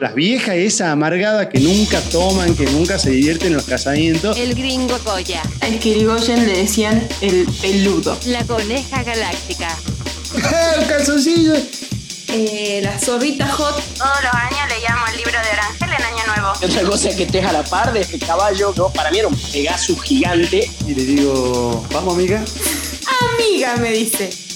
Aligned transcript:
las 0.00 0.14
viejas 0.14 0.54
esa 0.56 0.92
amargada 0.92 1.48
que 1.48 1.58
nunca 1.60 2.00
toman, 2.12 2.54
que 2.54 2.66
nunca 2.66 2.98
se 2.98 3.10
divierten 3.10 3.48
en 3.48 3.54
los 3.54 3.64
casamientos. 3.64 4.36
El 4.36 4.54
gringo 4.54 4.98
Goya. 5.04 5.42
A 5.60 5.66
Kirigoyen 5.78 6.46
le 6.46 6.58
decían 6.58 7.06
el 7.20 7.46
peludo. 7.60 8.18
La 8.26 8.44
coneja 8.44 9.02
galáctica. 9.02 9.76
¡El 10.34 10.86
calzoncillo! 10.86 11.54
Eh, 12.28 12.80
la 12.82 12.98
zorrita 12.98 13.48
hot. 13.48 13.82
Todos 13.96 14.22
los 14.22 14.34
años 14.34 14.68
leíamos 14.68 15.10
el 15.10 15.16
libro 15.16 15.32
de 15.32 15.48
Orangel 15.50 15.88
en 15.88 16.04
Año 16.04 16.26
Nuevo. 16.26 16.52
Y 16.60 16.64
otra 16.66 16.82
cosa 16.82 17.16
que 17.16 17.22
estés 17.24 17.44
a 17.44 17.52
la 17.52 17.64
par 17.64 17.92
de 17.92 18.00
este 18.00 18.18
caballo, 18.18 18.72
¿no? 18.76 18.90
Para 18.90 19.10
mí 19.10 19.18
era 19.18 19.28
un 19.28 19.36
Pegasus 19.36 20.00
gigante. 20.02 20.70
Y 20.86 20.94
le 20.94 21.04
digo, 21.04 21.86
vamos 21.92 22.14
amiga. 22.14 22.44
Amiga, 23.38 23.76
me 23.76 23.92
dice. 23.92 24.47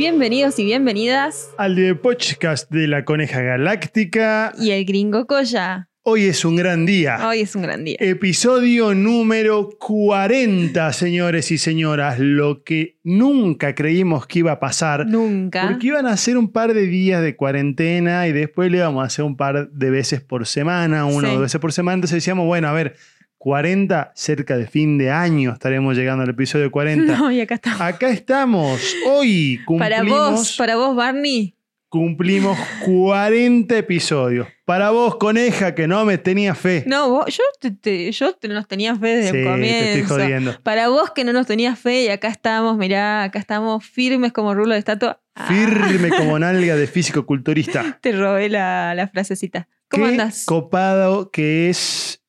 Bienvenidos 0.00 0.58
y 0.58 0.64
bienvenidas. 0.64 1.50
Al 1.58 1.76
de 1.76 1.94
podcast 1.94 2.70
de 2.70 2.88
la 2.88 3.04
Coneja 3.04 3.42
Galáctica. 3.42 4.50
Y 4.58 4.70
el 4.70 4.86
gringo 4.86 5.26
Coya. 5.26 5.90
Hoy 6.04 6.24
es 6.24 6.42
un 6.46 6.56
gran 6.56 6.86
día. 6.86 7.28
Hoy 7.28 7.40
es 7.40 7.54
un 7.54 7.60
gran 7.60 7.84
día. 7.84 7.98
Episodio 8.00 8.94
número 8.94 9.68
40, 9.78 10.90
señores 10.94 11.50
y 11.50 11.58
señoras. 11.58 12.18
Lo 12.18 12.64
que 12.64 12.96
nunca 13.04 13.74
creímos 13.74 14.26
que 14.26 14.38
iba 14.38 14.52
a 14.52 14.58
pasar. 14.58 15.06
Nunca. 15.06 15.68
Porque 15.68 15.88
iban 15.88 16.06
a 16.06 16.16
ser 16.16 16.38
un 16.38 16.50
par 16.50 16.72
de 16.72 16.86
días 16.86 17.20
de 17.20 17.36
cuarentena 17.36 18.26
y 18.26 18.32
después 18.32 18.70
le 18.70 18.78
íbamos 18.78 19.02
a 19.02 19.06
hacer 19.08 19.26
un 19.26 19.36
par 19.36 19.70
de 19.70 19.90
veces 19.90 20.22
por 20.22 20.46
semana, 20.46 21.04
una 21.04 21.28
o 21.28 21.32
dos 21.32 21.42
veces 21.42 21.60
por 21.60 21.74
semana. 21.74 21.96
Entonces 21.96 22.16
decíamos, 22.16 22.46
bueno, 22.46 22.68
a 22.68 22.72
ver, 22.72 22.96
40, 23.44 24.12
cerca 24.14 24.58
de 24.58 24.66
fin 24.66 24.98
de 24.98 25.10
año 25.10 25.54
estaremos 25.54 25.96
llegando 25.96 26.24
al 26.24 26.28
episodio 26.28 26.70
40. 26.70 27.16
No, 27.18 27.32
y 27.32 27.40
acá 27.40 27.54
estamos. 27.54 27.80
Acá 27.80 28.10
estamos. 28.10 28.94
Hoy 29.06 29.58
cumplimos, 29.64 29.78
Para 29.78 30.02
vos, 30.02 30.56
para 30.58 30.76
vos, 30.76 30.94
Barney. 30.94 31.54
cumplimos 31.88 32.58
40 32.84 33.78
episodios. 33.78 34.46
Para 34.66 34.90
vos, 34.90 35.16
coneja, 35.16 35.74
que 35.74 35.88
no 35.88 36.04
me 36.04 36.18
tenía 36.18 36.54
fe. 36.54 36.84
No, 36.86 37.08
vos, 37.08 37.34
yo, 37.34 37.42
te, 37.60 37.70
te- 37.70 38.12
yo 38.12 38.34
te 38.34 38.46
nos 38.48 38.68
tenía 38.68 38.94
fe 38.94 39.06
desde 39.16 39.30
Sí, 39.30 39.36
el 39.38 39.44
te 39.44 39.50
comienzo. 39.50 39.84
estoy 40.00 40.02
jodiendo. 40.18 40.60
Para 40.62 40.88
vos 40.90 41.10
que 41.12 41.24
no 41.24 41.32
nos 41.32 41.46
tenías 41.46 41.78
fe 41.78 42.02
y 42.04 42.08
acá 42.08 42.28
estamos, 42.28 42.76
mirá, 42.76 43.22
acá 43.22 43.38
estamos 43.38 43.82
firmes 43.86 44.32
como 44.32 44.52
rulo 44.52 44.74
de 44.74 44.80
estatua. 44.80 45.18
Ah, 45.34 45.46
Firme 45.48 46.10
como 46.16 46.38
nalga 46.38 46.76
de 46.76 46.86
físico-culturista. 46.86 47.98
te 48.02 48.12
robé 48.12 48.50
la, 48.50 48.94
la 48.94 49.08
frasecita. 49.08 49.66
¿Cómo 49.88 50.04
Qué 50.04 50.10
andas? 50.12 50.44
copado 50.44 51.30
que 51.30 51.70
es 51.70 52.19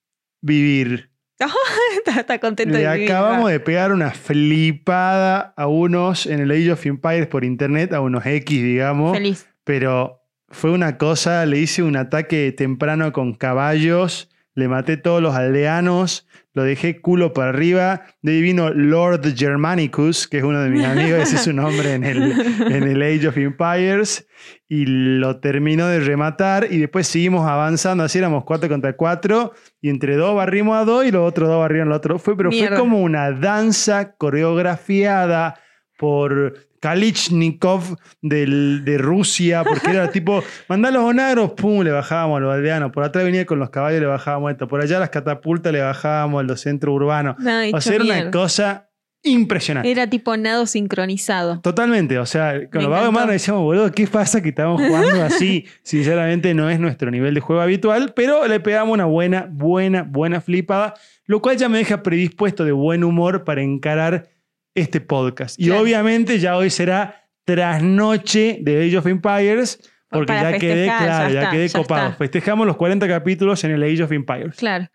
vivir. 0.42 1.12
está, 1.98 2.20
está 2.20 2.40
contento 2.40 2.74
Le 2.78 2.86
de 2.86 2.94
vivir, 2.94 3.12
acabamos 3.12 3.46
va. 3.46 3.52
de 3.52 3.60
pegar 3.60 3.92
una 3.92 4.12
flipada 4.12 5.54
a 5.56 5.68
unos 5.68 6.26
en 6.26 6.40
el 6.40 6.52
Age 6.52 6.72
of 6.72 6.86
Empires 6.86 7.28
por 7.28 7.44
internet, 7.44 7.94
a 7.94 8.02
unos 8.02 8.26
X, 8.26 8.62
digamos. 8.62 9.18
Feliz. 9.18 9.48
Pero 9.64 10.22
fue 10.50 10.72
una 10.72 10.98
cosa, 10.98 11.46
le 11.46 11.60
hice 11.60 11.84
un 11.84 11.96
ataque 11.96 12.52
temprano 12.52 13.12
con 13.14 13.34
caballos, 13.34 14.30
le 14.54 14.68
maté 14.68 14.98
todos 14.98 15.22
los 15.22 15.36
aldeanos, 15.36 16.28
lo 16.54 16.64
dejé 16.64 17.00
culo 17.00 17.32
para 17.32 17.50
arriba. 17.50 18.04
De 18.22 18.34
ahí 18.34 18.42
vino 18.42 18.70
Lord 18.70 19.22
Germanicus, 19.36 20.28
que 20.28 20.40
es 20.40 20.44
uno 20.44 20.60
de 20.60 20.70
mis 20.70 20.84
amigos, 20.86 21.22
ese 21.22 21.38
es 21.38 21.44
su 21.44 21.54
nombre 21.54 21.94
en 21.94 22.04
el, 22.04 22.32
en 22.72 22.84
el 22.84 23.02
Age 23.02 23.28
of 23.30 23.38
Empires, 23.38 24.28
y 24.68 24.86
lo 24.86 25.40
terminó 25.40 25.88
de 25.88 26.02
rematar. 26.02 26.68
Y 26.70 26.80
después 26.80 27.08
seguimos 27.08 27.48
avanzando, 27.48 28.04
así 28.04 28.18
éramos 28.18 28.44
4 28.44 28.68
contra 28.68 28.96
4, 28.96 29.54
y 29.82 29.90
entre 29.90 30.16
dos 30.16 30.36
barrimos 30.36 30.78
a 30.78 30.86
dos 30.86 31.06
y 31.06 31.12
los 31.12 31.28
otros 31.28 31.48
dos 31.48 31.60
barrieron 31.60 31.88
al 31.90 31.94
otro. 31.94 32.20
Fue, 32.20 32.36
pero 32.36 32.50
Mierda. 32.50 32.76
fue 32.76 32.78
como 32.78 33.02
una 33.02 33.32
danza 33.32 34.16
coreografiada 34.16 35.60
por 35.98 36.71
Kalichnikov 36.82 37.98
del- 38.22 38.84
de 38.84 38.98
Rusia, 38.98 39.64
porque 39.64 39.92
era 39.92 40.12
tipo, 40.12 40.44
mandá 40.68 40.92
los 40.92 41.04
onagros, 41.04 41.52
pum, 41.52 41.84
le 41.84 41.92
bajábamos 41.92 42.38
a 42.38 42.40
los 42.42 42.54
aldeanos. 42.54 42.92
Por 42.92 43.04
atrás 43.04 43.24
venía 43.24 43.46
con 43.46 43.60
los 43.60 43.70
caballos, 43.70 44.02
le 44.02 44.08
bajábamos 44.08 44.52
esto. 44.52 44.68
Por 44.68 44.82
allá 44.82 45.00
las 45.00 45.10
catapultas 45.10 45.72
le 45.72 45.82
bajábamos 45.82 46.42
a 46.42 46.44
los 46.44 46.60
centros 46.62 46.94
urbanos. 46.94 47.36
No, 47.40 47.52
O 47.74 47.82
sea, 47.82 47.96
era 47.96 48.04
una 48.04 48.32
cosa 48.32 48.90
impresionante. 49.24 49.92
Era 49.92 50.08
tipo 50.08 50.36
nado 50.36 50.66
sincronizado. 50.66 51.60
Totalmente, 51.62 52.18
o 52.18 52.26
sea, 52.26 52.68
con 52.72 52.82
los 52.82 52.92
vagos 52.92 53.28
de 53.28 53.34
decíamos, 53.34 53.62
boludo, 53.62 53.92
¿qué 53.92 54.08
pasa 54.08 54.42
que 54.42 54.50
estamos 54.50 54.82
jugando 54.82 55.24
así? 55.24 55.66
Sinceramente 55.84 56.54
no 56.56 56.70
es 56.70 56.80
nuestro 56.80 57.12
nivel 57.12 57.36
de 57.36 57.40
juego 57.40 57.62
habitual, 57.62 58.14
pero 58.16 58.48
le 58.48 58.60
pegamos 58.60 58.94
una 58.94 59.06
buena, 59.06 59.48
buena, 59.50 60.02
buena 60.04 60.42
flipada, 60.42 60.96
lo 61.26 61.40
cual 61.42 61.58
ya 61.58 61.70
me 61.70 61.78
deja 61.78 62.02
predispuesto 62.02 62.66
de 62.66 62.72
buen 62.72 63.04
humor 63.04 63.44
para 63.44 63.62
encarar 63.62 64.30
este 64.76 65.02
podcast. 65.02 65.60
Y 65.60 65.66
Claro. 65.68 65.82
obviamente 65.82 66.40
ya 66.40 66.58
hoy 66.58 66.70
será 66.70 67.28
trasnoche 67.46 68.60
de 68.62 68.86
Age 68.88 68.98
of 68.98 69.06
Empires, 69.08 69.80
porque 70.10 70.34
ya 70.34 70.58
quedé, 70.58 70.86
claro, 70.86 71.06
ya 71.06 71.30
ya, 71.34 71.40
está, 71.42 71.52
quedé 71.52 71.68
ya 71.68 71.80
copado. 71.80 72.06
está. 72.08 72.18
Festejamos 72.18 72.68
los 72.68 72.76
40 72.78 73.08
capítulos 73.08 73.64
en 73.64 73.72
el 73.72 73.84
Age 73.84 74.04
of 74.04 74.12
Empires. 74.12 74.56
Claro. 74.58 74.88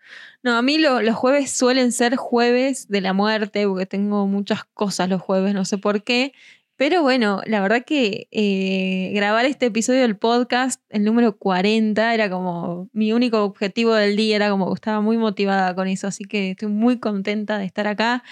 No, 0.43 0.55
a 0.55 0.61
mí 0.61 0.77
lo- 0.77 1.01
los 1.01 1.15
jueves 1.15 1.51
suelen 1.51 1.91
ser 1.91 2.15
jueves 2.15 2.87
de 2.87 3.01
la 3.01 3.13
muerte, 3.13 3.67
porque 3.67 3.85
tengo 3.85 4.27
muchas 4.27 4.63
cosas 4.73 5.09
los 5.09 5.21
jueves, 5.21 5.53
no 5.53 5.65
sé 5.65 5.77
por 5.77 6.03
qué. 6.03 6.33
Pero 6.75 7.01
bueno, 7.01 7.41
la 7.47 7.59
verdad 7.59 7.83
que 7.85 8.27
eh, 8.29 9.11
grabar 9.15 9.45
este 9.45 9.65
episodio 9.65 10.01
del 10.01 10.15
podcast, 10.15 10.79
el 10.89 11.03
número 11.03 11.35
40, 11.35 12.13
era 12.13 12.29
como 12.29 12.87
mi 12.93 13.13
único 13.13 13.43
objetivo 13.43 13.95
del 13.95 14.15
día, 14.15 14.35
era 14.35 14.51
como 14.51 14.67
que 14.67 14.75
estaba 14.75 15.01
muy 15.01 15.17
motivada 15.17 15.73
con 15.73 15.87
eso, 15.87 16.05
así 16.05 16.25
que 16.25 16.51
estoy 16.51 16.67
muy 16.69 16.99
contenta 16.99 17.57
de 17.57 17.65
estar 17.65 17.87
acá. 17.87 18.23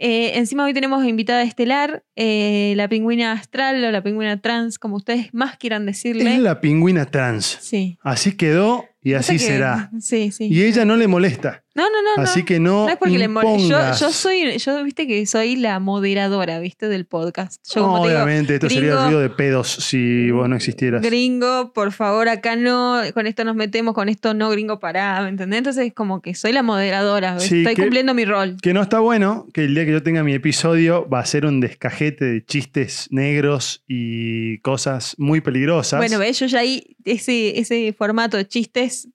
Eh, 0.00 0.38
encima 0.38 0.64
hoy 0.64 0.72
tenemos 0.72 1.04
invitada 1.04 1.42
estelar, 1.42 2.04
eh, 2.14 2.72
la 2.76 2.88
pingüina 2.88 3.32
astral 3.32 3.82
o 3.84 3.90
la 3.90 4.00
pingüina 4.00 4.40
trans, 4.40 4.78
como 4.78 4.96
ustedes 4.96 5.34
más 5.34 5.56
quieran 5.56 5.86
decirle. 5.86 6.34
Es 6.34 6.38
la 6.38 6.60
pingüina 6.60 7.06
trans. 7.06 7.58
Sí. 7.60 7.98
Así 8.02 8.36
quedó 8.36 8.84
y 9.02 9.14
así 9.14 9.32
que- 9.34 9.38
será. 9.38 9.90
Sí, 10.00 10.30
sí. 10.32 10.48
Y 10.50 10.62
ella 10.64 10.84
no 10.84 10.96
le 10.96 11.06
molesta. 11.08 11.62
No, 11.74 11.84
no, 11.84 12.16
no. 12.16 12.22
Así 12.24 12.42
que 12.44 12.58
no, 12.58 12.86
No 12.86 12.88
es 12.88 12.96
porque 12.96 13.18
le 13.20 13.28
moleste. 13.28 13.68
Yo, 13.68 14.10
soy, 14.10 14.58
yo 14.58 14.82
viste 14.82 15.06
que 15.06 15.24
soy 15.26 15.54
la 15.54 15.78
moderadora, 15.78 16.58
viste, 16.58 16.88
del 16.88 17.06
podcast. 17.06 17.62
Yo 17.72 17.82
como 17.82 17.98
digo, 18.04 18.16
Obviamente, 18.16 18.54
esto 18.54 18.68
sería 18.68 19.04
ruido 19.04 19.20
de 19.20 19.30
pedos 19.30 19.68
si 19.68 20.32
vos 20.32 20.48
no 20.48 20.56
existieras. 20.56 21.02
gringo, 21.02 21.72
por 21.72 21.92
favor, 21.92 22.28
acá 22.28 22.56
no, 22.56 23.00
con 23.14 23.28
esto 23.28 23.44
nos 23.44 23.54
metemos, 23.54 23.94
con 23.94 24.08
esto 24.08 24.34
no, 24.34 24.50
gringo, 24.50 24.80
pará, 24.80 25.22
¿me 25.22 25.28
entendés? 25.28 25.58
Entonces 25.58 25.92
como 25.94 26.20
que 26.20 26.34
soy 26.34 26.50
la 26.50 26.64
moderadora, 26.64 27.38
Sí, 27.38 27.58
estoy 27.58 27.76
que- 27.76 27.82
cumpliendo 27.82 28.12
mi 28.12 28.24
rol. 28.24 28.56
Que 28.60 28.74
no 28.74 28.82
está 28.82 28.98
bueno 28.98 29.46
que 29.54 29.62
el 29.64 29.74
día 29.76 29.84
que 29.84 29.92
yo 29.92 30.02
tenga 30.02 30.24
mi 30.24 30.34
episodio 30.34 31.08
va 31.08 31.20
a 31.20 31.26
ser 31.26 31.46
un 31.46 31.60
descajete 31.60 32.24
de 32.24 32.44
chistes 32.44 33.06
negros 33.12 33.84
y 33.86 34.58
cosas 34.62 35.14
muy 35.16 35.40
peligrosas. 35.40 36.00
Bueno, 36.00 36.18
ves, 36.18 36.40
yo 36.40 36.46
ya 36.46 36.58
ahí, 36.58 36.96
ese, 37.12 37.58
ese 37.58 37.92
formato 37.92 38.36
de 38.36 38.46
chistes 38.46 39.08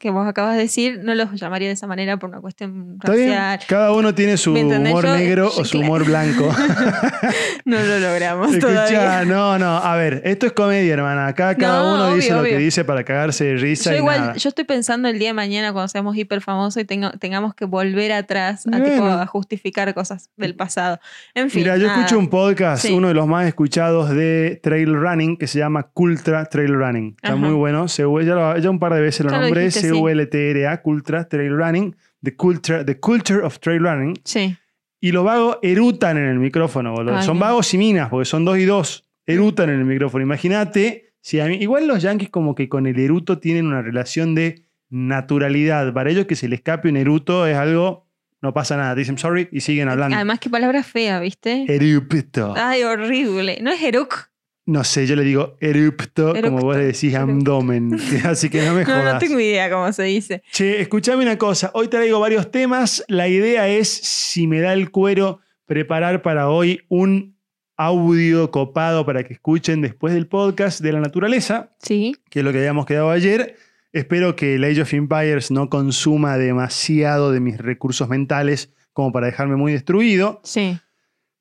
que 0.00 0.10
vos 0.10 0.26
acabas 0.26 0.56
de 0.56 0.62
decir, 0.62 1.00
no 1.04 1.14
los 1.14 1.30
llamaría 1.38 1.68
de 1.68 1.74
esa 1.74 1.86
manera 1.86 2.16
por 2.16 2.30
una 2.30 2.40
cuestión 2.40 2.96
racial. 2.98 3.60
cada 3.68 3.92
uno 3.92 4.14
tiene 4.14 4.38
su 4.38 4.52
humor 4.54 5.04
Yo- 5.04 5.14
negro 5.16 5.50
yo- 5.54 5.60
o 5.60 5.64
su 5.66 5.78
humor 5.78 6.04
blanco. 6.06 6.50
No 7.66 7.78
lo 7.78 7.98
logramos 8.00 8.48
Escuchá, 8.54 8.86
todavía. 8.86 9.24
no, 9.26 9.58
no, 9.58 9.76
a 9.76 9.94
ver, 9.96 10.22
esto 10.24 10.46
es 10.46 10.52
comedia, 10.52 10.94
hermana. 10.94 11.26
Acá 11.28 11.54
cada 11.54 11.82
No, 11.82 11.94
uno 11.94 12.14
dice 12.14 12.32
obvio, 12.32 12.42
lo 12.44 12.48
que 12.48 12.58
dice 12.58 12.84
para 12.84 13.04
cagarse 13.04 13.44
de 13.44 13.56
risa 13.56 13.90
Yo 13.90 13.96
y 13.96 13.98
igual, 13.98 14.20
nada. 14.20 14.34
yo 14.36 14.48
estoy 14.48 14.64
pensando 14.64 15.08
el 15.08 15.18
día 15.18 15.28
de 15.28 15.34
mañana 15.34 15.72
cuando 15.72 15.88
seamos 15.88 16.16
hiper 16.16 16.40
famosos 16.40 16.80
y 16.82 16.84
tenga- 16.86 17.12
tengamos 17.18 17.54
que 17.54 17.66
volver 17.66 18.12
atrás 18.12 18.66
a, 18.72 18.82
tipo, 18.82 19.04
a 19.04 19.26
justificar 19.26 19.92
cosas 19.94 20.30
del 20.36 20.54
pasado. 20.56 20.98
En 21.34 21.50
fin. 21.50 21.62
Mira, 21.62 21.76
yo 21.76 21.86
nada. 21.86 21.98
escucho 22.00 22.18
un 22.18 22.28
podcast, 22.28 22.86
Sí. 22.86 22.92
uno 22.94 23.08
de 23.08 23.14
los 23.14 23.26
más 23.26 23.46
escuchados 23.46 24.08
de 24.10 24.58
trail 24.62 24.94
running, 24.94 25.36
que 25.36 25.46
se 25.46 25.58
llama 25.58 25.82
Cultra 25.84 26.46
Trail 26.46 26.74
Running. 26.74 27.14
Está 27.16 27.28
Ajá. 27.28 27.36
muy 27.36 27.52
bueno. 27.52 27.86
Se, 27.88 28.02
ya, 28.02 28.34
lo- 28.34 28.56
ya 28.58 28.70
un 28.70 28.78
par 28.78 28.94
de 28.94 29.00
veces 29.02 29.24
lo 29.26 29.30
Ya 29.30 29.36
lo 29.36 29.42
nombré. 29.44 29.64
dijiste. 29.66 29.89
C-U-L-T-R-A, 29.94 30.82
Cultra 30.82 31.28
Trail 31.28 31.56
Running. 31.56 31.96
The 32.22 32.36
Culture, 32.36 32.84
the 32.84 32.98
culture 33.00 33.42
of 33.42 33.58
Trail 33.60 33.82
Running. 33.82 34.20
Sí. 34.24 34.56
Y 35.00 35.12
los 35.12 35.24
vagos 35.24 35.58
erutan 35.62 36.18
en 36.18 36.26
el 36.26 36.38
micrófono, 36.38 36.92
boludo. 36.92 37.16
Ay, 37.16 37.24
son 37.24 37.38
no. 37.38 37.44
vagos 37.44 37.72
y 37.72 37.78
minas, 37.78 38.10
porque 38.10 38.26
son 38.26 38.44
dos 38.44 38.58
y 38.58 38.64
dos. 38.64 39.06
Erutan 39.26 39.70
en 39.70 39.78
el 39.78 39.84
micrófono. 39.86 40.22
Imagínate, 40.22 41.14
si 41.20 41.40
a 41.40 41.46
mí, 41.46 41.56
igual 41.56 41.86
los 41.86 42.02
yankees 42.02 42.28
como 42.28 42.54
que 42.54 42.68
con 42.68 42.86
el 42.86 42.98
eruto 42.98 43.38
tienen 43.38 43.66
una 43.66 43.80
relación 43.80 44.34
de 44.34 44.66
naturalidad. 44.90 45.92
Para 45.94 46.10
ellos 46.10 46.26
que 46.26 46.36
se 46.36 46.48
le 46.48 46.56
escape 46.56 46.88
un 46.88 46.96
eruto 46.96 47.46
es 47.46 47.56
algo, 47.56 48.06
no 48.42 48.52
pasa 48.52 48.76
nada. 48.76 48.94
Dicen 48.94 49.16
sorry 49.16 49.48
y 49.52 49.60
siguen 49.60 49.88
hablando. 49.88 50.16
Además, 50.16 50.40
qué 50.40 50.50
palabra 50.50 50.82
fea, 50.82 51.20
¿viste? 51.20 51.64
Erupto. 51.68 52.54
Ay, 52.56 52.82
horrible. 52.82 53.58
¿No 53.62 53.70
es 53.70 53.82
Eruk? 53.82 54.29
No 54.66 54.84
sé, 54.84 55.06
yo 55.06 55.16
le 55.16 55.24
digo 55.24 55.56
erupto, 55.60 56.34
como 56.42 56.58
vos 56.58 56.76
le 56.76 56.84
decís 56.86 57.14
erupto. 57.14 57.32
abdomen. 57.32 57.98
Así 58.24 58.48
que 58.50 58.62
no 58.62 58.74
me 58.74 58.84
No, 58.84 58.90
jodas. 58.92 59.14
no 59.14 59.18
tengo 59.18 59.40
idea 59.40 59.70
cómo 59.70 59.92
se 59.92 60.04
dice. 60.04 60.42
Che, 60.52 60.80
escuchame 60.80 61.22
una 61.22 61.38
cosa. 61.38 61.70
Hoy 61.74 61.88
traigo 61.88 62.20
varios 62.20 62.50
temas. 62.50 63.04
La 63.08 63.26
idea 63.28 63.68
es, 63.68 63.88
si 63.88 64.46
me 64.46 64.60
da 64.60 64.72
el 64.72 64.90
cuero, 64.90 65.40
preparar 65.66 66.22
para 66.22 66.48
hoy 66.48 66.82
un 66.88 67.36
audio 67.76 68.50
copado 68.50 69.06
para 69.06 69.24
que 69.24 69.32
escuchen 69.32 69.80
después 69.80 70.12
del 70.12 70.26
podcast 70.26 70.80
de 70.80 70.92
la 70.92 71.00
naturaleza, 71.00 71.74
Sí. 71.82 72.14
que 72.28 72.40
es 72.40 72.44
lo 72.44 72.52
que 72.52 72.58
habíamos 72.58 72.84
quedado 72.86 73.10
ayer. 73.10 73.56
Espero 73.92 74.36
que 74.36 74.56
el 74.56 74.64
Age 74.64 74.82
of 74.82 74.92
Empires 74.92 75.50
no 75.50 75.68
consuma 75.70 76.36
demasiado 76.36 77.32
de 77.32 77.40
mis 77.40 77.56
recursos 77.58 78.08
mentales 78.08 78.70
como 78.92 79.10
para 79.12 79.26
dejarme 79.26 79.56
muy 79.56 79.72
destruido. 79.72 80.40
Sí. 80.44 80.78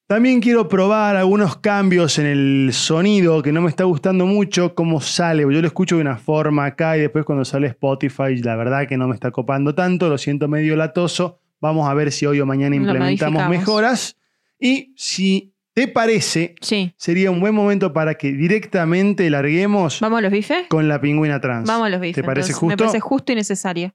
También 0.09 0.41
quiero 0.41 0.67
probar 0.67 1.15
algunos 1.15 1.57
cambios 1.57 2.17
en 2.17 2.25
el 2.25 2.69
sonido 2.73 3.43
que 3.43 3.51
no 3.51 3.61
me 3.61 3.69
está 3.69 3.83
gustando 3.83 4.25
mucho, 4.25 4.73
cómo 4.73 5.01
sale. 5.01 5.43
Yo 5.43 5.61
lo 5.61 5.67
escucho 5.67 5.97
de 5.97 6.01
una 6.01 6.17
forma 6.17 6.65
acá 6.65 6.97
y 6.97 7.01
después 7.01 7.25
cuando 7.25 7.45
sale 7.45 7.67
Spotify, 7.67 8.35
la 8.37 8.55
verdad 8.55 8.87
que 8.87 8.97
no 8.97 9.07
me 9.07 9.13
está 9.13 9.29
copando 9.29 9.75
tanto, 9.75 10.09
lo 10.09 10.17
siento 10.17 10.47
medio 10.47 10.75
latoso. 10.75 11.37
Vamos 11.61 11.87
a 11.87 11.93
ver 11.93 12.11
si 12.11 12.25
hoy 12.25 12.39
o 12.39 12.47
mañana 12.47 12.75
implementamos 12.75 13.47
mejoras. 13.49 14.17
Y 14.59 14.95
si 14.97 15.53
te 15.75 15.87
parece, 15.87 16.55
Sí. 16.59 16.91
sería 16.97 17.29
un 17.29 17.39
buen 17.39 17.53
momento 17.53 17.93
para 17.93 18.15
que 18.15 18.31
directamente 18.31 19.29
larguemos 19.29 19.99
¿Vamos 19.99 20.17
a 20.17 20.21
los 20.23 20.31
bifes? 20.31 20.65
con 20.69 20.87
la 20.87 20.99
pingüina 20.99 21.39
trans. 21.39 21.67
Vamos 21.67 21.85
a 21.85 21.89
los 21.91 22.01
bifes. 22.01 22.15
¿Te 22.15 22.23
parece 22.23 22.47
entonces. 22.53 22.63
Me 22.63 22.69
justo? 22.71 22.83
parece 22.83 22.99
justo 22.99 23.31
y 23.31 23.35
necesario. 23.35 23.93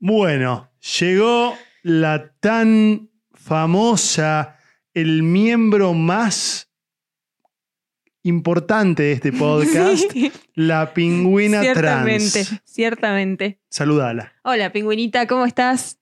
Bueno, 0.00 0.70
llegó 1.00 1.52
la 1.82 2.32
tan 2.40 3.07
famosa, 3.48 4.58
el 4.92 5.22
miembro 5.22 5.94
más 5.94 6.68
importante 8.22 9.04
de 9.04 9.12
este 9.12 9.32
podcast, 9.46 10.04
la 10.54 10.92
pingüina 10.92 11.62
ciertamente, 11.62 12.44
trans. 12.44 12.62
ciertamente. 12.64 13.58
Saludala. 13.70 14.32
Hola, 14.42 14.70
pingüinita, 14.70 15.26
¿cómo 15.26 15.46
estás? 15.46 15.98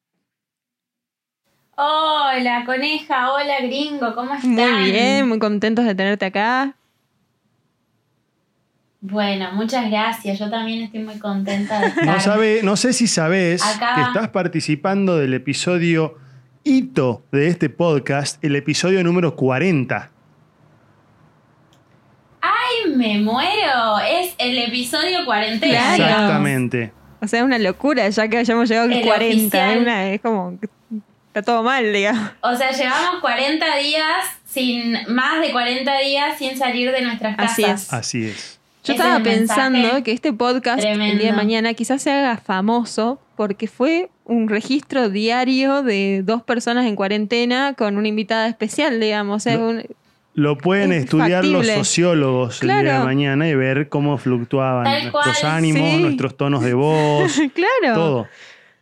Hola, 1.76 2.64
coneja, 2.66 3.32
hola, 3.32 3.60
gringo, 3.62 4.14
¿cómo 4.14 4.34
están? 4.34 4.50
Muy 4.50 4.90
bien, 4.90 5.28
muy 5.28 5.38
contentos 5.38 5.84
de 5.84 5.94
tenerte 5.94 6.24
acá. 6.24 6.74
Bueno, 9.00 9.52
muchas 9.52 9.88
gracias. 9.88 10.38
Yo 10.40 10.50
también 10.50 10.82
estoy 10.82 11.04
muy 11.04 11.18
contenta 11.20 11.78
de 11.80 11.86
estar. 11.88 12.04
No, 12.06 12.18
sabe, 12.18 12.60
no 12.64 12.76
sé 12.76 12.92
si 12.92 13.06
sabes 13.06 13.62
Acá. 13.62 13.94
que 13.94 14.00
estás 14.00 14.30
participando 14.30 15.16
del 15.16 15.34
episodio 15.34 16.16
hito 16.66 17.22
de 17.30 17.46
este 17.46 17.70
podcast, 17.70 18.42
el 18.44 18.56
episodio 18.56 19.02
número 19.04 19.36
40. 19.36 20.10
¡Ay, 22.40 22.90
me 22.94 23.20
muero! 23.20 23.98
Es 24.08 24.34
el 24.38 24.58
episodio 24.58 25.24
cuarentena. 25.24 25.72
Claro. 25.72 25.94
digamos. 25.94 26.20
Exactamente. 26.22 26.92
O 27.22 27.28
sea, 27.28 27.38
es 27.40 27.44
una 27.44 27.58
locura 27.58 28.08
ya 28.08 28.28
que 28.28 28.38
hayamos 28.38 28.68
llegado 28.68 28.86
al 28.88 28.92
El 28.94 29.04
40. 29.06 29.36
oficial. 29.46 29.70
Es, 29.76 29.82
una- 29.82 30.10
es 30.10 30.20
como 30.20 30.58
que 30.60 30.68
está 31.28 31.42
todo 31.42 31.62
mal, 31.62 31.92
digamos. 31.92 32.30
O 32.42 32.54
sea, 32.56 32.72
llevamos 32.72 33.20
40 33.20 33.76
días 33.76 34.16
sin 34.44 34.96
más 35.08 35.40
de 35.40 35.52
40 35.52 35.98
días 36.00 36.36
sin 36.38 36.56
salir 36.56 36.90
de 36.90 37.02
nuestras 37.02 37.36
casas. 37.36 37.52
Así 37.52 37.64
es. 37.64 37.92
Así 37.92 38.24
es. 38.26 38.55
Yo 38.86 38.92
estaba 38.94 39.22
pensando 39.22 40.02
que 40.04 40.12
este 40.12 40.32
podcast 40.32 40.84
el 40.84 41.18
día 41.18 41.30
de 41.30 41.36
mañana 41.36 41.74
quizás 41.74 42.02
se 42.02 42.10
haga 42.10 42.36
famoso 42.36 43.20
porque 43.36 43.66
fue 43.66 44.10
un 44.24 44.48
registro 44.48 45.08
diario 45.10 45.82
de 45.82 46.22
dos 46.24 46.42
personas 46.42 46.86
en 46.86 46.96
cuarentena 46.96 47.74
con 47.74 47.96
una 47.98 48.08
invitada 48.08 48.48
especial, 48.48 48.98
digamos. 49.00 49.36
O 49.36 49.40
sea, 49.40 49.56
Lo- 49.56 49.68
un- 49.68 49.82
Lo 50.34 50.58
pueden 50.58 50.92
Es 50.92 51.04
estudiar 51.04 51.44
los 51.44 51.66
sociólogos 51.66 52.62
el 52.62 52.68
día 52.68 52.98
de 52.98 53.04
mañana 53.04 53.48
y 53.48 53.54
ver 53.54 53.88
cómo 53.88 54.18
fluctuaban 54.18 54.84
Tal 54.84 55.02
nuestros 55.12 55.38
cual, 55.40 55.52
ánimos, 55.52 55.90
sí. 55.90 56.02
nuestros 56.02 56.36
tonos 56.36 56.62
de 56.62 56.74
voz, 56.74 57.32
claro. 57.54 57.94
todo. 57.94 58.28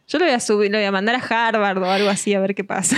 Yo 0.08 0.18
lo 0.18 0.24
voy 0.26 0.34
a 0.34 0.40
subir, 0.40 0.70
lo 0.70 0.78
voy 0.78 0.84
a 0.86 0.92
mandar 0.92 1.14
a 1.14 1.18
Harvard 1.48 1.78
o 1.78 1.90
algo 1.90 2.08
así 2.10 2.34
a 2.34 2.40
ver 2.40 2.54
qué 2.54 2.64
pasa. 2.64 2.96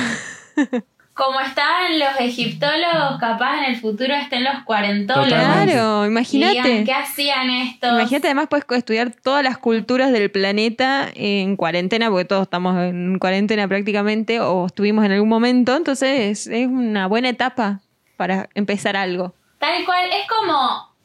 Como 1.16 1.40
estaban 1.40 1.98
los 1.98 2.10
egiptólogos, 2.20 3.18
capaz 3.18 3.56
en 3.60 3.64
el 3.72 3.80
futuro 3.80 4.12
estén 4.14 4.44
los 4.44 4.62
cuarentólogos. 4.64 5.28
Claro, 5.28 6.04
imagínate. 6.04 6.84
¿qué 6.84 6.92
hacían 6.92 7.48
estos? 7.48 7.90
Imagínate, 7.90 8.26
además 8.28 8.48
puedes 8.50 8.66
estudiar 8.68 9.12
todas 9.22 9.42
las 9.42 9.56
culturas 9.56 10.12
del 10.12 10.30
planeta 10.30 11.08
en 11.14 11.56
cuarentena, 11.56 12.10
porque 12.10 12.26
todos 12.26 12.42
estamos 12.42 12.76
en 12.76 13.18
cuarentena 13.18 13.66
prácticamente, 13.66 14.40
o 14.40 14.66
estuvimos 14.66 15.06
en 15.06 15.12
algún 15.12 15.30
momento, 15.30 15.74
entonces 15.74 16.46
es 16.46 16.66
una 16.66 17.06
buena 17.06 17.30
etapa 17.30 17.80
para 18.18 18.50
empezar 18.54 18.94
algo. 18.94 19.32
Tal 19.58 19.86
cual, 19.86 20.10
es 20.10 20.28
como. 20.28 20.95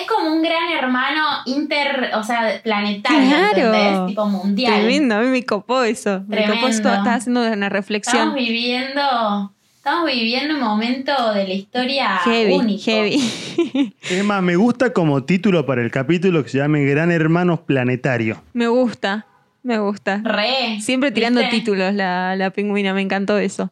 Es 0.00 0.06
como 0.08 0.32
un 0.32 0.42
gran 0.42 0.70
hermano 0.70 1.22
inter. 1.46 2.10
O 2.14 2.22
sea, 2.22 2.60
planetario. 2.62 3.28
Claro. 3.28 3.74
¿entendés? 3.74 4.06
Tipo 4.08 4.26
mundial. 4.26 4.74
Tremendo, 4.74 5.14
a 5.16 5.20
mí 5.20 5.26
me 5.28 5.44
copó 5.44 5.82
eso. 5.84 6.22
Me 6.28 6.36
copó 6.38 6.52
Tremendo. 6.52 6.68
estaba 6.68 7.14
haciendo 7.14 7.40
una 7.40 7.48
Estamos 7.50 7.72
reflexión. 7.72 8.34
viviendo. 8.34 9.52
Estamos 9.76 10.06
viviendo 10.06 10.54
un 10.54 10.60
momento 10.62 11.12
de 11.32 11.46
la 11.46 11.54
historia 11.54 12.18
Heavy, 12.24 12.52
único. 12.54 12.82
heavy. 12.84 13.94
Es 14.10 14.24
más, 14.24 14.42
me 14.42 14.56
gusta 14.56 14.92
como 14.92 15.22
título 15.24 15.64
para 15.64 15.80
el 15.80 15.92
capítulo 15.92 16.42
que 16.42 16.48
se 16.50 16.58
llame 16.58 16.84
Gran 16.84 17.12
Hermano 17.12 17.64
Planetario. 17.64 18.42
me 18.52 18.66
gusta, 18.66 19.26
me 19.62 19.78
gusta. 19.78 20.20
Re. 20.24 20.80
Siempre 20.80 21.12
tirando 21.12 21.40
¿viste? 21.40 21.56
títulos 21.58 21.94
la, 21.94 22.34
la 22.34 22.50
pingüina, 22.50 22.94
me 22.94 23.00
encantó 23.00 23.38
eso. 23.38 23.70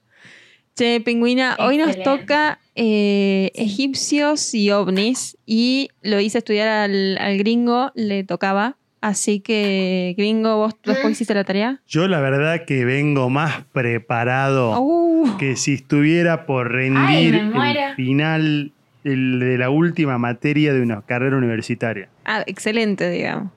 Che, 0.76 1.00
pingüina, 1.00 1.56
hoy 1.58 1.78
nos 1.78 2.00
toca 2.02 2.60
eh, 2.76 3.50
egipcios 3.54 4.54
y 4.54 4.70
ovnis 4.70 5.36
y 5.46 5.88
lo 6.02 6.20
hice 6.20 6.38
estudiar 6.38 6.68
al, 6.68 7.16
al 7.18 7.38
gringo, 7.38 7.92
le 7.94 8.24
tocaba. 8.24 8.76
Así 9.00 9.40
que, 9.40 10.14
gringo, 10.16 10.56
¿vos 10.56 10.74
después 10.82 11.12
hiciste 11.12 11.34
la 11.34 11.44
tarea? 11.44 11.80
Yo 11.86 12.08
la 12.08 12.20
verdad 12.20 12.64
que 12.66 12.86
vengo 12.86 13.28
más 13.28 13.62
preparado 13.72 14.80
Uh, 14.80 15.36
que 15.36 15.56
si 15.56 15.74
estuviera 15.74 16.46
por 16.46 16.72
rendir 16.72 17.34
Ay, 17.54 17.76
el 17.76 17.94
final 17.96 18.72
el 19.04 19.38
de 19.40 19.58
la 19.58 19.68
última 19.68 20.16
materia 20.16 20.72
de 20.72 20.80
una 20.80 21.02
carrera 21.02 21.36
universitaria. 21.36 22.08
ah, 22.24 22.42
excelente, 22.46 23.10
digamos. 23.10 23.52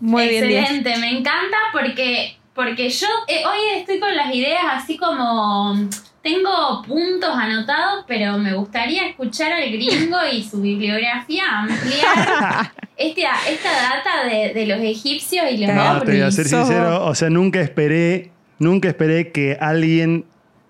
Muy 0.00 0.26
bien. 0.28 0.44
Excelente, 0.50 0.96
me 0.98 1.10
encanta 1.16 1.56
porque, 1.72 2.36
porque 2.52 2.88
yo 2.90 3.06
eh, 3.28 3.42
hoy 3.46 3.78
estoy 3.78 4.00
con 4.00 4.16
las 4.16 4.34
ideas 4.34 4.64
así 4.72 4.96
como. 4.96 5.76
Tengo 6.22 6.82
puntos 6.86 7.30
anotados, 7.30 8.04
pero 8.06 8.38
me 8.38 8.54
gustaría 8.54 9.08
escuchar 9.08 9.52
al 9.52 9.72
gringo 9.72 10.18
y 10.32 10.42
su 10.44 10.60
bibliografía 10.60 11.42
ampliar 11.50 12.72
este, 12.96 13.24
esta 13.50 13.72
data 13.72 14.28
de, 14.28 14.54
de 14.54 14.66
los 14.66 14.78
egipcios 14.80 15.46
y 15.50 15.58
los. 15.58 15.74
No, 15.74 16.00
te 16.02 16.12
voy 16.12 16.20
a 16.20 16.30
ser 16.30 16.46
sincero, 16.46 17.04
o 17.04 17.14
sea, 17.14 17.28
nunca 17.28 17.60
esperé, 17.60 18.30
nunca 18.58 18.88
esperé 18.88 19.32
que 19.32 19.58
alguien 19.60 20.24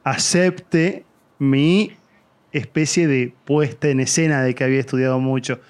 acepte 0.04 1.04
mi 1.38 1.92
especie 2.52 3.06
de 3.06 3.34
puesta 3.44 3.88
en 3.88 4.00
escena 4.00 4.42
de 4.42 4.54
que 4.54 4.64
había 4.64 4.80
estudiado 4.80 5.20
mucho. 5.20 5.60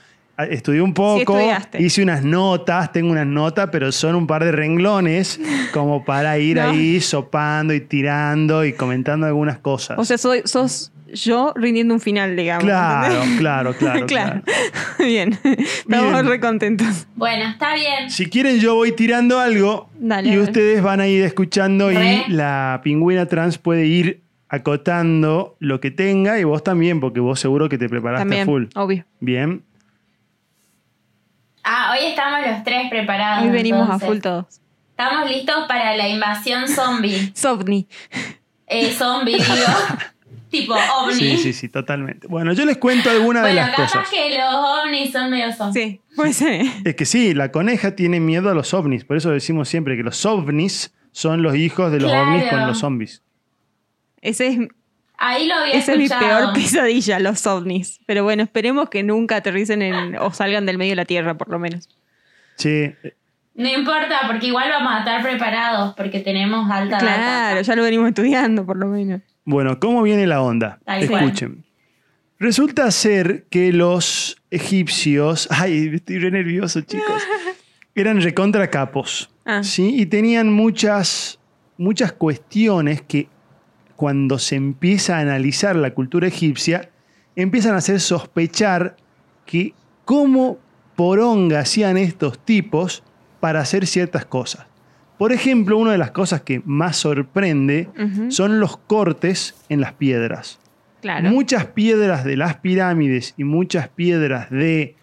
Ah, 0.43 0.47
Estudié 0.51 0.81
un 0.81 0.95
poco, 0.95 1.39
hice 1.79 2.03
unas 2.03 2.23
notas, 2.25 2.93
tengo 2.93 3.11
unas 3.13 3.27
notas, 3.27 3.69
pero 3.73 3.93
son 3.93 4.15
un 4.15 4.27
par 4.27 4.45
de 4.45 4.53
renglones 4.53 5.41
como 5.73 6.05
para 6.05 6.39
ir 6.39 6.57
No. 6.57 6.71
ahí 6.71 7.01
sopando 7.01 7.73
y 7.75 7.81
tirando 7.81 8.65
y 8.65 8.73
comentando 8.73 9.27
algunas 9.27 9.59
cosas. 9.59 9.99
O 9.99 10.05
sea, 10.05 10.19
soy, 10.19 10.43
sos 10.45 10.93
yo 11.15 11.53
rindiendo 11.55 11.93
un 11.93 12.01
final, 12.01 12.35
digamos. 12.37 12.65
claro, 12.65 13.15
¿entendés? 13.17 13.39
claro, 13.39 13.75
claro, 13.75 14.07
claro. 14.07 14.43
bien. 14.99 15.39
Estamos 15.45 16.13
Bien. 16.13 16.27
re 16.27 16.41
contentos. 16.41 17.07
Bueno, 17.17 17.51
está 17.51 17.75
bien. 17.75 18.11
Si 18.11 18.27
quieren, 18.31 18.59
yo 18.61 18.75
voy 18.77 18.93
tirando 18.93 19.39
algo 19.39 19.91
Dale, 19.99 20.31
y 20.31 20.39
ustedes 20.39 20.83
van 20.83 21.01
a 21.01 21.07
ir 21.09 21.23
escuchando 21.25 21.91
Re. 21.91 22.25
y 22.29 22.33
la 22.33 22.81
pingüina 22.83 23.27
trans 23.27 23.59
puede 23.59 23.85
ir 23.87 24.23
acotando 24.49 25.57
lo 25.61 25.81
que 25.81 25.91
tenga 25.91 26.39
y 26.39 26.45
vos 26.45 26.65
también, 26.65 27.01
porque 27.01 27.21
vos 27.21 27.39
seguro 27.41 27.69
que 27.69 27.79
te 27.79 27.89
preparaste 27.89 28.23
También, 28.23 28.43
a 28.43 28.47
full. 28.47 28.65
obvio. 28.75 29.05
Bien. 29.21 29.63
Ah, 31.65 31.93
hoy 31.93 32.07
estamos 32.07 32.41
los 32.47 32.65
tres 32.65 32.89
preparados. 32.91 33.45
Hoy 33.45 33.51
venimos 33.51 33.83
entonces. 33.83 34.03
a 34.03 34.07
full 34.11 34.19
todos. 34.21 34.61
Estamos 34.91 35.31
listos 35.31 35.65
para 35.69 35.97
la 35.97 36.09
invasión 36.09 36.69
zombie. 36.69 37.33
Sovni. 37.35 37.87
Eh, 38.67 38.93
zombie, 38.93 39.33
digo. 39.39 39.47
tipo 40.51 40.75
ovni. 40.75 41.15
Sí, 41.15 41.37
sí, 41.39 41.53
sí, 41.53 41.69
totalmente. 41.69 42.27
Bueno, 42.27 42.53
yo 42.53 42.65
les 42.65 42.79
cuento 42.79 43.11
algunas 43.11 43.43
de 43.45 43.51
Bueno, 43.53 43.67
las 43.67 43.71
capaz 43.77 43.93
cosas. 43.93 44.09
que 44.11 44.37
los 44.37 44.55
ovnis 44.55 45.13
son 45.13 45.31
medio 45.31 45.53
zombies. 45.53 45.85
Sí, 45.85 46.01
puede 46.17 46.33
ser. 46.33 46.67
Es 46.85 46.95
que 46.95 47.05
sí, 47.07 47.33
la 47.35 47.51
coneja 47.53 47.95
tiene 47.97 48.21
miedo 48.21 48.51
a 48.51 48.55
los 48.55 48.75
ovnis, 48.75 49.05
por 49.05 49.17
eso 49.17 49.31
decimos 49.31 49.69
siempre 49.69 49.97
que 49.97 50.03
los 50.03 50.25
ovnis 50.27 50.93
son 51.13 51.43
los 51.43 51.55
hijos 51.55 51.91
de 51.93 52.01
los 52.01 52.11
Claro. 52.11 52.29
ovnis 52.31 52.49
con 52.49 52.67
los 52.67 52.79
zombies. 52.79 53.23
Ese 54.21 54.47
es, 54.49 54.59
Ahí 55.25 55.47
lo 55.47 55.55
había 55.55 55.75
esa 55.75 55.93
es 55.93 55.99
mi 55.99 56.09
peor 56.09 56.53
pesadilla, 56.53 57.21
los 57.21 57.47
ovnis. 57.47 58.01
Pero 58.07 58.25
bueno, 58.25 58.43
esperemos 58.43 58.89
que 58.91 59.03
nunca 59.05 59.37
aterricen 59.37 59.81
en, 59.83 60.17
o 60.19 60.33
salgan 60.33 60.67
del 60.67 60.79
medio 60.79 60.93
de 60.93 60.97
la 60.97 61.05
Tierra, 61.05 61.35
por 61.39 61.49
lo 61.49 61.59
menos. 61.61 61.89
Che, 62.59 62.97
No 63.55 63.69
importa, 63.69 64.23
porque 64.27 64.47
igual 64.49 64.69
vamos 64.71 64.93
a 64.95 64.99
estar 65.01 65.23
preparados 65.23 65.95
porque 65.95 66.21
tenemos 66.21 66.69
alta 66.71 66.99
Claro, 66.99 67.23
data. 67.57 67.63
ya 67.63 67.77
lo 67.77 67.83
venimos 67.85 68.09
estudiando, 68.09 68.67
por 68.67 68.77
lo 68.77 68.87
menos. 68.89 69.21
Bueno, 69.45 69.79
¿cómo 69.79 70.03
viene 70.03 70.27
la 70.27 70.43
onda? 70.43 70.81
Tal 70.85 71.07
cual. 71.09 71.25
Escuchen. 71.25 71.65
Resulta 72.39 72.91
ser 72.91 73.45
que 73.51 73.73
los 73.73 74.37
egipcios, 74.51 75.47
ay, 75.51 75.93
estoy 75.95 76.19
re 76.19 76.31
nervioso, 76.33 76.81
chicos, 76.81 77.23
eran 77.95 78.21
recontra 78.21 78.69
capos, 78.71 79.29
Ah. 79.45 79.63
¿sí? 79.63 79.95
Y 80.01 80.07
tenían 80.07 80.53
muchas, 80.53 81.39
muchas 81.77 82.13
cuestiones 82.13 83.03
que 83.03 83.29
cuando 84.03 84.41
se 84.41 84.57
empieza 84.57 85.17
a 85.17 85.21
analizar 85.21 85.77
la 85.77 85.95
cultura 85.95 86.27
egipcia, 86.27 86.91
empiezan 87.37 87.75
a 87.75 87.79
hacer 87.79 88.01
sospechar 88.01 88.97
que 89.47 89.75
cómo 90.05 90.59
poronga 90.97 91.61
hacían 91.61 91.97
estos 91.97 92.45
tipos 92.45 93.05
para 93.39 93.61
hacer 93.61 93.87
ciertas 93.87 94.25
cosas. 94.25 94.67
Por 95.19 95.33
ejemplo, 95.33 95.79
una 95.79 95.93
de 95.93 95.99
las 95.99 96.11
cosas 96.11 96.41
que 96.41 96.61
más 96.65 96.97
sorprende 96.97 97.91
son 98.29 98.59
los 98.59 98.77
cortes 98.77 99.55
en 99.69 99.81
las 99.81 99.93
piedras. 99.93 100.59
Claro. 101.01 101.31
Muchas 101.31 101.67
piedras 101.67 102.25
de 102.25 102.37
las 102.37 102.57
pirámides 102.57 103.35
y 103.37 103.45
muchas 103.45 103.87
piedras 103.87 104.51
de 104.51 104.97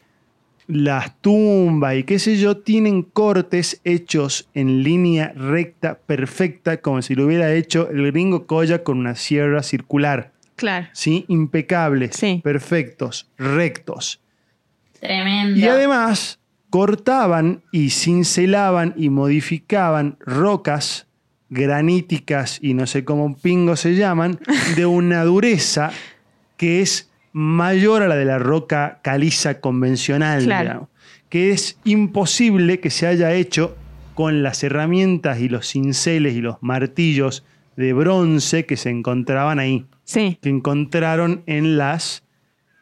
las 0.69 1.19
tumbas 1.19 1.95
y 1.95 2.03
qué 2.03 2.19
sé 2.19 2.37
yo, 2.37 2.57
tienen 2.57 3.01
cortes 3.01 3.81
hechos 3.83 4.47
en 4.53 4.83
línea 4.83 5.33
recta, 5.35 5.97
perfecta, 5.97 6.77
como 6.77 7.01
si 7.01 7.15
lo 7.15 7.25
hubiera 7.25 7.51
hecho 7.53 7.89
el 7.89 8.05
gringo 8.11 8.45
Koya 8.45 8.83
con 8.83 8.99
una 8.99 9.15
sierra 9.15 9.63
circular. 9.63 10.31
Claro. 10.55 10.87
¿Sí? 10.93 11.25
Impecables, 11.27 12.15
Sí. 12.15 12.39
perfectos, 12.43 13.27
rectos. 13.37 14.21
Tremendo. 14.99 15.59
Y 15.59 15.63
además 15.65 16.39
cortaban 16.69 17.63
y 17.71 17.89
cincelaban 17.89 18.93
y 18.95 19.09
modificaban 19.09 20.17
rocas 20.19 21.07
graníticas 21.49 22.59
y 22.61 22.75
no 22.75 22.85
sé 22.85 23.03
cómo 23.03 23.35
pingo 23.35 23.75
se 23.75 23.95
llaman, 23.95 24.39
de 24.75 24.85
una 24.85 25.23
dureza 25.23 25.91
que 26.57 26.81
es 26.81 27.08
mayor 27.31 28.01
a 28.01 28.07
la 28.07 28.15
de 28.15 28.25
la 28.25 28.39
roca 28.39 28.99
caliza 29.03 29.59
convencional, 29.61 30.43
Claro. 30.43 30.63
digamos, 30.69 30.89
que 31.29 31.51
es 31.51 31.77
imposible 31.83 32.79
que 32.79 32.89
se 32.89 33.07
haya 33.07 33.33
hecho 33.33 33.75
con 34.15 34.43
las 34.43 34.63
herramientas 34.63 35.39
y 35.39 35.47
los 35.49 35.67
cinceles 35.67 36.33
y 36.35 36.41
los 36.41 36.57
martillos 36.61 37.45
de 37.77 37.93
bronce 37.93 38.65
que 38.65 38.75
se 38.77 38.89
encontraban 38.89 39.59
ahí 39.59 39.85
Sí. 40.03 40.37
que 40.41 40.49
encontraron 40.49 41.43
en 41.45 41.77
las 41.77 42.23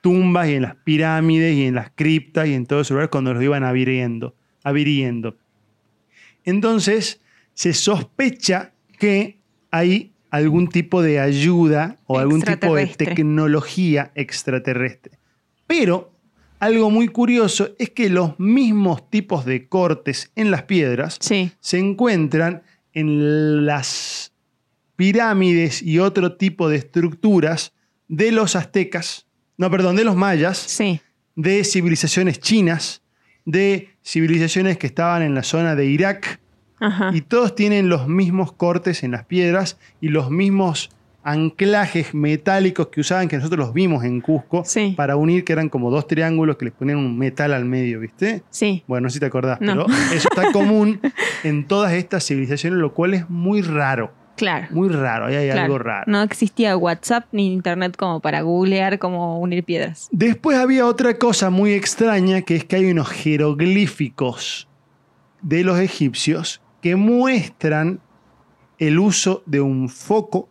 tumbas 0.01 0.47
y 0.47 0.53
en 0.53 0.61
las 0.63 0.75
pirámides 0.75 1.55
y 1.55 1.65
en 1.65 1.75
las 1.75 1.91
criptas 1.93 2.47
y 2.47 2.53
en 2.53 2.65
todos 2.65 2.87
esos 2.87 2.91
lugares 2.95 3.09
cuando 3.11 3.33
los 3.33 3.43
iban 3.43 3.63
aviriendo. 3.63 4.33
aviriendo. 4.63 5.35
Entonces, 6.45 7.21
se 7.53 7.73
sospecha 7.73 8.73
que 8.99 9.39
hay 9.71 10.13
algún 10.37 10.67
tipo 10.69 11.01
de 11.01 11.19
ayuda 11.19 11.97
o 12.05 12.19
algún 12.19 12.41
tipo 12.41 12.75
de 12.75 12.87
tecnología 12.87 14.11
extraterrestre. 14.15 15.17
Pero 15.67 16.11
algo 16.59 16.89
muy 16.89 17.07
curioso 17.09 17.69
es 17.77 17.89
que 17.91 18.09
los 18.09 18.39
mismos 18.39 19.09
tipos 19.09 19.45
de 19.45 19.67
cortes 19.67 20.31
en 20.35 20.49
las 20.51 20.63
piedras 20.63 21.17
Sí. 21.19 21.51
se 21.59 21.77
encuentran 21.79 22.63
en 22.93 23.65
las 23.65 24.31
pirámides 24.95 25.81
y 25.83 25.99
otro 25.99 26.35
tipo 26.37 26.69
de 26.69 26.77
estructuras 26.77 27.73
de 28.07 28.31
los 28.31 28.55
aztecas, 28.55 29.27
no, 29.57 29.69
perdón, 29.69 29.95
de 29.95 30.03
los 30.03 30.15
mayas, 30.15 30.57
Sí. 30.57 30.99
de 31.35 31.63
civilizaciones 31.63 32.39
chinas, 32.39 33.01
de 33.45 33.89
civilizaciones 34.03 34.77
que 34.77 34.87
estaban 34.87 35.21
en 35.21 35.35
la 35.35 35.43
zona 35.43 35.75
de 35.75 35.85
Irak, 35.85 36.39
Ajá. 36.79 37.11
y 37.13 37.21
todos 37.21 37.55
tienen 37.55 37.89
los 37.89 38.07
mismos 38.07 38.51
cortes 38.51 39.03
en 39.03 39.11
las 39.11 39.25
piedras 39.25 39.77
y 40.01 40.09
los 40.09 40.29
mismos 40.29 40.89
anclajes 41.23 42.13
metálicos 42.13 42.87
que 42.87 43.01
usaban, 43.01 43.27
que 43.27 43.35
nosotros 43.35 43.59
los 43.59 43.73
vimos 43.73 44.05
en 44.05 44.21
Cusco, 44.21 44.63
Sí. 44.63 44.93
para 44.95 45.17
unir, 45.17 45.43
que 45.43 45.51
eran 45.53 45.67
como 45.67 45.91
dos 45.91 46.07
triángulos 46.07 46.55
que 46.55 46.65
les 46.65 46.73
ponían 46.73 46.97
un 46.99 47.17
metal 47.17 47.51
al 47.53 47.65
medio, 47.65 47.99
¿viste? 47.99 48.43
Sí. 48.49 48.83
Bueno, 48.87 49.05
no 49.05 49.09
sé 49.09 49.15
si 49.15 49.19
te 49.19 49.25
acordás, 49.25 49.59
No. 49.59 49.85
pero 49.87 49.97
eso 50.13 50.29
está 50.31 50.51
común 50.53 51.01
en 51.43 51.67
todas 51.67 51.91
estas 51.93 52.25
civilizaciones, 52.25 52.79
lo 52.79 52.93
cual 52.93 53.13
es 53.13 53.29
muy 53.29 53.61
raro. 53.61 54.13
Claro. 54.37 54.67
Muy 54.69 54.87
raro, 54.89 55.25
ahí 55.25 55.35
hay 55.35 55.47
Claro. 55.47 55.61
algo 55.63 55.79
raro. 55.79 56.03
No 56.07 56.21
existía 56.21 56.77
WhatsApp 56.77 57.25
ni 57.33 57.51
internet 57.51 57.97
como 57.97 58.19
para 58.21 58.41
googlear 58.41 58.99
cómo 58.99 59.39
unir 59.39 59.63
piedras. 59.65 60.07
Después 60.11 60.57
había 60.57 60.85
otra 60.85 61.15
cosa 61.17 61.49
muy 61.49 61.73
extraña, 61.73 62.41
que 62.43 62.55
es 62.55 62.63
que 62.63 62.75
hay 62.77 62.85
unos 62.91 63.09
jeroglíficos 63.09 64.67
de 65.41 65.63
los 65.63 65.79
egipcios 65.79 66.61
que 66.87 66.95
muestran 66.95 67.99
el 68.79 68.97
uso 68.97 69.43
de 69.45 69.59
un 69.59 69.89
foco 69.89 70.47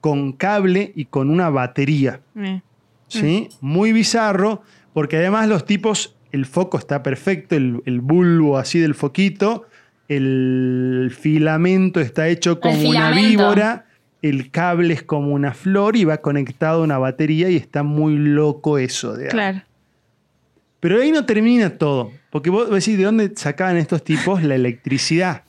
con 0.00 0.32
cable 0.32 0.92
y 0.96 1.04
con 1.04 1.30
una 1.30 1.48
batería. 1.48 2.22
Eh, 2.34 2.60
¿sí? 3.06 3.48
Muy 3.60 3.92
bizarro, 3.92 4.62
porque 4.92 5.18
además 5.18 5.48
los 5.48 5.64
tipos, 5.64 6.16
el 6.32 6.44
foco 6.44 6.76
está 6.76 7.04
perfecto, 7.04 7.54
el, 7.54 7.82
el 7.86 8.00
bulbo 8.00 8.58
así 8.58 8.80
del 8.80 8.96
foquito, 8.96 9.66
el 10.08 11.14
filamento 11.16 12.00
está 12.00 12.26
hecho 12.26 12.58
como 12.58 12.88
una 12.90 13.12
víbora, 13.12 13.86
el 14.22 14.50
cable 14.50 14.92
es 14.92 15.04
como 15.04 15.34
una 15.34 15.54
flor 15.54 15.94
y 15.94 16.04
va 16.04 16.16
conectado 16.16 16.80
a 16.80 16.84
una 16.84 16.98
batería 16.98 17.48
y 17.48 17.54
está 17.54 17.84
muy 17.84 18.18
loco 18.18 18.76
eso. 18.76 19.12
digamos. 19.12 19.34
Claro. 19.34 19.62
Pero 20.82 21.00
ahí 21.00 21.12
no 21.12 21.24
termina 21.24 21.70
todo, 21.78 22.10
porque 22.30 22.50
vos 22.50 22.68
decís, 22.68 22.98
¿de 22.98 23.04
dónde 23.04 23.32
sacaban 23.36 23.76
estos 23.76 24.02
tipos 24.02 24.42
la 24.42 24.56
electricidad? 24.56 25.44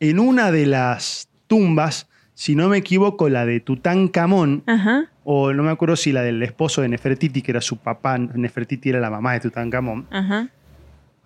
En 0.00 0.18
una 0.18 0.50
de 0.50 0.64
las 0.64 1.28
tumbas, 1.46 2.08
si 2.32 2.54
no 2.54 2.70
me 2.70 2.78
equivoco, 2.78 3.28
la 3.28 3.44
de 3.44 3.60
Tutankamón, 3.60 4.62
Ajá. 4.66 5.10
o 5.24 5.52
no 5.52 5.62
me 5.62 5.70
acuerdo 5.70 5.94
si 5.94 6.10
la 6.10 6.22
del 6.22 6.42
esposo 6.42 6.80
de 6.80 6.88
Nefertiti, 6.88 7.42
que 7.42 7.50
era 7.52 7.60
su 7.60 7.76
papá, 7.76 8.16
Nefertiti 8.16 8.88
era 8.88 8.98
la 8.98 9.10
mamá 9.10 9.34
de 9.34 9.40
Tutankamón, 9.40 10.06
Ajá. 10.10 10.48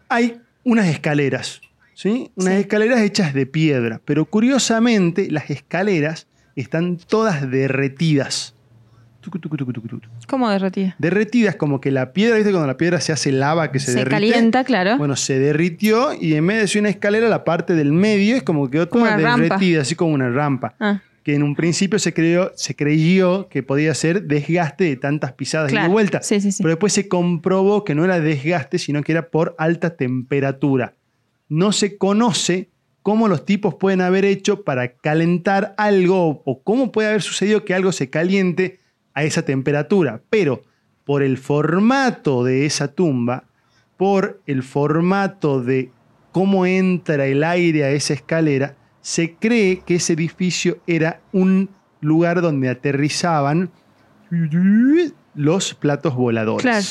hay 0.09 0.41
unas 0.65 0.89
escaleras, 0.89 1.61
¿sí? 1.95 2.33
Unas 2.35 2.55
Sí. 2.55 2.61
escaleras 2.63 3.01
hechas 3.01 3.33
de 3.33 3.47
piedra, 3.47 4.01
pero 4.05 4.25
curiosamente 4.25 5.31
las 5.31 5.51
escaleras 5.51 6.27
están 6.57 6.97
todas 6.97 7.49
derretidas. 7.49 8.57
Tucu, 9.21 9.39
tucu, 9.39 9.57
tucu, 9.57 9.73
tucu, 9.73 9.87
tucu. 9.89 10.07
¿Cómo 10.31 10.49
derretida? 10.49 10.95
Derretidas 10.99 11.57
como 11.57 11.81
que 11.81 11.91
la 11.91 12.13
piedra, 12.13 12.37
¿viste? 12.37 12.53
Cuando 12.53 12.69
la 12.69 12.77
piedra 12.77 13.01
se 13.01 13.13
hace 13.13 13.33
lava 13.33 13.73
que 13.73 13.81
se, 13.81 13.87
Se, 13.87 13.99
derrite. 13.99 14.11
calienta, 14.11 14.63
claro. 14.63 14.97
Bueno, 14.97 15.17
se 15.17 15.41
derritió 15.41 16.13
y 16.15 16.35
en 16.35 16.47
vez 16.47 16.61
de 16.61 16.69
ser 16.69 16.83
una 16.83 16.89
escalera, 16.91 17.29
la 17.29 17.43
parte 17.43 17.75
del 17.75 17.93
medio 17.93 18.37
es 18.37 18.45
como 18.45 18.67
que 18.67 18.73
quedó 18.79 18.89
toda 18.89 19.17
rampa. 19.17 19.43
derretida, 19.43 19.83
así 19.83 19.97
como 19.97 20.15
una 20.15 20.31
rampa. 20.31 20.75
Ah, 20.79 21.03
Que 21.25 21.35
en 21.35 21.43
un 21.43 21.55
principio 21.57 21.99
se, 21.99 22.15
creyó, 22.15 22.53
se 22.55 22.75
creyó 22.77 23.49
que 23.49 23.63
podía 23.63 23.93
ser 23.95 24.23
desgaste 24.23 24.85
de 24.85 24.97
tantas 24.97 25.33
pisadas 25.33 25.73
y 25.73 25.77
de 25.77 25.89
vuelta. 25.89 26.23
Sí, 26.23 26.41
sí, 26.41 26.53
sí. 26.53 26.63
Pero 26.63 26.71
después 26.75 26.93
se 26.93 27.09
comprobó 27.09 27.85
que 27.85 27.95
no 27.95 28.05
era 28.05 28.21
desgaste, 28.21 28.79
sino 28.79 29.03
que 29.03 29.13
era 29.13 29.29
por 29.31 29.55
alta 29.59 29.97
temperatura. 29.97 30.95
No 31.49 31.73
se 31.73 31.99
conoce 31.99 32.71
cómo 33.03 33.29
los 33.29 33.45
tipos 33.45 33.75
pueden 33.75 34.01
haber 34.01 34.25
hecho 34.25 34.63
para 34.63 34.93
calentar 34.93 35.75
algo 35.77 36.43
o 36.45 36.63
cómo 36.63 36.93
puede 36.93 37.09
haber 37.09 37.23
sucedido 37.23 37.65
que 37.65 37.75
algo 37.75 37.93
se 37.93 38.11
caliente 38.11 38.80
a 39.15 39.25
esa 39.25 39.43
temperatura. 39.43 40.21
Pero 40.31 40.63
por 41.05 41.23
el 41.23 41.39
formato 41.39 42.45
de 42.45 42.67
esa 42.67 42.89
tumba, 42.89 43.45
por 43.97 44.41
el 44.47 44.63
formato 44.63 45.63
de 45.63 45.91
cómo 46.33 46.67
entra 46.67 47.27
el 47.27 47.45
aire 47.45 47.85
a 47.85 47.91
esa 47.91 48.15
escalera, 48.15 48.77
se 49.01 49.35
cree 49.35 49.81
que 49.81 49.97
ese 49.97 50.13
edificio 50.13 50.79
era 50.87 51.21
un 51.33 51.71
lugar 52.01 52.43
donde 52.43 52.69
aterrizaban 52.69 53.71
los 55.35 55.75
platos 55.75 56.15
voladores. 56.15 56.63
Claro. 56.63 56.87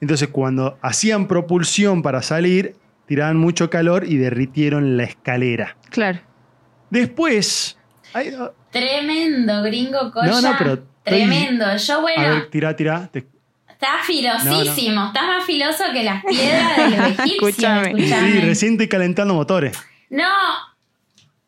Entonces, 0.00 0.28
cuando 0.28 0.78
hacían 0.82 1.26
propulsión 1.26 2.02
para 2.02 2.22
salir, 2.22 2.76
tiraban 3.06 3.36
mucho 3.36 3.70
calor 3.70 4.04
y 4.04 4.16
derritieron 4.16 4.96
la 4.96 5.04
escalera. 5.04 5.76
Claro. 5.90 6.20
Después. 6.90 7.78
ay, 8.12 8.32
ah, 8.38 8.52
Tremendo, 8.70 9.62
gringo 9.62 10.10
coya. 10.12 10.28
No, 10.28 10.40
no, 10.40 10.52
pero 10.58 10.82
Tremendo. 11.06 11.76
Yo, 11.76 11.94
a 11.94 12.00
bueno, 12.00 12.22
ver, 12.34 12.50
tira, 12.50 12.76
tira. 12.76 13.08
te- 13.12 13.26
está 13.70 13.98
filosísimo. 14.04 15.06
Está 15.06 15.26
más 15.26 15.44
filoso 15.44 15.84
que 15.92 16.02
las 16.02 16.24
piedras 16.24 16.76
de 16.76 16.90
los 16.96 16.98
egipcios. 17.10 17.48
Escúchame. 17.50 17.88
escúchame. 17.90 18.32
Sí, 18.32 18.40
recién 18.40 18.72
estoy 18.72 18.88
calentando 18.88 19.34
motores. 19.34 19.78
No, 20.10 20.28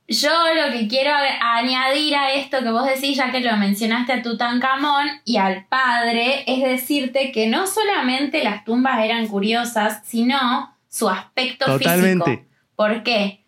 yo 0.07 0.31
lo 0.55 0.73
que 0.73 0.89
quiero 0.89 1.11
añadir 1.43 2.15
a 2.17 2.33
esto 2.33 2.61
que 2.63 2.71
vos 2.71 2.87
decís, 2.87 3.17
ya 3.17 3.31
que 3.31 3.41
lo 3.41 3.55
mencionaste 3.59 4.13
a 4.15 4.23
Tutankamón 4.23 5.07
y 5.25 5.37
al 5.37 5.67
padre, 5.67 6.45
es 6.47 6.63
decirte 6.63 7.31
que 7.31 7.47
no 7.47 7.67
solamente 7.67 8.43
las 8.43 8.65
tumbas 8.65 9.05
eran 9.05 9.27
curiosas, 9.27 10.01
sino 10.07 10.75
su 10.89 11.09
aspecto 11.11 11.67
Totalmente. 11.67 12.25
físico. 12.31 12.49
¿Por 12.75 13.03
qué? 13.03 13.45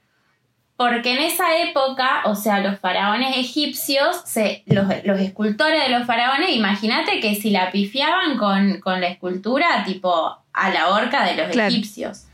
Porque 0.80 1.12
en 1.12 1.18
esa 1.18 1.58
época, 1.58 2.22
o 2.24 2.34
sea, 2.34 2.60
los 2.60 2.80
faraones 2.80 3.36
egipcios, 3.36 4.22
se, 4.24 4.62
los, 4.64 4.86
los 5.04 5.20
escultores 5.20 5.82
de 5.82 5.90
los 5.90 6.06
faraones, 6.06 6.56
imagínate 6.56 7.20
que 7.20 7.34
si 7.34 7.50
la 7.50 7.70
pifiaban 7.70 8.38
con, 8.38 8.80
con 8.80 8.98
la 9.02 9.08
escultura, 9.08 9.84
tipo 9.84 10.38
a 10.54 10.70
la 10.70 10.88
horca 10.88 11.22
de 11.26 11.34
los 11.36 11.48
Claro. 11.48 11.68
egipcios. 11.68 12.24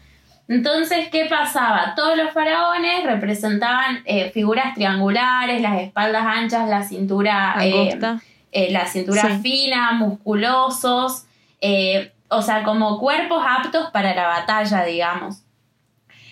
Entonces, 0.47 1.09
¿qué 1.11 1.25
pasaba? 1.25 1.95
Todos 1.97 2.17
los 2.17 2.31
faraones 2.31 3.03
representaban 3.03 4.03
eh, 4.05 4.31
figuras 4.33 4.75
triangulares, 4.75 5.61
las 5.61 5.81
espaldas 5.81 6.25
anchas, 6.25 6.69
la 6.69 6.85
cintura, 6.85 7.57
eh, 7.63 7.99
eh, 8.53 8.71
la 8.71 8.87
cintura 8.87 9.23
Sí. 9.23 9.43
fina, 9.43 9.91
musculosos, 9.95 11.25
o 12.29 12.43
sea, 12.43 12.63
como 12.63 13.01
cuerpos 13.01 13.43
aptos 13.45 13.91
para 13.91 14.15
la 14.15 14.29
batalla, 14.29 14.85
digamos. 14.85 15.43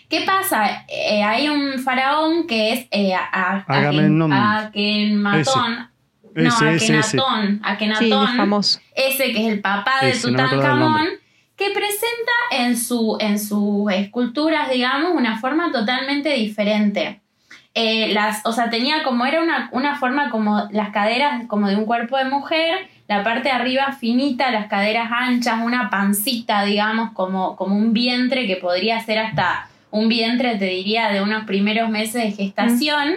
¿Qué 0.08 0.22
pasa? 0.22 0.84
Eh, 0.88 1.22
hay 1.22 1.48
un 1.48 1.78
faraón 1.78 2.46
que 2.46 2.72
es 2.72 2.86
eh, 2.90 3.14
a-. 3.14 3.64
Akenmatón. 3.66 5.88
No, 6.34 6.48
Ese, 6.48 6.74
ese, 6.74 6.98
ese. 6.98 7.18
Akenatón. 7.18 7.58
Sí, 7.60 7.60
Akenatón 7.62 8.36
famoso. 8.36 8.80
ese 8.96 9.32
que 9.32 9.46
es 9.46 9.52
el 9.52 9.60
papá 9.60 9.92
de 10.02 10.10
Ese, 10.10 10.30
no 10.32 10.48
Tutankamón, 10.48 11.06
que 11.56 11.66
presenta 11.70 12.32
en, 12.50 12.76
su, 12.76 13.16
en 13.20 13.38
sus 13.38 13.90
esculturas, 13.92 14.68
digamos, 14.70 15.12
una 15.14 15.38
forma 15.38 15.70
totalmente 15.70 16.30
diferente. 16.34 17.20
Eh, 17.76 18.12
las, 18.12 18.44
o 18.46 18.52
sea, 18.52 18.70
tenía 18.70 19.02
como, 19.04 19.26
era 19.26 19.40
una, 19.40 19.68
una 19.72 19.96
forma 19.96 20.30
como 20.30 20.68
las 20.70 20.90
caderas 20.90 21.44
como 21.46 21.68
de 21.68 21.76
un 21.76 21.86
cuerpo 21.86 22.16
de 22.16 22.24
mujer, 22.24 22.88
la 23.08 23.22
parte 23.22 23.48
de 23.48 23.54
arriba 23.54 23.92
finita, 23.92 24.50
las 24.50 24.66
caderas 24.66 25.10
anchas, 25.12 25.60
una 25.62 25.90
pancita, 25.90 26.64
digamos, 26.64 27.12
como, 27.12 27.56
como 27.56 27.76
un 27.76 27.92
vientre 27.92 28.46
que 28.46 28.56
podría 28.56 29.00
ser 29.00 29.18
hasta 29.18 29.68
un 29.94 30.08
vientre, 30.08 30.56
te 30.56 30.64
diría, 30.64 31.08
de 31.12 31.22
unos 31.22 31.44
primeros 31.44 31.88
meses 31.88 32.24
de 32.24 32.32
gestación. 32.32 33.14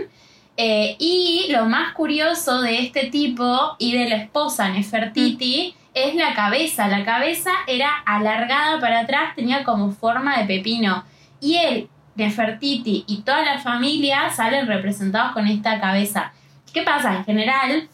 Eh, 0.57 0.95
y 0.99 1.47
lo 1.49 1.65
más 1.65 1.93
curioso 1.93 2.61
de 2.61 2.79
este 2.79 3.07
tipo 3.07 3.75
y 3.79 3.97
de 3.97 4.07
la 4.09 4.17
esposa 4.17 4.69
Nefertiti 4.69 5.75
es 5.95 6.13
la 6.13 6.35
cabeza. 6.35 6.87
La 6.87 7.03
cabeza 7.03 7.49
era 7.65 7.89
alargada 8.05 8.79
para 8.79 9.01
atrás, 9.01 9.35
tenía 9.35 9.63
como 9.63 9.91
forma 9.91 10.37
de 10.37 10.45
pepino. 10.45 11.03
Y 11.41 11.57
él, 11.57 11.89
Nefertiti 12.15 13.05
y 13.07 13.21
toda 13.21 13.43
la 13.43 13.57
familia 13.57 14.29
salen 14.29 14.67
representados 14.67 15.31
con 15.31 15.47
esta 15.47 15.79
cabeza. 15.79 16.31
¿Qué 16.71 16.83
pasa? 16.83 17.15
En 17.15 17.25
general, 17.25 17.89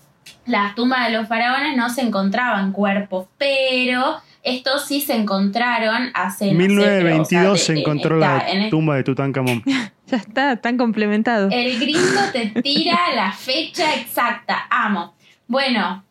las 0.45 0.75
tumbas 0.75 1.07
de 1.07 1.17
los 1.17 1.29
faraones 1.29 1.77
no 1.77 1.89
se 1.89 2.01
encontraban 2.01 2.73
cuerpos, 2.73 3.27
pero 3.37 4.17
estos 4.43 4.85
sí 4.85 5.01
se 5.01 5.15
encontraron 5.15 6.11
hace... 6.13 6.45
No 6.53 6.59
sé, 6.59 6.67
1922 6.67 7.45
o 7.53 7.55
sea, 7.55 7.65
se 7.65 7.73
de- 7.73 7.79
encontró 7.79 8.15
está 8.21 8.37
la 8.37 8.49
en 8.51 8.61
el- 8.63 8.69
tumba 8.69 8.95
de 8.95 9.03
Tutankamón. 9.03 9.63
Ya 10.07 10.17
está, 10.17 10.57
tan 10.57 10.77
complementado. 10.77 11.47
El 11.51 11.79
gringo 11.79 12.21
te 12.33 12.47
tira 12.61 12.99
la 13.15 13.31
fecha 13.31 13.95
exacta. 13.95 14.67
Amo. 14.69 15.15
Bueno, 15.47 16.03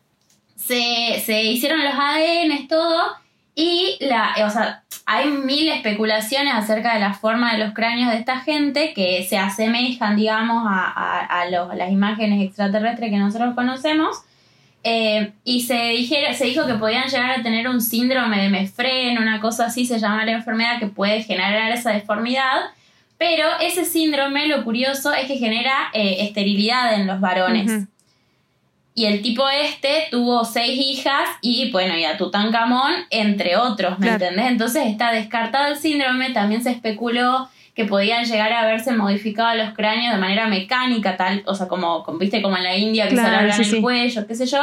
se, 0.55 1.21
se 1.23 1.43
hicieron 1.43 1.83
los 1.83 1.93
ADN, 1.93 2.67
todo. 2.67 3.01
Y 3.55 3.97
la, 4.01 4.33
o 4.45 4.49
sea, 4.49 4.83
hay 5.05 5.29
mil 5.29 5.69
especulaciones 5.69 6.53
acerca 6.55 6.95
de 6.95 6.99
la 7.01 7.13
forma 7.13 7.53
de 7.53 7.59
los 7.59 7.73
cráneos 7.73 8.11
de 8.11 8.17
esta 8.17 8.39
gente 8.39 8.93
que 8.95 9.23
se 9.29 9.37
asemejan, 9.37 10.15
digamos, 10.17 10.65
a, 10.67 10.85
a- 10.91 11.41
a 11.41 11.49
los- 11.49 11.69
a 11.69 11.75
las 11.75 11.91
imágenes 11.91 12.41
extraterrestres 12.43 13.09
que 13.11 13.17
nosotros 13.17 13.53
conocemos. 13.55 14.17
Eh, 14.85 15.31
y 15.45 15.61
se, 15.61 15.75
dijera, 15.89 16.33
se 16.33 16.45
dijo 16.45 16.67
que 16.67 16.73
podían 16.73 17.07
llegar 17.07 17.31
a 17.39 17.41
tener 17.43 17.67
un 17.69 17.79
síndrome 17.81 18.41
de 18.41 18.49
Mefren, 18.49 19.17
una 19.17 19.39
cosa 19.39 19.67
así 19.67 19.85
se 19.85 19.97
llama 19.99 20.25
la 20.25 20.33
enfermedad 20.33 20.79
que 20.79 20.87
puede 20.87 21.23
generar 21.23 21.71
esa 21.71 21.91
deformidad. 21.91 22.61
Pero 23.17 23.47
ese 23.61 23.85
síndrome, 23.85 24.47
lo 24.47 24.63
curioso, 24.65 25.13
es 25.13 25.27
que 25.27 25.37
genera 25.37 25.89
eh, 25.93 26.17
esterilidad 26.19 26.93
en 26.95 27.07
los 27.07 27.21
varones. 27.21 27.85
Y 28.95 29.05
el 29.05 29.21
tipo 29.21 29.47
este 29.49 30.07
tuvo 30.11 30.43
seis 30.45 30.77
hijas 30.79 31.29
y, 31.41 31.71
bueno, 31.71 31.97
y 31.97 32.03
a 32.03 32.17
Tutankamón, 32.17 32.93
entre 33.09 33.55
otros, 33.55 33.97
¿me 33.97 34.07
Claro. 34.07 34.25
entendés? 34.25 34.51
Entonces 34.51 34.85
está 34.87 35.11
descartado 35.11 35.71
el 35.71 35.77
síndrome, 35.79 36.31
también 36.31 36.61
se 36.61 36.71
especuló 36.71 37.49
que 37.75 37.85
podían 37.85 38.25
llegar 38.25 38.53
a 38.53 38.61
haberse 38.61 38.91
modificado 38.91 39.55
los 39.55 39.73
cráneos 39.73 40.13
de 40.13 40.19
manera 40.19 40.47
mecánica, 40.47 41.17
tal, 41.17 41.43
o 41.45 41.55
sea, 41.55 41.67
como, 41.67 42.03
como, 42.03 42.19
viste, 42.19 42.41
como 42.41 42.57
en 42.57 42.63
la 42.63 42.75
India 42.75 43.07
que 43.07 43.15
Claro, 43.15 43.51
se 43.51 43.63
sí, 43.63 43.69
el 43.69 43.75
sí. 43.77 43.81
cuello, 43.81 44.27
qué 44.27 44.35
sé 44.35 44.45
yo. 44.45 44.59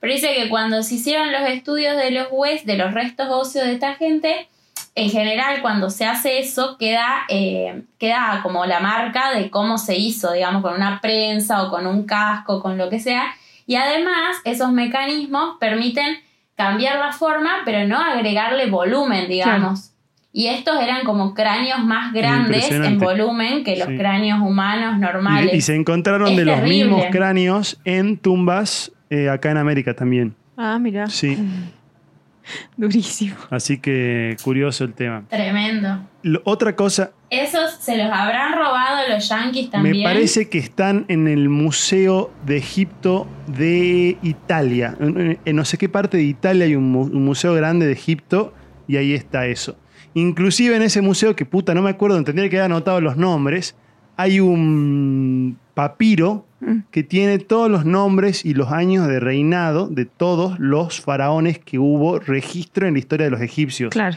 Pero 0.00 0.12
dice 0.12 0.34
que 0.34 0.48
cuando 0.48 0.82
se 0.82 0.94
hicieron 0.94 1.32
los 1.32 1.42
estudios 1.42 1.96
de 1.96 2.10
los 2.10 2.28
huesos, 2.30 2.66
de 2.66 2.76
los 2.76 2.92
restos 2.94 3.28
óseos 3.30 3.66
de 3.66 3.74
esta 3.74 3.94
gente, 3.94 4.48
en 4.94 5.10
general 5.10 5.60
cuando 5.60 5.90
se 5.90 6.06
hace 6.06 6.38
eso 6.38 6.76
queda, 6.78 7.24
eh, 7.28 7.82
queda 7.98 8.40
como 8.42 8.64
la 8.64 8.80
marca 8.80 9.32
de 9.32 9.50
cómo 9.50 9.76
se 9.76 9.96
hizo, 9.96 10.32
digamos, 10.32 10.62
con 10.62 10.74
una 10.74 11.00
prensa 11.00 11.62
o 11.62 11.70
con 11.70 11.86
un 11.86 12.04
casco, 12.06 12.62
con 12.62 12.78
lo 12.78 12.88
que 12.88 13.00
sea. 13.00 13.34
Y 13.66 13.76
además 13.76 14.36
esos 14.44 14.72
mecanismos 14.72 15.56
permiten 15.60 16.18
cambiar 16.56 16.98
la 16.98 17.12
forma, 17.12 17.58
pero 17.64 17.86
no 17.86 17.98
agregarle 17.98 18.66
volumen, 18.66 19.28
digamos. 19.28 19.90
Y 20.38 20.48
estos 20.48 20.78
eran 20.82 21.04
como 21.04 21.32
cráneos 21.32 21.82
más 21.82 22.12
grandes 22.12 22.70
en 22.70 22.98
volumen 22.98 23.64
que 23.64 23.74
los 23.76 23.88
Sí. 23.88 23.96
cráneos 23.96 24.38
humanos 24.42 24.98
normales. 24.98 25.54
Y, 25.54 25.56
y 25.56 25.60
se 25.62 25.74
encontraron 25.74 26.28
Es 26.32 26.36
de 26.36 26.44
los 26.44 26.60
mismos 26.62 27.06
cráneos 27.10 27.80
en 27.86 28.18
tumbas 28.18 28.92
eh, 29.08 29.30
acá 29.30 29.50
en 29.52 29.56
América 29.56 29.94
también. 29.94 30.34
Ah, 30.58 30.78
mira. 30.78 31.06
Sí, 31.08 31.38
Durísimo. 32.76 33.34
así 33.50 33.78
que 33.78 34.36
curioso 34.44 34.84
el 34.84 34.92
tema. 34.92 35.24
Tremendo. 35.28 36.00
Lo- 36.22 36.42
otra 36.44 36.76
cosa, 36.76 37.12
Esos 37.30 37.72
se 37.80 37.96
los 37.96 38.06
habrán 38.12 38.52
robado 38.52 39.08
los 39.08 39.28
yankees 39.28 39.70
también. 39.70 39.96
me 39.98 40.04
parece 40.04 40.48
que 40.50 40.58
están 40.58 41.06
en 41.08 41.28
el 41.28 41.48
Museo 41.48 42.30
de 42.44 42.58
Egipto 42.58 43.26
de 43.46 44.16
Italia. 44.22 44.94
En, 45.00 45.38
en 45.44 45.56
no 45.56 45.64
sé 45.64 45.78
qué 45.78 45.88
parte 45.88 46.18
de 46.18 46.24
Italia 46.24 46.66
hay 46.66 46.76
un, 46.76 46.92
mu- 46.92 47.02
un 47.06 47.24
museo 47.24 47.54
grande 47.54 47.86
de 47.86 47.92
Egipto 47.92 48.52
y 48.86 48.96
ahí 48.96 49.12
está 49.14 49.46
eso. 49.46 49.76
Inclusive 50.16 50.76
en 50.76 50.82
ese 50.82 51.00
museo, 51.00 51.36
que 51.36 51.44
puta, 51.44 51.74
no 51.74 51.82
me 51.82 51.90
acuerdo, 51.90 52.22
tendría 52.24 52.48
que 52.48 52.58
haber 52.58 52.72
anotado 52.72 53.00
los 53.00 53.16
nombres, 53.16 53.76
hay 54.16 54.40
un 54.40 55.58
papiro 55.74 56.46
Mm. 56.60 56.84
que 56.90 57.02
tiene 57.02 57.38
todos 57.38 57.70
los 57.70 57.84
nombres 57.84 58.44
y 58.44 58.54
los 58.54 58.72
años 58.72 59.06
de 59.08 59.20
reinado 59.20 59.88
de 59.88 60.06
todos 60.06 60.58
los 60.58 61.00
faraones 61.02 61.58
que 61.58 61.78
hubo 61.78 62.18
registro 62.18 62.86
en 62.86 62.94
la 62.94 62.98
historia 62.98 63.26
de 63.26 63.30
los 63.30 63.42
egipcios. 63.42 63.90
Claro. 63.90 64.16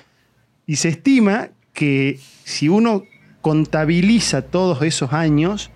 Y 0.65 0.77
se 0.77 0.89
estima 0.89 1.49
que 1.73 2.19
si 2.45 2.69
uno 2.69 3.03
contabiliza 3.41 4.41
todos 4.41 4.81
esos 4.83 5.11
años, 5.11 5.69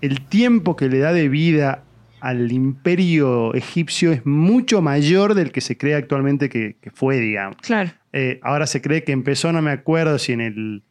el 0.00 0.20
tiempo 0.20 0.74
que 0.74 0.88
le 0.88 0.98
da 0.98 1.12
de 1.12 1.28
vida 1.28 1.84
al 2.20 2.52
imperio 2.52 3.54
egipcio 3.54 4.12
es 4.12 4.26
mucho 4.26 4.82
mayor 4.82 5.34
del 5.34 5.52
que 5.52 5.60
se 5.60 5.76
cree 5.76 5.94
actualmente 5.94 6.48
que, 6.48 6.76
que 6.80 6.90
fue, 6.90 7.18
digamos. 7.18 7.56
Claro. 7.62 7.90
Eh, 8.12 8.40
ahora 8.42 8.66
se 8.66 8.80
cree 8.80 9.04
que 9.04 9.12
empezó, 9.12 9.52
no 9.52 9.62
me 9.62 9.70
acuerdo 9.70 10.18
si 10.18 10.32
en 10.32 10.40
el. 10.40 10.82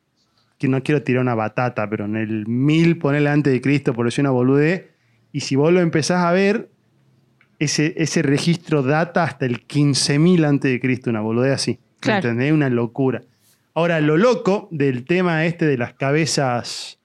que 0.58 0.68
no 0.68 0.82
quiero 0.84 1.04
tirar 1.04 1.22
una 1.22 1.36
batata, 1.36 1.90
pero 1.90 2.06
en 2.06 2.16
el 2.16 2.48
1000, 2.48 2.98
ponele 2.98 3.30
antes 3.30 3.54
de 3.54 3.62
Cristo, 3.62 3.94
por 3.94 4.06
decir 4.06 4.24
una 4.24 4.32
boludez. 4.32 4.86
Y 5.32 5.42
si 5.42 5.56
vos 5.56 5.72
lo 5.74 5.82
empezás 5.82 6.26
a 6.26 6.32
ver, 6.32 6.70
ese, 7.60 7.94
ese 7.98 8.22
registro 8.22 8.84
data 8.84 9.24
hasta 9.24 9.46
el 9.46 9.68
15.000 9.68 10.46
antes 10.46 10.72
de 10.72 10.80
Cristo, 10.80 11.10
una 11.10 11.22
boludez 11.22 11.54
así. 11.54 11.72
¿Me 11.72 12.00
Claro. 12.00 12.30
¿Entendés? 12.30 12.54
Una 12.54 12.70
locura. 12.70 13.24
Ahora, 13.74 14.02
lo 14.02 14.18
loco 14.18 14.68
del 14.72 15.06
tema 15.06 15.46
este 15.46 15.66
de 15.66 15.78
las 15.78 15.94
cabezas 15.94 17.00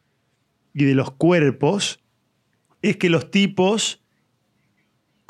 y 0.74 0.84
de 0.84 0.94
los 0.94 1.10
cuerpos 1.10 2.00
es 2.82 2.96
que 2.96 3.10
los 3.10 3.30
tipos, 3.30 4.01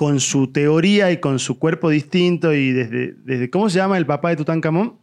con 0.02 0.18
su 0.18 0.48
teoría 0.48 1.12
y 1.12 1.18
con 1.18 1.38
su 1.38 1.60
cuerpo 1.60 1.88
distinto 1.88 2.52
y 2.52 2.72
desde, 2.72 3.14
desde 3.24 3.48
¿cómo 3.50 3.70
se 3.70 3.78
llama 3.78 3.96
el 3.98 4.04
papá 4.04 4.30
de 4.30 4.36
Tutankamón? 4.36 4.96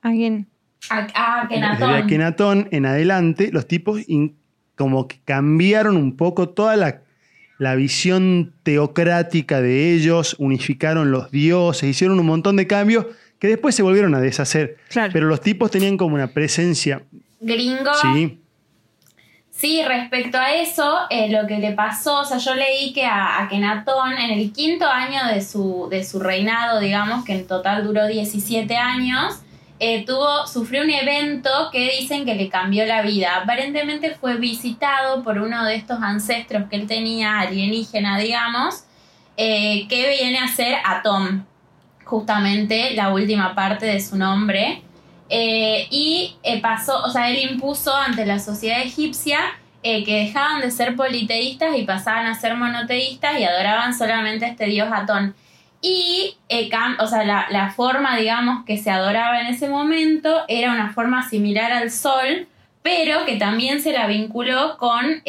Alguien. 0.00 0.46
Ah, 0.88 1.06
ah, 1.14 1.46
Desde 1.50 1.62
Akenatón. 1.66 1.94
Akenatón 2.04 2.68
en 2.70 2.86
adelante, 2.86 3.50
los 3.52 3.68
tipos 3.68 4.00
in- 4.08 4.34
como 4.76 5.06
que 5.08 5.18
cambiaron 5.26 5.98
un 5.98 6.16
poco 6.16 6.48
toda 6.48 6.76
la, 6.76 7.02
la 7.58 7.74
visión 7.74 8.54
teocrática 8.62 9.60
de 9.60 9.92
ellos, 9.92 10.36
unificaron 10.38 11.10
los 11.10 11.30
dioses, 11.30 11.90
hicieron 11.90 12.18
un 12.18 12.24
montón 12.24 12.56
de 12.56 12.66
cambios 12.66 13.04
que 13.38 13.48
después 13.48 13.74
se 13.74 13.82
volvieron 13.82 14.14
a 14.14 14.20
deshacer. 14.22 14.78
Claro. 14.88 15.10
Pero 15.12 15.26
los 15.26 15.42
tipos 15.42 15.70
tenían 15.70 15.98
como 15.98 16.14
una 16.14 16.28
presencia, 16.28 17.02
Gringo. 17.42 17.90
sí, 18.00 18.40
Sí, 19.62 19.80
respecto 19.84 20.38
a 20.38 20.54
eso, 20.54 20.92
eh, 21.08 21.30
lo 21.30 21.46
que 21.46 21.58
le 21.58 21.70
pasó, 21.70 22.22
o 22.22 22.24
sea, 22.24 22.38
yo 22.38 22.52
leí 22.52 22.92
que 22.92 23.04
a 23.04 23.44
Akenatón, 23.44 24.14
en 24.14 24.32
el 24.32 24.52
quinto 24.52 24.88
año 24.88 25.24
de 25.32 25.40
su, 25.40 25.86
de 25.88 26.02
su 26.02 26.18
reinado, 26.18 26.80
digamos, 26.80 27.24
que 27.24 27.34
en 27.34 27.46
total 27.46 27.84
duró 27.84 28.08
17 28.08 28.76
años, 28.76 29.36
eh, 29.78 30.04
tuvo, 30.04 30.48
sufrió 30.48 30.82
un 30.82 30.90
evento 30.90 31.48
que 31.70 31.92
dicen 31.96 32.24
que 32.24 32.34
le 32.34 32.48
cambió 32.48 32.84
la 32.86 33.02
vida. 33.02 33.36
Aparentemente 33.36 34.10
fue 34.10 34.36
visitado 34.36 35.22
por 35.22 35.38
uno 35.38 35.64
de 35.64 35.76
estos 35.76 36.02
ancestros 36.02 36.64
que 36.68 36.74
él 36.74 36.88
tenía, 36.88 37.38
alienígena, 37.38 38.18
digamos, 38.18 38.82
eh, 39.36 39.86
que 39.88 40.08
viene 40.08 40.40
a 40.40 40.48
ser 40.48 40.74
Atom, 40.84 41.44
justamente 42.04 42.94
la 42.94 43.14
última 43.14 43.54
parte 43.54 43.86
de 43.86 44.00
su 44.00 44.16
nombre. 44.16 44.82
Eh, 45.34 45.86
y 45.88 46.36
eh, 46.42 46.60
pasó, 46.60 47.02
o 47.04 47.08
sea, 47.08 47.30
él 47.30 47.52
impuso 47.52 47.96
ante 47.96 48.26
la 48.26 48.38
sociedad 48.38 48.82
egipcia 48.82 49.38
eh, 49.82 50.04
que 50.04 50.26
dejaban 50.26 50.60
de 50.60 50.70
ser 50.70 50.94
politeístas 50.94 51.74
y 51.78 51.84
pasaban 51.84 52.26
a 52.26 52.34
ser 52.34 52.54
monoteístas 52.54 53.40
y 53.40 53.44
adoraban 53.44 53.94
solamente 53.94 54.44
a 54.44 54.48
este 54.48 54.66
dios 54.66 54.90
Atón. 54.92 55.34
Y, 55.80 56.36
o 56.98 57.06
sea, 57.06 57.24
la, 57.24 57.46
la 57.48 57.70
forma, 57.70 58.14
digamos, 58.18 58.66
que 58.66 58.76
se 58.76 58.90
adoraba 58.90 59.40
en 59.40 59.46
ese 59.46 59.70
momento 59.70 60.42
era 60.48 60.70
una 60.70 60.92
forma 60.92 61.26
similar 61.26 61.72
al 61.72 61.90
sol, 61.90 62.46
pero 62.82 63.24
que 63.24 63.36
también 63.36 63.80
se 63.80 63.92
la 63.92 64.06
vinculó 64.06 64.76
con 64.76 65.22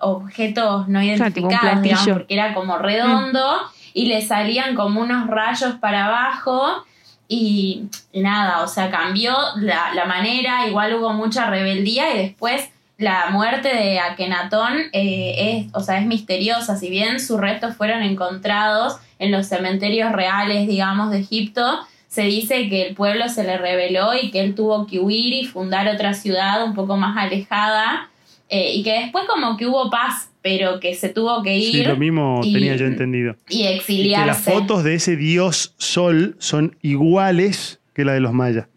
objetos 0.00 0.88
no 0.88 1.00
identificados, 1.00 1.82
digamos, 1.82 2.08
porque 2.08 2.34
era 2.34 2.52
como 2.52 2.78
redondo 2.78 3.60
y 3.94 4.06
le 4.06 4.22
salían 4.22 4.74
como 4.74 5.00
unos 5.00 5.28
rayos 5.28 5.76
para 5.76 6.06
abajo 6.06 6.84
y 7.28 7.84
nada, 8.14 8.62
o 8.62 8.68
sea, 8.68 8.90
cambió 8.90 9.36
la, 9.56 9.92
la 9.94 10.06
manera, 10.06 10.66
igual 10.66 10.94
hubo 10.94 11.12
mucha 11.12 11.48
rebeldía 11.48 12.14
y 12.14 12.18
después 12.18 12.70
la 12.98 13.30
muerte 13.30 13.68
de 13.68 14.00
Akenatón 14.00 14.76
eh, 14.92 15.34
es, 15.38 15.74
o 15.74 15.80
sea, 15.80 16.00
es 16.00 16.06
misteriosa, 16.06 16.76
si 16.76 16.90
bien 16.90 17.20
sus 17.20 17.38
restos 17.38 17.76
fueron 17.76 18.02
encontrados 18.02 18.96
en 19.20 19.30
los 19.30 19.46
cementerios 19.46 20.12
reales, 20.12 20.66
digamos, 20.66 21.10
de 21.10 21.20
Egipto, 21.20 21.78
se 22.08 22.22
dice 22.22 22.68
que 22.68 22.88
el 22.88 22.94
pueblo 22.96 23.28
se 23.28 23.44
le 23.44 23.56
rebeló 23.56 24.14
y 24.20 24.30
que 24.30 24.40
él 24.40 24.54
tuvo 24.54 24.86
que 24.86 24.98
huir 24.98 25.32
y 25.32 25.46
fundar 25.46 25.86
otra 25.86 26.14
ciudad 26.14 26.64
un 26.64 26.74
poco 26.74 26.96
más 26.96 27.16
alejada 27.16 28.08
eh, 28.48 28.72
y 28.74 28.82
que 28.82 29.00
después 29.00 29.24
como 29.26 29.56
que 29.56 29.66
hubo 29.66 29.90
paz, 29.90 30.27
pero 30.42 30.80
que 30.80 30.94
se 30.94 31.08
tuvo 31.08 31.42
que 31.42 31.56
ir 31.56 31.72
Sí, 31.72 31.84
lo 31.84 31.96
mismo 31.96 32.40
y- 32.44 32.52
tenía 32.52 32.76
yo 32.76 32.86
entendido. 32.86 33.36
y 33.48 33.60
Y 33.60 33.62
que 33.64 33.74
exiliarse. 33.76 34.26
las 34.26 34.40
fotos 34.42 34.84
de 34.84 34.94
ese 34.94 35.16
dios 35.16 35.74
sol 35.78 36.36
son 36.38 36.76
iguales 36.82 37.80
que 37.94 38.04
la 38.04 38.12
de 38.12 38.20
los 38.20 38.32
mayas. 38.32 38.68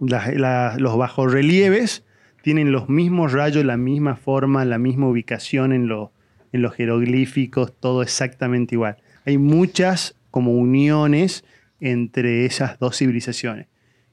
Las- 0.00 0.80
los 0.80 0.96
bajorrelieves 0.96 2.04
tienen 2.42 2.72
los 2.72 2.88
mismos 2.88 3.32
rayos, 3.32 3.64
la 3.64 3.76
misma 3.76 4.16
forma, 4.16 4.64
la 4.64 4.78
misma 4.78 5.08
ubicación 5.08 5.72
en, 5.72 5.88
lo- 5.88 6.12
en 6.52 6.62
los 6.62 6.74
jeroglíficos, 6.74 7.72
todo 7.78 8.02
exactamente 8.02 8.74
igual. 8.74 8.96
Hay 9.26 9.36
muchas 9.38 10.16
como 10.30 10.52
uniones 10.52 11.44
entre 11.80 12.46
esas 12.46 12.78
dos 12.78 12.96
civilizaciones. 12.96 13.66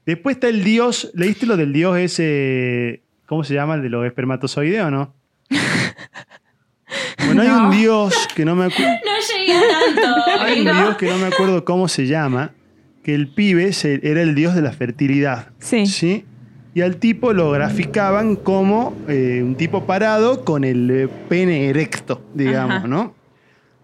Después 0.06 0.36
está 0.36 0.48
el 0.48 0.62
dios, 0.64 1.10
¿leíste 1.14 1.46
lo 1.46 1.56
del 1.56 1.72
dios 1.72 1.98
ese, 1.98 3.02
¿cómo 3.26 3.44
se 3.44 3.54
llama? 3.54 3.74
El 3.74 3.82
de 3.82 3.88
los 3.90 4.06
espermatozoides 4.06 4.82
o 4.82 4.90
no? 4.90 5.14
Bueno, 7.38 7.58
hay 7.58 7.64
un 7.66 7.70
dios 7.70 8.28
que 8.34 8.44
no 8.44 8.54
me 8.54 8.66
acuerdo. 8.66 8.92
No 9.04 9.36
llegué 9.36 9.60
tanto. 9.94 10.14
Hay 10.44 10.60
un 10.60 10.66
¿no? 10.66 10.74
dios 10.74 10.96
que 10.96 11.06
no 11.08 11.18
me 11.18 11.26
acuerdo 11.26 11.64
cómo 11.64 11.88
se 11.88 12.06
llama, 12.06 12.52
que 13.02 13.14
el 13.14 13.28
pibe 13.28 13.72
se- 13.72 14.00
era 14.02 14.22
el 14.22 14.34
dios 14.34 14.54
de 14.54 14.62
la 14.62 14.72
fertilidad. 14.72 15.48
Sí. 15.58 16.24
Y 16.74 16.80
al 16.82 16.96
tipo 16.98 17.32
lo 17.32 17.50
graficaban 17.50 18.36
como 18.36 18.94
eh, 19.08 19.40
un 19.42 19.56
tipo 19.56 19.84
parado 19.86 20.44
con 20.44 20.62
el 20.64 20.90
eh, 20.90 21.08
pene 21.28 21.68
erecto, 21.68 22.22
digamos, 22.34 22.76
Ajá. 22.76 22.86
¿no? 22.88 23.14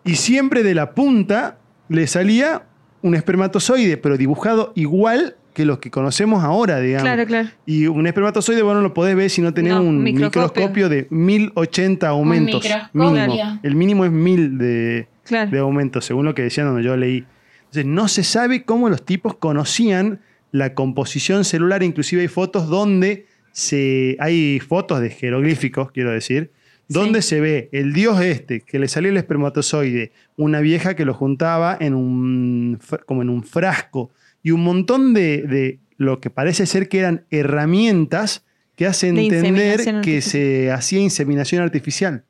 Y 0.04 0.16
siempre 0.16 0.62
de 0.62 0.74
la 0.74 0.92
punta 0.92 1.58
le 1.88 2.06
salía 2.06 2.62
un 3.02 3.14
espermatozoide, 3.14 3.96
pero 3.96 4.16
dibujado 4.16 4.72
igual 4.76 5.36
que 5.54 5.64
los 5.64 5.78
que 5.78 5.90
conocemos 5.90 6.44
ahora, 6.44 6.80
digamos. 6.80 7.04
Claro, 7.08 7.24
claro. 7.26 7.48
Y 7.64 7.86
un 7.86 8.06
espermatozoide, 8.06 8.60
bueno, 8.62 8.82
lo 8.82 8.92
podés 8.92 9.16
ver 9.16 9.30
si 9.30 9.40
no 9.40 9.54
tenés 9.54 9.72
No, 9.74 9.82
un 9.82 10.02
microscopio. 10.02 10.42
microscopio 10.42 10.88
de 10.90 11.06
1080 11.10 12.08
aumentos. 12.08 12.62
microscopio. 12.62 13.10
Mínimo. 13.10 13.60
El 13.62 13.74
mínimo 13.76 14.04
es 14.04 14.10
1000 14.10 14.58
de, 14.58 15.06
Claro. 15.24 15.50
de 15.50 15.58
aumento, 15.60 16.00
según 16.00 16.26
lo 16.26 16.34
que 16.34 16.42
decían 16.42 16.66
donde 16.66 16.82
yo 16.82 16.96
leí. 16.96 17.24
Entonces, 17.60 17.86
no 17.86 18.08
se 18.08 18.24
sabe 18.24 18.64
cómo 18.64 18.88
los 18.88 19.04
tipos 19.04 19.36
conocían 19.36 20.20
la 20.52 20.74
composición 20.74 21.44
celular, 21.44 21.82
inclusive 21.82 22.22
hay 22.22 22.28
fotos 22.28 22.68
donde 22.68 23.26
se, 23.52 24.16
hay 24.20 24.60
fotos 24.60 25.00
de 25.00 25.10
jeroglíficos, 25.10 25.90
quiero 25.92 26.10
decir, 26.10 26.50
donde 26.88 27.22
se 27.22 27.40
ve 27.40 27.68
el 27.72 27.92
dios 27.92 28.20
este, 28.20 28.60
que 28.60 28.78
le 28.78 28.88
salía 28.88 29.10
el 29.10 29.16
espermatozoide, 29.16 30.12
una 30.36 30.60
vieja 30.60 30.94
que 30.94 31.04
lo 31.04 31.14
juntaba 31.14 31.76
en 31.80 31.94
un, 31.94 32.78
como 33.06 33.22
en 33.22 33.30
un 33.30 33.42
frasco, 33.42 34.10
y 34.44 34.52
un 34.52 34.62
montón 34.62 35.12
de, 35.14 35.42
de 35.42 35.80
lo 35.96 36.20
que 36.20 36.30
parece 36.30 36.66
ser 36.66 36.88
que 36.88 37.00
eran 37.00 37.24
herramientas 37.30 38.44
que 38.76 38.86
hacen 38.86 39.16
De 39.16 39.22
entender 39.22 39.78
que 39.84 39.88
artificial. 39.90 40.22
se 40.22 40.70
hacía 40.72 41.00
inseminación 41.00 41.62
artificial 41.62 42.24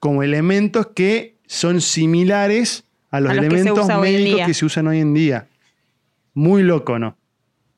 como 0.00 0.22
elementos 0.22 0.88
que 0.94 1.38
son 1.46 1.80
similares 1.80 2.84
a 3.10 3.20
los 3.20 3.30
A 3.30 3.34
los 3.34 3.44
que 3.44 3.50
se 3.50 3.56
elementos 3.56 4.00
médicos 4.00 4.40
que 4.46 4.54
se 4.54 4.64
usan 4.64 4.86
hoy 4.88 4.98
en 5.00 5.14
día. 5.14 5.46
Muy 6.34 6.62
loco, 6.62 6.98
¿no? 6.98 7.16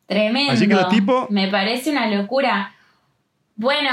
Tremendo. 0.06 0.52
Así 0.52 0.66
que 0.66 0.74
los 0.74 0.88
tipos- 0.88 1.30
Me 1.30 1.48
parece 1.48 1.90
una 1.90 2.08
locura. 2.10 2.74
Bueno, 3.56 3.90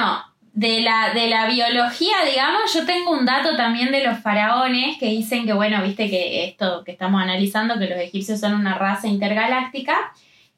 de 0.54 0.82
la, 0.82 1.14
de 1.16 1.28
la 1.28 1.48
biología, 1.48 2.16
digamos, 2.30 2.72
yo 2.74 2.86
tengo 2.86 3.12
un 3.12 3.26
dato 3.26 3.56
también 3.56 3.92
de 3.92 4.04
los 4.04 4.20
faraones 4.20 4.98
que 5.00 5.08
dicen 5.08 5.48
que, 5.48 5.54
bueno, 5.54 5.82
viste 5.82 6.10
que 6.12 6.46
esto 6.46 6.84
que 6.84 6.92
estamos 6.92 7.22
analizando, 7.22 7.80
que 7.80 7.90
los 7.90 7.98
egipcios 7.98 8.40
son 8.40 8.54
una 8.54 8.78
raza 8.78 9.08
intergaláctica, 9.08 10.14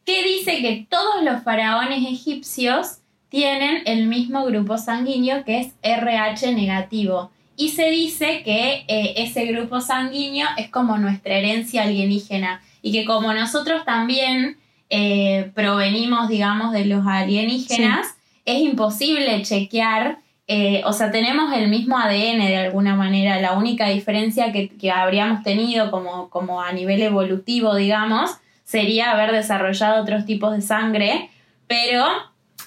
que 0.06 0.24
dice 0.24 0.62
que 0.62 0.86
todos 0.90 1.24
los 1.24 1.44
faraones 1.44 2.06
egipcios 2.06 3.00
tienen 3.30 3.84
el 3.86 4.08
mismo 4.08 4.46
grupo 4.46 4.78
sanguíneo 4.78 5.46
que 5.46 5.62
es 5.62 5.74
RH 5.82 6.54
negativo. 6.54 7.32
Y 7.58 7.70
se 7.70 7.90
dice 7.90 8.44
que 8.44 8.84
eh, 8.90 9.14
ese 9.16 9.46
grupo 9.46 9.80
sanguíneo 9.80 10.48
es 10.58 10.70
como 10.70 10.98
nuestra 10.98 11.36
herencia 11.36 11.84
alienígena 11.84 12.62
y 12.82 12.92
que 12.92 13.06
como 13.06 13.34
nosotros 13.34 13.86
también 13.86 14.58
eh, 14.90 15.52
provenimos, 15.56 16.28
digamos, 16.28 16.74
de 16.74 16.86
los 16.86 17.08
alienígenas, 17.08 18.15
es 18.46 18.62
imposible 18.62 19.42
chequear, 19.42 20.20
eh, 20.48 20.84
o 20.86 20.94
sea, 20.94 21.10
tenemos 21.12 21.52
el 21.54 21.68
mismo 21.70 21.98
ADN 21.98 22.46
de 22.48 22.58
alguna 22.58 22.96
manera, 22.96 23.40
la 23.42 23.54
única 23.54 23.90
diferencia 23.90 24.52
que, 24.52 24.70
que 24.70 24.92
habríamos 24.92 25.42
tenido 25.44 25.90
como, 25.90 26.30
como 26.30 26.62
a 26.62 26.72
nivel 26.72 27.02
evolutivo, 27.02 27.76
digamos, 27.76 28.32
sería 28.64 29.12
haber 29.12 29.32
desarrollado 29.32 30.02
otros 30.04 30.26
tipos 30.26 30.54
de 30.56 30.62
sangre, 30.62 31.30
pero 31.68 32.06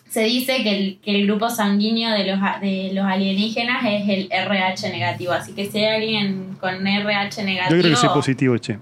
se 0.08 0.22
dice 0.22 0.62
que 0.64 0.70
el, 0.76 0.98
que 1.00 1.10
el 1.20 1.26
grupo 1.26 1.50
sanguíneo 1.50 2.10
de 2.10 2.24
los, 2.26 2.40
a- 2.42 2.58
de 2.60 2.90
los 2.94 3.04
alienígenas 3.04 3.84
es 3.86 4.08
el 4.08 4.28
RH 4.32 4.90
negativo, 4.90 5.32
así 5.32 5.52
que 5.52 5.66
si 5.70 5.78
hay 5.78 6.02
alguien 6.02 6.56
con 6.60 6.84
RH 6.86 7.44
negativo, 7.44 7.76
Yo 7.76 7.82
creo 7.82 7.94
que 7.94 8.00
soy 8.00 8.08
positivo, 8.08 8.58
che. 8.58 8.78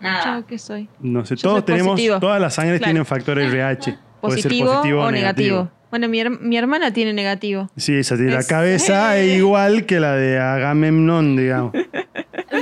nada. 0.00 0.38
¿Yo 0.40 0.46
qué 0.46 0.58
soy? 0.58 0.88
No 1.00 1.24
sé, 1.24 1.36
Yo 1.36 1.42
todos 1.42 1.54
soy 1.58 1.66
tenemos, 1.66 1.92
positivo. 1.92 2.18
todas 2.18 2.40
las 2.40 2.54
sangres 2.54 2.78
Claro. 2.80 2.90
tienen 2.90 3.06
factor 3.06 3.38
RH. 3.38 3.96
Puede 4.20 4.34
ser 4.42 4.42
¿Positivo, 4.50 4.70
positivo 4.72 5.02
o 5.02 5.10
negativo? 5.12 5.70
Bueno, 5.90 6.08
mi, 6.08 6.20
her- 6.20 6.38
mi 6.40 6.56
hermana 6.56 6.92
tiene 6.92 7.12
negativo. 7.12 7.70
Sí, 7.76 7.94
esa 7.94 8.16
tiene 8.16 8.32
la 8.32 8.40
Es- 8.40 8.46
cabeza 8.46 9.16
es 9.18 9.36
igual 9.38 9.86
que 9.86 10.00
la 10.00 10.14
de 10.16 10.38
Agamemnon, 10.38 11.36
digamos. 11.36 11.72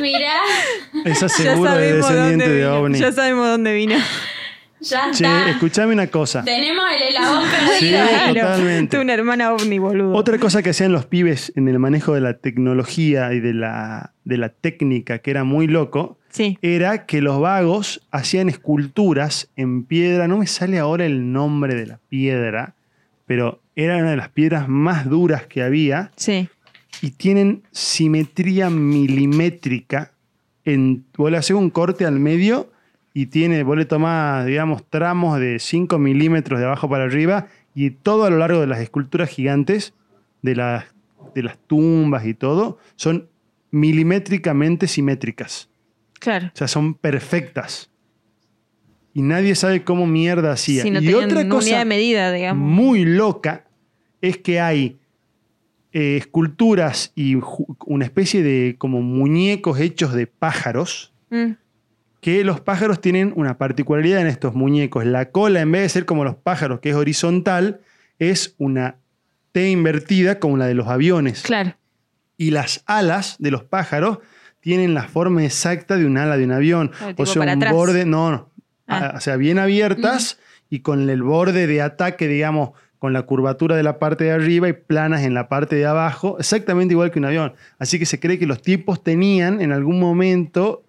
Mira, 0.00 0.32
Esa 1.04 1.28
seguro 1.28 1.74
de 1.74 1.94
descendiente 1.94 2.48
de 2.48 2.66
ovni. 2.66 2.98
Ya 2.98 3.12
sabemos 3.12 3.48
dónde 3.48 3.72
vino. 3.74 3.94
ya 4.80 5.06
Che, 5.12 5.24
está. 5.24 5.50
escuchame 5.50 5.92
una 5.92 6.06
cosa. 6.06 6.44
Tenemos 6.44 6.84
el 6.94 7.02
eslabón 7.08 7.44
Sí, 7.78 7.90
perdido. 7.90 8.34
totalmente. 8.44 8.90
Tuve 8.96 9.02
una 9.04 9.14
hermana 9.14 9.52
ovni, 9.52 9.78
boludo. 9.78 10.12
Otra 10.14 10.38
cosa 10.38 10.62
que 10.62 10.70
hacían 10.70 10.92
los 10.92 11.06
pibes 11.06 11.52
en 11.56 11.68
el 11.68 11.78
manejo 11.78 12.14
de 12.14 12.20
la 12.20 12.34
tecnología 12.34 13.32
y 13.32 13.40
de 13.40 13.54
la, 13.54 14.12
de 14.24 14.36
la 14.38 14.50
técnica, 14.50 15.18
que 15.18 15.30
era 15.30 15.44
muy 15.44 15.66
loco, 15.66 16.18
Sí. 16.30 16.58
era 16.62 17.06
que 17.06 17.22
los 17.22 17.40
vagos 17.40 18.06
hacían 18.10 18.48
esculturas 18.50 19.50
en 19.56 19.84
piedra. 19.84 20.28
No 20.28 20.36
me 20.38 20.46
sale 20.46 20.78
ahora 20.78 21.06
el 21.06 21.32
nombre 21.32 21.74
de 21.74 21.86
la 21.86 21.98
piedra, 22.08 22.74
pero 23.28 23.60
era 23.76 23.96
una 23.98 24.10
de 24.10 24.16
las 24.16 24.30
piedras 24.30 24.68
más 24.68 25.08
duras 25.08 25.46
que 25.46 25.62
había 25.62 26.10
Sí. 26.16 26.48
y 27.00 27.10
tienen 27.12 27.62
simetría 27.70 28.70
milimétrica. 28.70 30.12
En, 30.64 31.04
vos 31.16 31.30
le 31.30 31.36
haces 31.36 31.56
un 31.56 31.70
corte 31.70 32.04
al 32.06 32.18
medio 32.18 32.72
y 33.14 33.26
tiene, 33.26 33.62
vos 33.62 33.76
le 33.76 33.84
tomás, 33.84 34.44
digamos, 34.46 34.82
tramos 34.90 35.38
de 35.38 35.58
5 35.60 35.98
milímetros 35.98 36.58
de 36.58 36.66
abajo 36.66 36.88
para 36.88 37.04
arriba 37.04 37.46
y 37.74 37.90
todo 37.90 38.24
a 38.24 38.30
lo 38.30 38.38
largo 38.38 38.60
de 38.60 38.66
las 38.66 38.80
esculturas 38.80 39.28
gigantes, 39.30 39.94
de 40.42 40.56
las, 40.56 40.86
de 41.34 41.42
las 41.42 41.58
tumbas 41.58 42.26
y 42.26 42.34
todo, 42.34 42.78
son 42.96 43.28
milimétricamente 43.70 44.86
simétricas. 44.88 45.68
Claro. 46.18 46.46
O 46.48 46.56
sea, 46.56 46.66
son 46.68 46.94
perfectas. 46.94 47.90
Y 49.18 49.22
nadie 49.22 49.56
sabe 49.56 49.82
cómo 49.82 50.06
mierda 50.06 50.52
hacía. 50.52 50.84
Si 50.84 50.92
no 50.92 51.00
y 51.00 51.12
otra 51.12 51.48
cosa 51.48 51.78
de 51.80 51.84
medida, 51.84 52.30
digamos. 52.30 52.64
muy 52.64 53.04
loca 53.04 53.64
es 54.20 54.36
que 54.38 54.60
hay 54.60 55.00
eh, 55.92 56.18
esculturas 56.18 57.10
y 57.16 57.36
una 57.86 58.04
especie 58.04 58.44
de 58.44 58.76
como 58.78 59.02
muñecos 59.02 59.80
hechos 59.80 60.12
de 60.14 60.28
pájaros, 60.28 61.12
Mm. 61.30 61.56
que 62.20 62.44
los 62.44 62.60
pájaros 62.60 63.00
tienen 63.00 63.32
una 63.34 63.58
particularidad 63.58 64.20
en 64.20 64.28
estos 64.28 64.54
muñecos. 64.54 65.04
La 65.04 65.30
cola, 65.30 65.60
en 65.62 65.72
vez 65.72 65.82
de 65.82 65.88
ser 65.88 66.04
como 66.06 66.22
los 66.24 66.36
pájaros, 66.36 66.78
que 66.78 66.90
es 66.90 66.94
horizontal, 66.94 67.80
es 68.20 68.54
una 68.56 68.96
T 69.52 69.68
invertida 69.68 70.38
como 70.38 70.56
la 70.56 70.66
de 70.66 70.74
los 70.74 70.86
aviones. 70.86 71.42
Claro. 71.42 71.74
Y 72.36 72.52
las 72.52 72.84
alas 72.86 73.34
de 73.40 73.50
los 73.50 73.64
pájaros 73.64 74.18
tienen 74.60 74.94
la 74.94 75.02
forma 75.08 75.44
exacta 75.44 75.96
de 75.96 76.06
un 76.06 76.16
ala 76.18 76.36
de 76.36 76.44
un 76.44 76.52
avión. 76.52 76.92
O 77.16 77.26
sea, 77.26 77.42
un 77.42 77.48
atrás. 77.48 77.72
borde, 77.72 78.04
no, 78.06 78.30
no. 78.30 78.50
Ah. 78.88 79.10
Ah, 79.12 79.14
O 79.16 79.20
sea, 79.20 79.36
bien 79.36 79.58
abiertas 79.58 80.38
y 80.70 80.80
con 80.80 81.08
el 81.08 81.22
borde 81.22 81.66
de 81.66 81.82
ataque, 81.82 82.26
digamos, 82.26 82.70
con 82.98 83.12
la 83.12 83.22
curvatura 83.22 83.76
de 83.76 83.82
la 83.82 83.98
parte 83.98 84.24
de 84.24 84.32
arriba 84.32 84.68
y 84.68 84.72
planas 84.72 85.22
en 85.22 85.34
la 85.34 85.48
parte 85.48 85.76
de 85.76 85.86
abajo, 85.86 86.36
exactamente 86.38 86.94
igual 86.94 87.10
que 87.10 87.20
un 87.20 87.26
avión. 87.26 87.54
Así 87.78 87.98
que 87.98 88.06
se 88.06 88.18
cree 88.18 88.38
que 88.38 88.46
los 88.46 88.60
tipos 88.60 89.02
tenían 89.04 89.60
en 89.60 89.72
algún 89.72 90.00
momento 90.00 90.82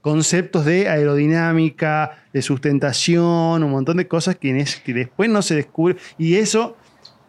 conceptos 0.00 0.64
de 0.64 0.88
aerodinámica, 0.88 2.18
de 2.32 2.42
sustentación, 2.42 3.62
un 3.62 3.70
montón 3.70 3.96
de 3.98 4.08
cosas 4.08 4.34
que, 4.36 4.64
que 4.84 4.92
después 4.94 5.30
no 5.30 5.42
se 5.42 5.54
descubre. 5.54 5.96
Y 6.18 6.34
eso 6.34 6.76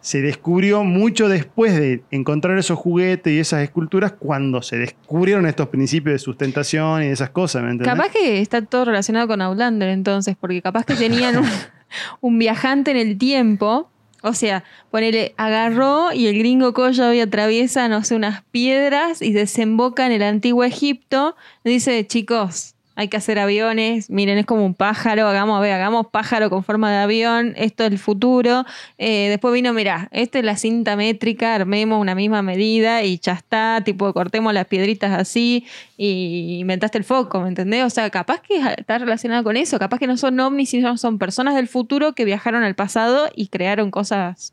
se 0.04 0.20
descubrió 0.20 0.84
mucho 0.84 1.30
después 1.30 1.74
de 1.74 2.02
encontrar 2.10 2.58
esos 2.58 2.78
juguetes 2.78 3.32
y 3.32 3.38
esas 3.38 3.62
esculturas 3.62 4.12
cuando 4.12 4.60
se 4.60 4.76
descubrieron 4.76 5.46
estos 5.46 5.68
principios 5.68 6.12
de 6.12 6.18
sustentación 6.18 7.02
y 7.04 7.06
esas 7.06 7.30
cosas, 7.30 7.62
¿me? 7.62 7.78
Capaz 7.78 8.10
que 8.10 8.42
está 8.42 8.60
todo 8.60 8.84
relacionado 8.84 9.26
con 9.28 9.40
Outlander 9.40 9.88
entonces, 9.88 10.36
porque 10.38 10.60
capaz 10.60 10.84
que 10.84 10.94
tenían 10.94 11.38
un, 11.38 11.48
un 12.20 12.38
viajante 12.38 12.90
en 12.90 12.98
el 12.98 13.16
tiempo. 13.16 13.90
O 14.22 14.34
sea, 14.34 14.64
ponele, 14.90 15.32
agarró 15.38 16.12
y 16.12 16.26
el 16.26 16.38
gringo 16.38 16.74
y 17.14 17.20
atraviesa, 17.20 17.88
no 17.88 18.04
sé, 18.04 18.14
unas 18.14 18.42
piedras 18.50 19.22
y 19.22 19.32
desemboca 19.32 20.04
en 20.04 20.12
el 20.12 20.22
antiguo 20.22 20.64
Egipto. 20.64 21.34
Dice, 21.64 22.06
chicos, 22.06 22.73
hay 22.96 23.08
que 23.08 23.16
hacer 23.16 23.38
aviones, 23.38 24.08
miren, 24.08 24.38
es 24.38 24.46
como 24.46 24.64
un 24.64 24.74
pájaro, 24.74 25.26
hagamos, 25.26 25.64
a 25.64 25.74
hagamos 25.74 26.06
pájaro 26.08 26.50
con 26.50 26.62
forma 26.62 26.92
de 26.92 26.98
avión, 26.98 27.54
esto 27.56 27.84
es 27.84 27.92
el 27.92 27.98
futuro. 27.98 28.64
Eh, 28.98 29.28
después 29.28 29.52
vino, 29.52 29.72
mirá, 29.72 30.08
esta 30.12 30.38
es 30.38 30.44
la 30.44 30.56
cinta 30.56 30.96
métrica, 30.96 31.54
armemos 31.54 32.00
una 32.00 32.14
misma 32.14 32.42
medida 32.42 33.02
y 33.02 33.18
ya 33.18 33.32
está, 33.32 33.82
tipo, 33.84 34.12
cortemos 34.12 34.52
las 34.54 34.66
piedritas 34.66 35.12
así 35.12 35.66
y 35.96 36.58
inventaste 36.60 36.98
el 36.98 37.04
foco, 37.04 37.40
¿me 37.40 37.48
entendés? 37.48 37.84
O 37.84 37.90
sea, 37.90 38.08
capaz 38.10 38.40
que 38.40 38.58
está 38.76 38.98
relacionado 38.98 39.42
con 39.42 39.56
eso, 39.56 39.78
capaz 39.78 39.98
que 39.98 40.06
no 40.06 40.16
son 40.16 40.38
ovnis, 40.38 40.70
sino 40.70 40.96
son 40.96 41.18
personas 41.18 41.54
del 41.54 41.68
futuro 41.68 42.14
que 42.14 42.24
viajaron 42.24 42.62
al 42.62 42.74
pasado 42.74 43.28
y 43.34 43.48
crearon 43.48 43.90
cosas. 43.90 44.52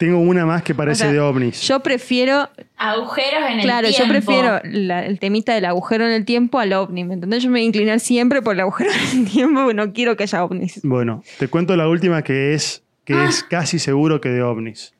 Tengo 0.00 0.18
una 0.18 0.46
más 0.46 0.62
que 0.62 0.74
parece 0.74 1.02
O 1.02 1.04
sea, 1.04 1.12
de 1.12 1.20
ovnis. 1.20 1.60
Yo 1.60 1.80
prefiero 1.80 2.48
Agujeros 2.78 3.50
en 3.50 3.58
el 3.58 3.64
Claro, 3.66 3.86
tiempo. 3.88 4.02
yo 4.04 4.08
prefiero 4.08 4.60
la- 4.64 5.04
el 5.04 5.18
temita 5.20 5.54
del 5.54 5.66
agujero 5.66 6.06
en 6.06 6.12
el 6.12 6.24
tiempo 6.24 6.58
al 6.58 6.72
ovni, 6.72 7.04
¿me 7.04 7.12
entendés? 7.12 7.42
Yo 7.42 7.50
me 7.50 7.58
voy 7.58 7.60
a 7.60 7.64
inclinar 7.66 8.00
siempre 8.00 8.40
por 8.40 8.54
el 8.54 8.60
agujero 8.60 8.88
en 9.12 9.18
el 9.20 9.30
tiempo 9.30 9.60
porque 9.60 9.74
no 9.74 9.92
quiero 9.92 10.16
que 10.16 10.22
haya 10.22 10.42
ovnis. 10.42 10.80
Bueno, 10.82 11.22
te 11.38 11.48
cuento 11.48 11.76
la 11.76 11.86
última 11.86 12.22
que 12.22 12.54
es 12.54 12.82
que 13.04 13.12
Ah. 13.12 13.26
es 13.28 13.42
casi 13.44 13.78
seguro 13.78 14.22
que 14.22 14.30
de 14.30 14.42
ovnis. 14.42 14.94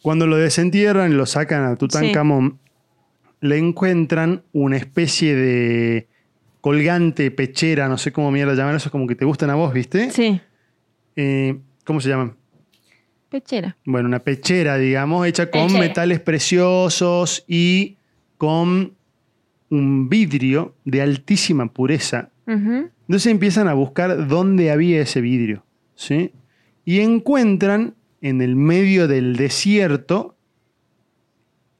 Cuando 0.00 0.26
lo 0.26 0.38
desentierran 0.38 1.12
y 1.12 1.14
lo 1.14 1.26
sacan 1.26 1.64
a 1.64 1.76
Tutankamón, 1.76 2.58
le 3.42 3.58
encuentran 3.58 4.42
una 4.54 4.78
especie 4.78 5.34
de 5.36 6.08
colgante, 6.62 7.30
pechera, 7.30 7.88
no 7.88 7.98
sé 7.98 8.10
cómo 8.10 8.30
mierda 8.30 8.54
llaman 8.54 8.76
eso, 8.76 8.90
como 8.90 9.06
que 9.06 9.14
te 9.16 9.26
gustan 9.26 9.50
a 9.50 9.54
vos, 9.54 9.70
¿viste? 9.74 10.10
Sí, 10.12 10.40
Eh, 11.14 11.58
¿Cómo 11.84 12.00
se 12.00 12.08
llaman? 12.08 12.37
Pechera. 13.28 13.76
Bueno, 13.84 14.08
una 14.08 14.20
pechera, 14.20 14.76
digamos, 14.76 15.26
hecha 15.26 15.50
con 15.50 15.62
Pechera. 15.62 15.80
metales 15.80 16.20
preciosos 16.20 17.44
y 17.46 17.96
con 18.36 18.94
un 19.70 20.08
vidrio 20.08 20.74
de 20.84 21.02
altísima 21.02 21.72
pureza. 21.72 22.30
Entonces 22.46 23.26
empiezan 23.26 23.68
a 23.68 23.74
buscar 23.74 24.26
dónde 24.26 24.70
había 24.70 25.02
ese 25.02 25.20
vidrio, 25.20 25.64
¿sí? 25.94 26.32
Y 26.86 27.00
encuentran 27.00 27.94
en 28.22 28.40
el 28.40 28.56
medio 28.56 29.06
del 29.06 29.36
desierto 29.36 30.34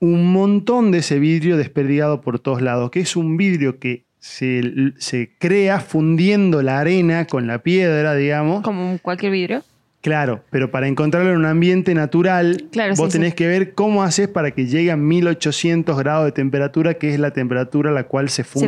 un 0.01 0.31
montón 0.31 0.91
de 0.91 0.99
ese 0.99 1.19
vidrio 1.19 1.57
desperdigado 1.57 2.21
por 2.21 2.39
todos 2.39 2.61
lados, 2.61 2.91
que 2.91 3.01
es 3.01 3.17
un 3.17 3.39
vidrio 3.39 3.79
que 3.79 4.05
se, 4.19 4.93
se 4.99 5.31
crea 5.39 5.81
fundiendo 5.81 6.63
la 6.63 6.81
arena 6.81 7.27
con 7.27 7.47
la 7.47 7.61
piedra, 7.61 8.15
digamos. 8.15 8.63
Como 8.63 8.99
cualquier 8.99 9.33
vidrio. 9.33 9.63
Claro, 10.01 10.45
pero 10.51 10.71
para 10.71 10.87
encontrarlo 10.87 11.31
en 11.33 11.39
un 11.39 11.45
ambiente 11.47 11.93
natural, 11.93 12.69
Claro, 12.71 12.95
vos 12.97 13.07
sí, 13.13 13.19
tenés 13.19 13.31
sí. 13.31 13.37
que 13.37 13.47
ver 13.49 13.75
cómo 13.75 14.05
haces 14.05 14.29
para 14.29 14.53
que 14.53 14.67
llegue 14.67 14.93
a 14.93 14.97
1800 14.97 15.99
grados 15.99 16.25
de 16.27 16.33
temperatura, 16.33 16.95
que 16.95 17.13
es 17.13 17.19
la 17.19 17.33
temperatura 17.33 17.91
a 17.91 17.93
la 17.93 18.05
cual 18.05 18.29
se 18.29 18.43
esa- 18.43 18.59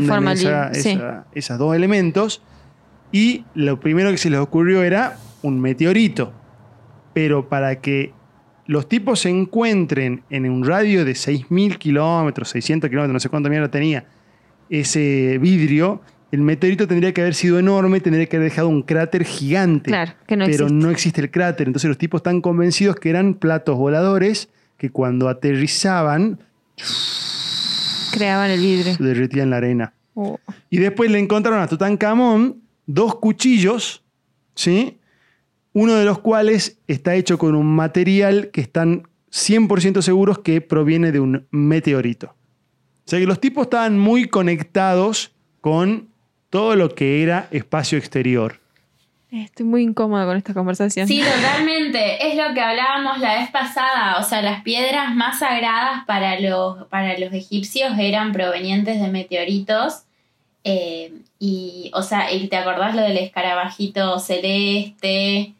hilo, 0.71 0.75
sí. 0.75 0.91
esa- 0.91 1.27
esos 1.33 1.59
dos 1.59 1.77
elementos. 1.77 2.43
Y 3.13 3.45
lo 3.55 3.79
primero 3.81 4.11
que 4.11 4.19
se 4.19 4.29
les 4.31 4.41
ocurrió 4.41 4.83
era 4.83 5.19
un 5.43 5.61
meteorito. 5.61 6.33
Pero 7.15 7.49
para 7.49 7.81
que 7.81 8.13
los 8.67 8.89
tipos 8.89 9.21
se 9.21 9.31
encuentren 9.31 10.23
en 10.31 10.49
un 10.51 10.65
radio 10.65 11.05
de 11.05 11.15
6.000 11.15 11.77
kilómetros, 11.79 12.49
600 12.51 12.89
kilómetros, 12.91 13.13
no 13.15 13.21
sé 13.21 13.29
cuánto 13.29 13.49
mierda 13.51 13.69
tenía, 13.71 14.05
ese 14.69 15.39
vidrio, 15.41 16.01
el 16.33 16.41
meteorito 16.43 16.87
tendría 16.87 17.13
que 17.13 17.21
haber 17.23 17.35
sido 17.35 17.59
enorme, 17.59 18.01
tendría 18.01 18.27
que 18.27 18.37
haber 18.37 18.51
dejado 18.51 18.69
un 18.69 18.83
cráter 18.83 19.25
gigante 19.25 19.91
Claro, 19.91 20.13
que 20.27 20.37
no 20.37 20.45
pero 20.47 20.65
existe. 20.67 20.75
no 20.85 20.91
existe 20.91 21.21
el 21.23 21.31
cráter. 21.31 21.67
Entonces 21.67 21.89
los 21.89 21.99
tipos 21.99 22.21
están 22.21 22.41
convencidos 22.41 22.97
que 22.97 23.11
eran 23.11 23.35
platos 23.35 23.77
voladores 23.77 24.49
que 24.77 24.91
cuando 24.91 25.29
aterrizaban 25.29 26.39
Creaban 28.13 28.51
el 28.51 28.61
vidrio. 28.61 28.95
se 28.95 29.03
derretían 29.05 29.51
la 29.51 29.59
arena. 29.59 29.93
Oh. 30.15 30.39
Y 30.69 30.79
después 30.79 31.11
le 31.11 31.19
encontraron 31.19 31.61
a 31.63 31.67
Tutankamón 31.69 32.63
dos 32.87 33.15
cuchillos, 33.17 34.03
¿sí? 34.55 34.99
Uno 35.73 35.95
de 35.95 36.05
los 36.05 36.19
cuales 36.19 36.79
está 36.89 37.15
hecho 37.15 37.39
con 37.39 37.55
un 37.55 37.67
material 37.67 38.51
que 38.53 38.61
están 38.61 39.05
100% 39.31 40.03
seguros 40.03 40.41
que 40.41 40.61
proviene 40.61 41.13
de 41.13 41.21
un 41.21 41.47
meteorito. 41.53 42.35
O 43.07 43.11
sea 43.11 43.21
que 43.21 43.27
los 43.27 43.41
tipos 43.41 43.65
estaban 43.65 43.99
muy 43.99 44.27
conectados 44.27 45.33
con 45.61 46.09
todo 46.51 46.77
lo 46.77 46.95
que 46.95 47.23
era 47.23 47.49
espacio 47.51 47.97
exterior. 47.97 48.61
Estoy 49.31 49.65
muy 49.65 49.83
incómoda 49.83 50.27
con 50.27 50.37
esta 50.37 50.53
conversación. 50.53 51.07
Sí, 51.07 51.23
totalmente. 51.23 52.27
Es 52.27 52.35
lo 52.37 52.53
que 52.53 52.61
hablábamos 52.61 53.21
la 53.21 53.39
vez 53.39 53.51
pasada. 53.51 54.19
O 54.19 54.25
sea, 54.25 54.43
las 54.43 54.63
piedras 54.63 55.15
más 55.15 55.39
sagradas 55.39 56.05
para 56.05 56.41
los, 56.41 56.89
para 56.89 57.17
los 57.17 57.33
egipcios 57.33 57.93
eran 57.97 58.33
provenientes 58.33 59.01
de 59.01 59.07
meteoritos. 59.07 60.03
Eh, 60.65 61.13
y, 61.39 61.93
o 61.95 62.03
sea, 62.03 62.33
y 62.33 62.49
te 62.49 62.57
acordás 62.57 62.97
lo 62.97 63.03
del 63.03 63.19
escarabajito 63.19 64.19
celeste, 64.19 65.55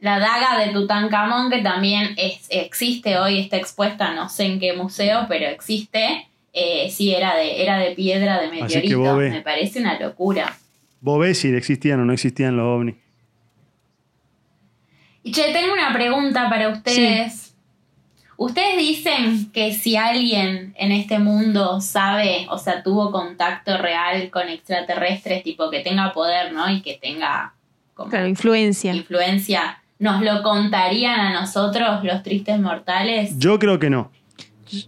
la 0.00 0.18
daga 0.18 0.58
de 0.58 0.72
Tutankamón, 0.72 1.50
que 1.50 1.62
también 1.62 2.14
es, 2.18 2.46
existe 2.50 3.18
hoy, 3.18 3.40
está 3.40 3.56
expuesta, 3.56 4.12
no 4.12 4.28
sé 4.28 4.44
en 4.44 4.60
qué 4.60 4.74
museo, 4.74 5.24
pero 5.28 5.46
existe. 5.46 6.28
Eh, 6.56 6.88
sí, 6.88 7.12
era 7.12 7.34
de, 7.34 7.62
era 7.62 7.78
de 7.78 7.90
piedra 7.96 8.40
de 8.40 8.46
Así 8.46 8.56
que 8.56 8.62
meteorito. 8.62 8.98
vos. 9.00 9.18
Me 9.18 9.42
parece 9.42 9.80
una 9.80 9.98
locura. 9.98 10.56
Vos 11.00 11.18
ves 11.20 11.38
si 11.40 11.48
existían 11.48 12.00
o 12.00 12.04
no 12.04 12.12
existían 12.12 12.56
los 12.56 12.64
ovnis. 12.64 12.94
Y 15.22 15.32
che, 15.32 15.52
tengo 15.52 15.72
una 15.72 15.92
pregunta 15.92 16.48
para 16.48 16.68
ustedes. 16.68 17.54
Ustedes 18.36 18.76
dicen 18.78 19.50
que 19.52 19.72
si 19.72 19.96
alguien 19.96 20.74
en 20.76 20.92
este 20.92 21.18
mundo 21.18 21.80
sabe, 21.80 22.46
o 22.50 22.58
sea, 22.58 22.82
tuvo 22.82 23.10
contacto 23.12 23.78
real 23.78 24.28
con 24.30 24.48
extraterrestres, 24.48 25.42
tipo 25.44 25.70
que 25.70 25.80
tenga 25.80 26.12
poder, 26.12 26.52
¿no? 26.52 26.68
Y 26.70 26.82
que 26.82 26.94
tenga 27.00 27.54
como 27.94 28.10
Claro, 28.10 28.26
influencia. 28.26 28.92
influencia, 28.92 29.82
¿nos 30.00 30.20
lo 30.22 30.42
contarían 30.42 31.20
a 31.20 31.32
nosotros, 31.40 32.02
los 32.02 32.22
tristes 32.24 32.58
mortales? 32.58 33.38
Yo 33.38 33.58
creo 33.60 33.78
que 33.78 33.88
no. 33.88 34.10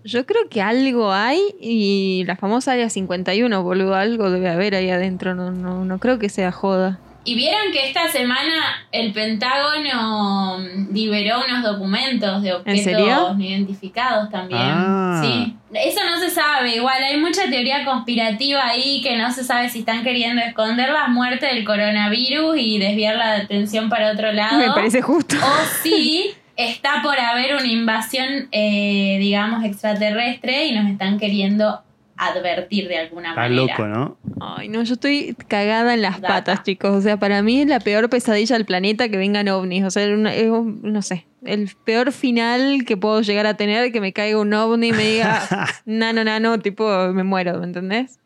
Yo 0.04 0.26
creo 0.26 0.48
que 0.48 0.62
algo 0.62 1.12
hay 1.12 1.40
y 1.60 2.24
la 2.26 2.36
famosa 2.36 2.72
área 2.72 2.90
51, 2.90 3.62
boludo, 3.62 3.94
algo 3.94 4.30
debe 4.30 4.48
haber 4.48 4.74
ahí 4.74 4.90
adentro, 4.90 5.34
no, 5.34 5.50
no, 5.50 5.84
no 5.84 5.98
creo 5.98 6.18
que 6.18 6.28
sea 6.28 6.52
joda. 6.52 6.98
Y 7.26 7.34
vieron 7.34 7.72
que 7.72 7.88
esta 7.88 8.08
semana 8.08 8.86
el 8.92 9.12
Pentágono 9.12 10.58
liberó 10.92 11.42
unos 11.44 11.64
documentos 11.64 12.40
de 12.40 12.54
objetos 12.54 13.36
no 13.36 13.42
identificados 13.42 14.30
también. 14.30 14.62
Ah. 14.62 15.20
Sí. 15.24 15.56
Eso 15.74 16.04
no 16.04 16.20
se 16.20 16.30
sabe. 16.30 16.76
Igual 16.76 17.02
hay 17.02 17.16
mucha 17.16 17.50
teoría 17.50 17.84
conspirativa 17.84 18.64
ahí 18.64 19.00
que 19.02 19.16
no 19.16 19.32
se 19.32 19.42
sabe 19.42 19.68
si 19.70 19.80
están 19.80 20.04
queriendo 20.04 20.40
esconder 20.40 20.90
las 20.90 21.08
muertes 21.08 21.52
del 21.52 21.64
coronavirus 21.64 22.58
y 22.58 22.78
desviar 22.78 23.16
la 23.16 23.38
atención 23.38 23.88
para 23.88 24.12
otro 24.12 24.30
lado. 24.30 24.58
Me 24.64 24.68
parece 24.68 25.02
justo. 25.02 25.34
O 25.34 25.82
si 25.82 26.32
está 26.56 27.02
por 27.02 27.18
haber 27.18 27.54
una 27.54 27.66
invasión, 27.66 28.48
eh, 28.52 29.16
digamos, 29.20 29.64
extraterrestre 29.64 30.66
y 30.66 30.74
nos 30.74 30.90
están 30.90 31.18
queriendo 31.18 31.82
advertir 32.18 32.88
de 32.88 32.96
alguna 32.98 33.30
Está 33.30 33.42
manera. 33.42 33.62
loco, 33.62 33.86
¿no? 33.86 34.16
Ay, 34.40 34.68
no, 34.68 34.82
yo 34.82 34.94
estoy 34.94 35.36
cagada 35.48 35.92
en 35.92 36.00
las 36.00 36.20
Data. 36.22 36.34
patas, 36.34 36.62
chicos. 36.62 36.90
O 36.92 37.00
sea, 37.02 37.18
para 37.18 37.42
mí 37.42 37.60
es 37.60 37.66
la 37.66 37.78
peor 37.80 38.08
pesadilla 38.08 38.56
del 38.56 38.64
planeta 38.64 39.10
que 39.10 39.18
vengan 39.18 39.48
ovnis. 39.48 39.84
O 39.84 39.90
sea, 39.90 40.08
una- 40.08 40.34
es 40.34 40.48
un- 40.48 40.80
no 40.82 41.02
sé, 41.02 41.26
el 41.44 41.70
peor 41.84 42.12
final 42.12 42.84
que 42.86 42.96
puedo 42.96 43.20
llegar 43.20 43.44
a 43.46 43.54
tener, 43.58 43.92
que 43.92 44.00
me 44.00 44.14
caiga 44.14 44.40
un 44.40 44.54
ovni 44.54 44.88
y 44.88 44.92
me 44.92 45.04
diga, 45.04 45.42
nano, 45.84 46.24
nano, 46.24 46.58
tipo, 46.58 46.88
me 47.12 47.22
muero, 47.22 47.58
¿me 47.58 47.66
entendés? 47.66 48.18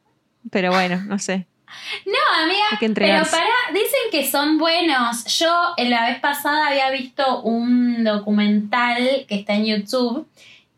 Pero 0.52 0.70
bueno, 0.70 1.02
no 1.06 1.18
sé. 1.18 1.46
No, 2.06 2.42
amiga, 2.44 2.62
Hay 2.72 2.78
que 2.78 2.90
pero 2.90 3.24
para, 3.30 3.46
dicen 3.72 4.10
que 4.10 4.30
son 4.30 4.58
buenos. 4.58 5.24
Yo 5.38 5.52
en 5.76 5.90
la 5.90 6.06
vez 6.06 6.20
pasada 6.20 6.68
había 6.68 6.90
visto 6.90 7.42
un 7.42 8.04
documental 8.04 9.24
que 9.28 9.34
está 9.36 9.54
en 9.54 9.66
YouTube, 9.66 10.26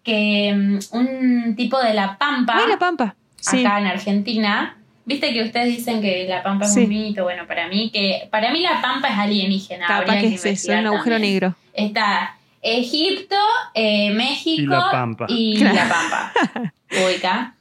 que 0.03 0.53
mm, 0.55 0.79
un 0.97 1.57
tipo 1.57 1.79
de 1.81 1.95
La 1.95 2.19
Pampa, 2.19 2.55
Ay, 2.59 2.69
la 2.69 2.79
pampa. 2.79 3.15
Sí. 3.37 3.65
acá 3.65 3.79
en 3.81 3.87
Argentina, 3.87 4.77
viste 5.05 5.33
que 5.33 5.43
ustedes 5.43 5.77
dicen 5.77 6.01
que 6.01 6.27
La 6.29 6.43
Pampa 6.43 6.65
es 6.67 6.75
Sí. 6.75 6.81
un 6.85 6.89
mito, 6.89 7.25
bueno, 7.25 7.47
para 7.47 7.67
mí 7.69 7.91
que 7.91 8.29
para 8.31 8.53
mí 8.53 8.61
La 8.61 8.81
Pampa 8.81 9.09
es 9.09 9.19
alienígena. 9.19 9.87
Capaz 9.87 9.99
habría 10.03 10.21
que 10.21 10.29
que 10.29 10.35
es 10.37 10.45
eso, 10.47 10.73
un 10.73 10.87
agujero 10.87 11.17
también. 11.17 11.33
negro. 11.35 11.55
Está 11.73 12.37
Egipto, 12.61 13.37
eh, 13.75 14.11
México 14.13 14.63
Y 14.63 14.67
La 14.67 14.91
Pampa. 14.91 15.27
y 15.29 15.57
Claro. 15.59 15.75
La 15.75 15.89
Pampa. 15.89 16.33
Ubica. 17.05 17.55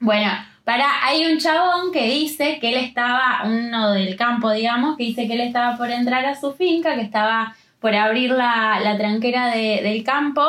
Bueno, 0.00 0.30
para, 0.68 1.02
hay 1.06 1.24
un 1.24 1.38
chabón 1.38 1.92
que 1.92 2.04
dice 2.04 2.58
que 2.60 2.68
él 2.68 2.74
estaba, 2.76 3.40
uno 3.46 3.92
del 3.92 4.16
campo, 4.16 4.50
digamos, 4.50 4.98
que 4.98 5.04
dice 5.04 5.26
que 5.26 5.32
él 5.32 5.40
estaba 5.40 5.78
por 5.78 5.90
entrar 5.90 6.26
a 6.26 6.38
su 6.38 6.52
finca, 6.52 6.94
que 6.94 7.00
estaba 7.00 7.56
por 7.80 7.94
abrir 7.94 8.32
la, 8.32 8.78
la 8.80 8.98
tranquera 8.98 9.46
de- 9.46 9.80
del 9.82 10.04
campo 10.04 10.44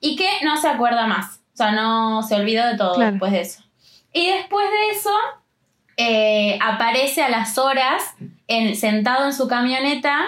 y 0.00 0.14
que 0.14 0.28
no 0.44 0.56
se 0.58 0.68
acuerda 0.68 1.08
más. 1.08 1.40
O 1.54 1.56
sea, 1.56 1.72
no 1.72 2.22
se 2.22 2.36
olvidó 2.36 2.64
de 2.68 2.76
todo 2.76 2.94
Claro. 2.94 3.10
después 3.10 3.32
de 3.32 3.40
eso. 3.40 3.64
Y 4.12 4.28
después 4.28 4.64
de 4.70 4.90
eso, 4.96 5.10
eh, 5.96 6.56
aparece 6.62 7.24
a 7.24 7.28
las 7.28 7.58
horas 7.58 8.14
en- 8.46 8.76
sentado 8.76 9.26
en 9.26 9.32
su 9.32 9.48
camioneta 9.48 10.20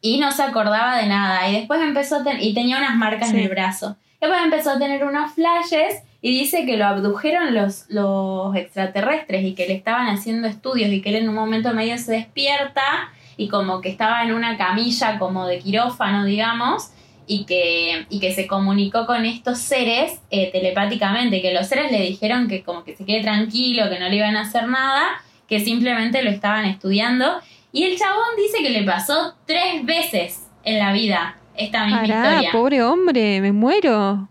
y 0.00 0.18
no 0.18 0.32
se 0.32 0.42
acordaba 0.44 0.96
de 0.96 1.06
nada. 1.08 1.46
Y 1.48 1.56
después 1.56 1.82
empezó 1.82 2.16
a 2.20 2.24
ten- 2.24 2.40
y 2.40 2.54
tenía 2.54 2.78
unas 2.78 2.96
marcas 2.96 3.28
Sí. 3.28 3.36
en 3.36 3.42
el 3.42 3.48
brazo. 3.50 3.96
Después 4.18 4.40
empezó 4.42 4.70
a 4.70 4.78
tener 4.78 5.04
unos 5.04 5.32
flashes 5.34 6.02
y 6.24 6.30
dice 6.30 6.64
que 6.64 6.78
lo 6.78 6.86
abdujeron 6.86 7.54
los, 7.54 7.84
los 7.90 8.56
extraterrestres 8.56 9.44
y 9.44 9.54
que 9.54 9.66
le 9.66 9.74
estaban 9.74 10.06
haciendo 10.06 10.48
estudios 10.48 10.90
y 10.90 11.02
que 11.02 11.10
él 11.10 11.16
en 11.16 11.28
un 11.28 11.34
momento 11.34 11.74
medio 11.74 11.98
se 11.98 12.12
despierta 12.12 13.12
y 13.36 13.48
como 13.48 13.82
que 13.82 13.90
estaba 13.90 14.22
en 14.22 14.32
una 14.32 14.56
camilla 14.56 15.18
como 15.18 15.46
de 15.46 15.58
quirófano, 15.58 16.24
digamos, 16.24 16.92
y 17.26 17.44
que, 17.44 18.06
y 18.08 18.20
que 18.20 18.32
se 18.32 18.46
comunicó 18.46 19.04
con 19.04 19.26
estos 19.26 19.58
seres 19.58 20.18
eh, 20.30 20.50
telepáticamente, 20.50 21.42
que 21.42 21.52
los 21.52 21.66
seres 21.66 21.92
le 21.92 22.00
dijeron 22.00 22.48
que 22.48 22.62
como 22.62 22.84
que 22.84 22.96
se 22.96 23.04
quede 23.04 23.20
tranquilo, 23.20 23.90
que 23.90 23.98
no 23.98 24.08
le 24.08 24.16
iban 24.16 24.38
a 24.38 24.42
hacer 24.44 24.66
nada, 24.66 25.02
que 25.46 25.60
simplemente 25.60 26.22
lo 26.22 26.30
estaban 26.30 26.64
estudiando. 26.64 27.38
Y 27.70 27.82
el 27.82 27.98
chabón 27.98 28.34
dice 28.38 28.62
que 28.62 28.70
le 28.70 28.82
pasó 28.84 29.34
tres 29.44 29.84
veces 29.84 30.48
en 30.64 30.78
la 30.78 30.90
vida 30.94 31.36
esta 31.54 31.84
misma 31.84 32.06
historia. 32.06 32.50
pobre 32.50 32.82
hombre, 32.82 33.42
me 33.42 33.52
muero. 33.52 34.30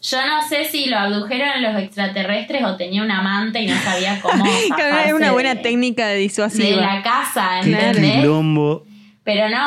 Yo 0.00 0.18
no 0.26 0.46
sé 0.48 0.64
si 0.64 0.86
lo 0.86 0.96
abdujeron 0.98 1.60
los 1.62 1.76
extraterrestres 1.82 2.64
o 2.64 2.76
tenía 2.76 3.02
un 3.02 3.10
amante 3.10 3.60
y 3.62 3.66
no 3.66 3.76
sabía 3.82 4.20
cómo. 4.22 4.44
Es 4.46 5.12
una 5.12 5.32
buena 5.32 5.54
de- 5.56 5.62
técnica 5.62 6.06
de 6.06 6.14
De 6.14 6.20
disuasiva. 6.20 6.80
la 6.80 7.02
casa, 7.02 7.60
Qué 7.62 7.70
¿entendés? 7.72 8.16
quilombo 8.16 8.84
Pero 9.24 9.48
no, 9.48 9.58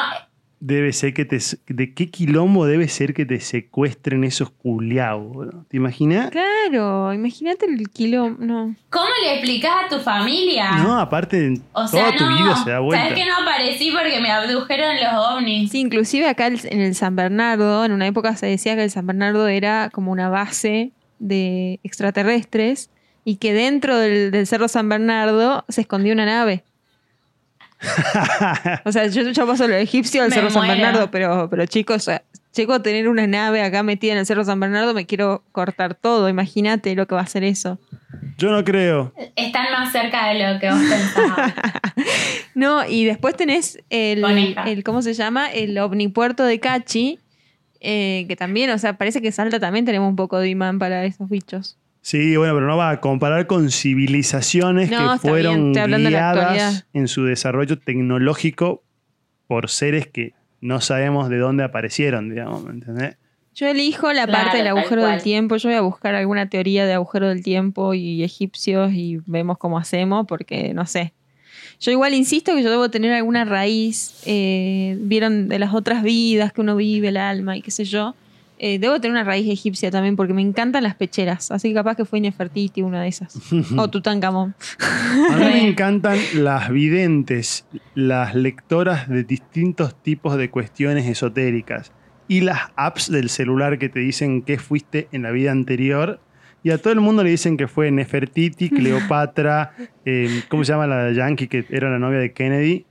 debe 0.61 0.93
ser 0.93 1.13
que 1.13 1.25
te. 1.25 1.39
¿De 1.67 1.93
qué 1.93 2.09
quilombo 2.09 2.65
debe 2.65 2.87
ser 2.87 3.13
que 3.13 3.25
te 3.25 3.41
secuestren 3.41 4.23
esos 4.23 4.51
culiados? 4.51 5.49
¿Te 5.67 5.77
imaginas? 5.77 6.29
Claro, 6.29 7.11
imagínate 7.13 7.65
el 7.65 7.89
kilo. 7.89 8.29
No. 8.39 8.75
¿cómo 8.89 9.05
le 9.23 9.33
explicás 9.33 9.85
a 9.85 9.89
tu 9.89 9.99
familia? 9.99 10.77
No, 10.77 10.97
aparte, 10.99 11.59
o 11.73 11.87
sea, 11.87 12.15
toda 12.15 12.17
tu 12.17 12.37
vida 12.37 12.55
se 12.63 12.69
da 12.69 12.79
vuelta. 12.79 13.03
¿Sabes 13.03 13.19
que 13.19 13.29
no 13.29 13.35
aparecí 13.41 13.91
porque 13.91 14.21
me 14.21 14.31
abdujeron 14.31 14.95
los 14.95 15.35
ovnis? 15.35 15.71
Sí, 15.71 15.79
inclusive 15.79 16.27
acá 16.27 16.47
en 16.47 16.79
el 16.79 16.95
San 16.95 17.15
Bernardo, 17.15 17.83
en 17.83 17.91
una 17.91 18.07
época 18.07 18.35
se 18.35 18.45
decía 18.45 18.75
que 18.75 18.83
el 18.83 18.91
San 18.91 19.07
Bernardo 19.07 19.47
era 19.47 19.89
como 19.91 20.11
una 20.11 20.29
base 20.29 20.91
de 21.17 21.79
extraterrestres 21.83 22.91
y 23.25 23.37
que 23.37 23.53
dentro 23.53 23.97
del, 23.97 24.31
del 24.31 24.47
Cerro 24.47 24.67
San 24.67 24.87
Bernardo 24.89 25.65
se 25.69 25.81
escondía 25.81 26.13
una 26.13 26.25
nave. 26.25 26.63
O 28.85 28.91
sea, 28.91 29.07
yo, 29.07 29.23
yo 29.29 29.47
paso 29.47 29.67
lo 29.67 29.75
egipcio 29.75 30.23
al 30.23 30.29
Me 30.29 30.35
Cerro 30.35 30.49
San. 30.49 30.67
Bernardo, 30.67 31.11
pero, 31.11 31.49
pero 31.49 31.65
chicos, 31.65 32.03
sea, 32.03 32.23
llego 32.55 32.73
a 32.73 32.83
tener 32.83 33.07
una 33.07 33.27
nave 33.27 33.61
acá 33.63 33.83
metida 33.83 34.13
en 34.13 34.19
el 34.19 34.25
Cerro 34.25 34.43
San 34.43 34.59
Bernardo, 34.59 34.93
me 34.93 35.05
quiero 35.05 35.43
cortar 35.51 35.95
todo. 35.95 36.29
Imagínate 36.29 36.95
lo 36.95 37.07
que 37.07 37.15
va 37.15 37.21
a 37.21 37.27
ser 37.27 37.43
eso. 37.43 37.79
Yo 38.37 38.49
no 38.49 38.63
creo. 38.63 39.13
Están 39.35 39.71
más 39.71 39.91
cerca 39.91 40.27
de 40.29 40.53
lo 40.53 40.59
que 40.59 40.69
vos 40.69 40.79
pensabas. 40.79 41.53
No, 42.53 42.85
y 42.85 43.05
después 43.05 43.35
tenés 43.35 43.79
el, 43.89 44.25
el 44.65 44.83
¿cómo 44.83 45.01
se 45.01 45.13
llama? 45.13 45.49
El 45.49 45.77
omnipuerto 45.77 46.43
de 46.43 46.59
Cachi, 46.59 47.19
eh, 47.79 48.25
que 48.27 48.35
también, 48.35 48.69
o 48.71 48.77
sea, 48.77 48.97
parece 48.97 49.21
que 49.21 49.31
Salta 49.31 49.59
también 49.59 49.85
tenemos 49.85 50.09
un 50.09 50.15
poco 50.15 50.37
de 50.37 50.49
imán 50.49 50.77
para 50.77 51.05
esos 51.05 51.29
bichos. 51.29 51.77
Sí, 52.01 52.35
bueno, 52.35 52.55
pero 52.55 52.65
no 52.67 52.77
va 52.77 52.89
a 52.89 52.99
comparar 52.99 53.45
con 53.47 53.69
civilizaciones 53.69 54.89
No, 54.89 54.97
que 54.97 55.03
bien, 55.03 55.19
fueron 55.19 55.73
guiadas 55.73 56.87
en 56.93 57.07
su 57.07 57.25
desarrollo 57.25 57.77
tecnológico 57.77 58.83
por 59.47 59.69
seres 59.69 60.07
que 60.07 60.33
no 60.61 60.81
sabemos 60.81 61.29
de 61.29 61.37
dónde 61.37 61.63
aparecieron, 61.63 62.29
digamos, 62.29 62.63
¿me 62.63 62.71
entendés? 62.71 63.17
Yo 63.53 63.67
elijo 63.67 64.13
la 64.13 64.25
Claro, 64.25 64.43
parte 64.45 64.57
del 64.59 64.67
agujero 64.67 65.05
del 65.05 65.21
tiempo. 65.21 65.57
Yo 65.57 65.69
voy 65.69 65.77
a 65.77 65.81
buscar 65.81 66.15
alguna 66.15 66.47
teoría 66.49 66.85
de 66.85 66.93
agujero 66.93 67.27
del 67.27 67.43
tiempo 67.43 67.93
y 67.93 68.23
egipcios 68.23 68.93
y 68.93 69.19
vemos 69.25 69.57
cómo 69.57 69.77
hacemos, 69.77 70.25
porque 70.25 70.73
no 70.73 70.85
sé. 70.85 71.13
Yo 71.79 71.91
igual 71.91 72.13
insisto 72.13 72.55
que 72.55 72.63
yo 72.63 72.69
debo 72.71 72.89
tener 72.89 73.11
alguna 73.11 73.43
raíz. 73.43 74.21
eh, 74.25 74.95
Vieron 75.01 75.49
de 75.49 75.59
las 75.59 75.73
otras 75.73 76.01
vidas 76.01 76.53
que 76.53 76.61
uno 76.61 76.75
vive, 76.77 77.09
el 77.09 77.17
alma 77.17 77.57
y 77.57 77.61
qué 77.61 77.71
sé 77.71 77.83
yo. 77.83 78.15
Eh, 78.63 78.77
debo 78.77 79.01
tener 79.01 79.13
una 79.13 79.23
raíz 79.23 79.49
egipcia 79.49 79.89
también 79.89 80.15
porque 80.15 80.35
me 80.35 80.43
encantan 80.43 80.83
las 80.83 80.93
pecheras. 80.93 81.49
Así 81.49 81.69
que 81.69 81.73
capaz 81.73 81.95
que 81.95 82.05
fue 82.05 82.21
Nefertiti 82.21 82.83
una 82.83 83.01
de 83.01 83.07
esas. 83.07 83.35
o 83.75 83.89
Tutankamón. 83.89 84.53
A 85.31 85.35
mí 85.35 85.45
me 85.45 85.67
encantan 85.67 86.19
las 86.35 86.69
videntes, 86.69 87.65
las 87.95 88.35
lectoras 88.35 89.09
de 89.09 89.23
distintos 89.23 89.95
tipos 89.95 90.37
de 90.37 90.51
cuestiones 90.51 91.07
esotéricas 91.07 91.91
y 92.27 92.41
las 92.41 92.59
apps 92.75 93.09
del 93.09 93.29
celular 93.29 93.79
que 93.79 93.89
te 93.89 93.99
dicen 93.99 94.43
qué 94.43 94.59
fuiste 94.59 95.07
en 95.11 95.23
la 95.23 95.31
vida 95.31 95.51
anterior. 95.51 96.19
Y 96.61 96.69
a 96.69 96.77
todo 96.77 96.93
el 96.93 96.99
mundo 96.99 97.23
le 97.23 97.31
dicen 97.31 97.57
que 97.57 97.67
fue 97.67 97.89
Nefertiti, 97.89 98.69
Cleopatra, 98.77 99.73
eh, 100.05 100.43
¿cómo 100.49 100.63
se 100.63 100.73
llama 100.73 100.85
la 100.85 101.11
yankee 101.11 101.47
que 101.47 101.65
era 101.71 101.89
la 101.89 101.97
novia 101.97 102.19
de 102.19 102.31
Kennedy? 102.31 102.85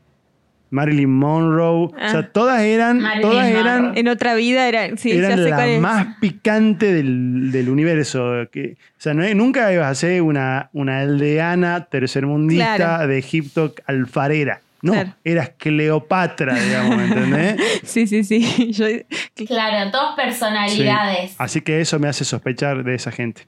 Marilyn 0.70 1.10
Monroe. 1.10 1.86
O 1.86 1.92
Ah. 1.98 2.10
sea, 2.10 2.32
todas 2.32 2.60
eran, 2.62 3.00
Marilyn 3.00 3.22
todas 3.22 3.44
Monroe. 3.46 3.60
eran 3.60 3.92
En 3.98 4.08
otra 4.08 4.34
vida 4.34 4.66
era. 4.68 4.96
Sí, 4.96 5.10
ya 5.10 5.18
eran 5.26 5.38
sé 5.38 5.50
la 5.50 5.56
cuál 5.56 5.68
es. 5.68 5.80
más 5.80 6.06
picante 6.20 6.92
del, 6.92 7.50
del 7.52 7.68
universo. 7.68 8.32
Que, 8.52 8.76
o 8.80 9.00
sea, 9.00 9.14
no, 9.14 9.22
nunca 9.34 9.72
ibas 9.72 9.88
a 9.90 9.94
ser 9.94 10.22
una, 10.22 10.70
una 10.72 11.00
aldeana 11.00 11.84
tercermundista 11.86 12.76
Claro. 12.76 13.08
de 13.08 13.18
Egipto 13.18 13.74
alfarera. 13.86 14.60
No, 14.82 14.92
Claro. 14.92 15.14
eras 15.24 15.50
Cleopatra, 15.58 16.54
digamos, 16.54 16.96
¿me 16.96 17.04
entendés? 17.04 17.56
Sí, 17.84 18.06
sí, 18.06 18.24
sí. 18.24 18.72
Yo- 18.72 18.86
Claro, 19.46 19.90
dos 19.90 20.14
personalidades. 20.16 21.30
Sí. 21.32 21.36
Así 21.38 21.60
que 21.60 21.80
eso 21.80 21.98
me 21.98 22.08
hace 22.08 22.24
sospechar 22.24 22.82
de 22.84 22.94
esa 22.94 23.10
gente. 23.10 23.42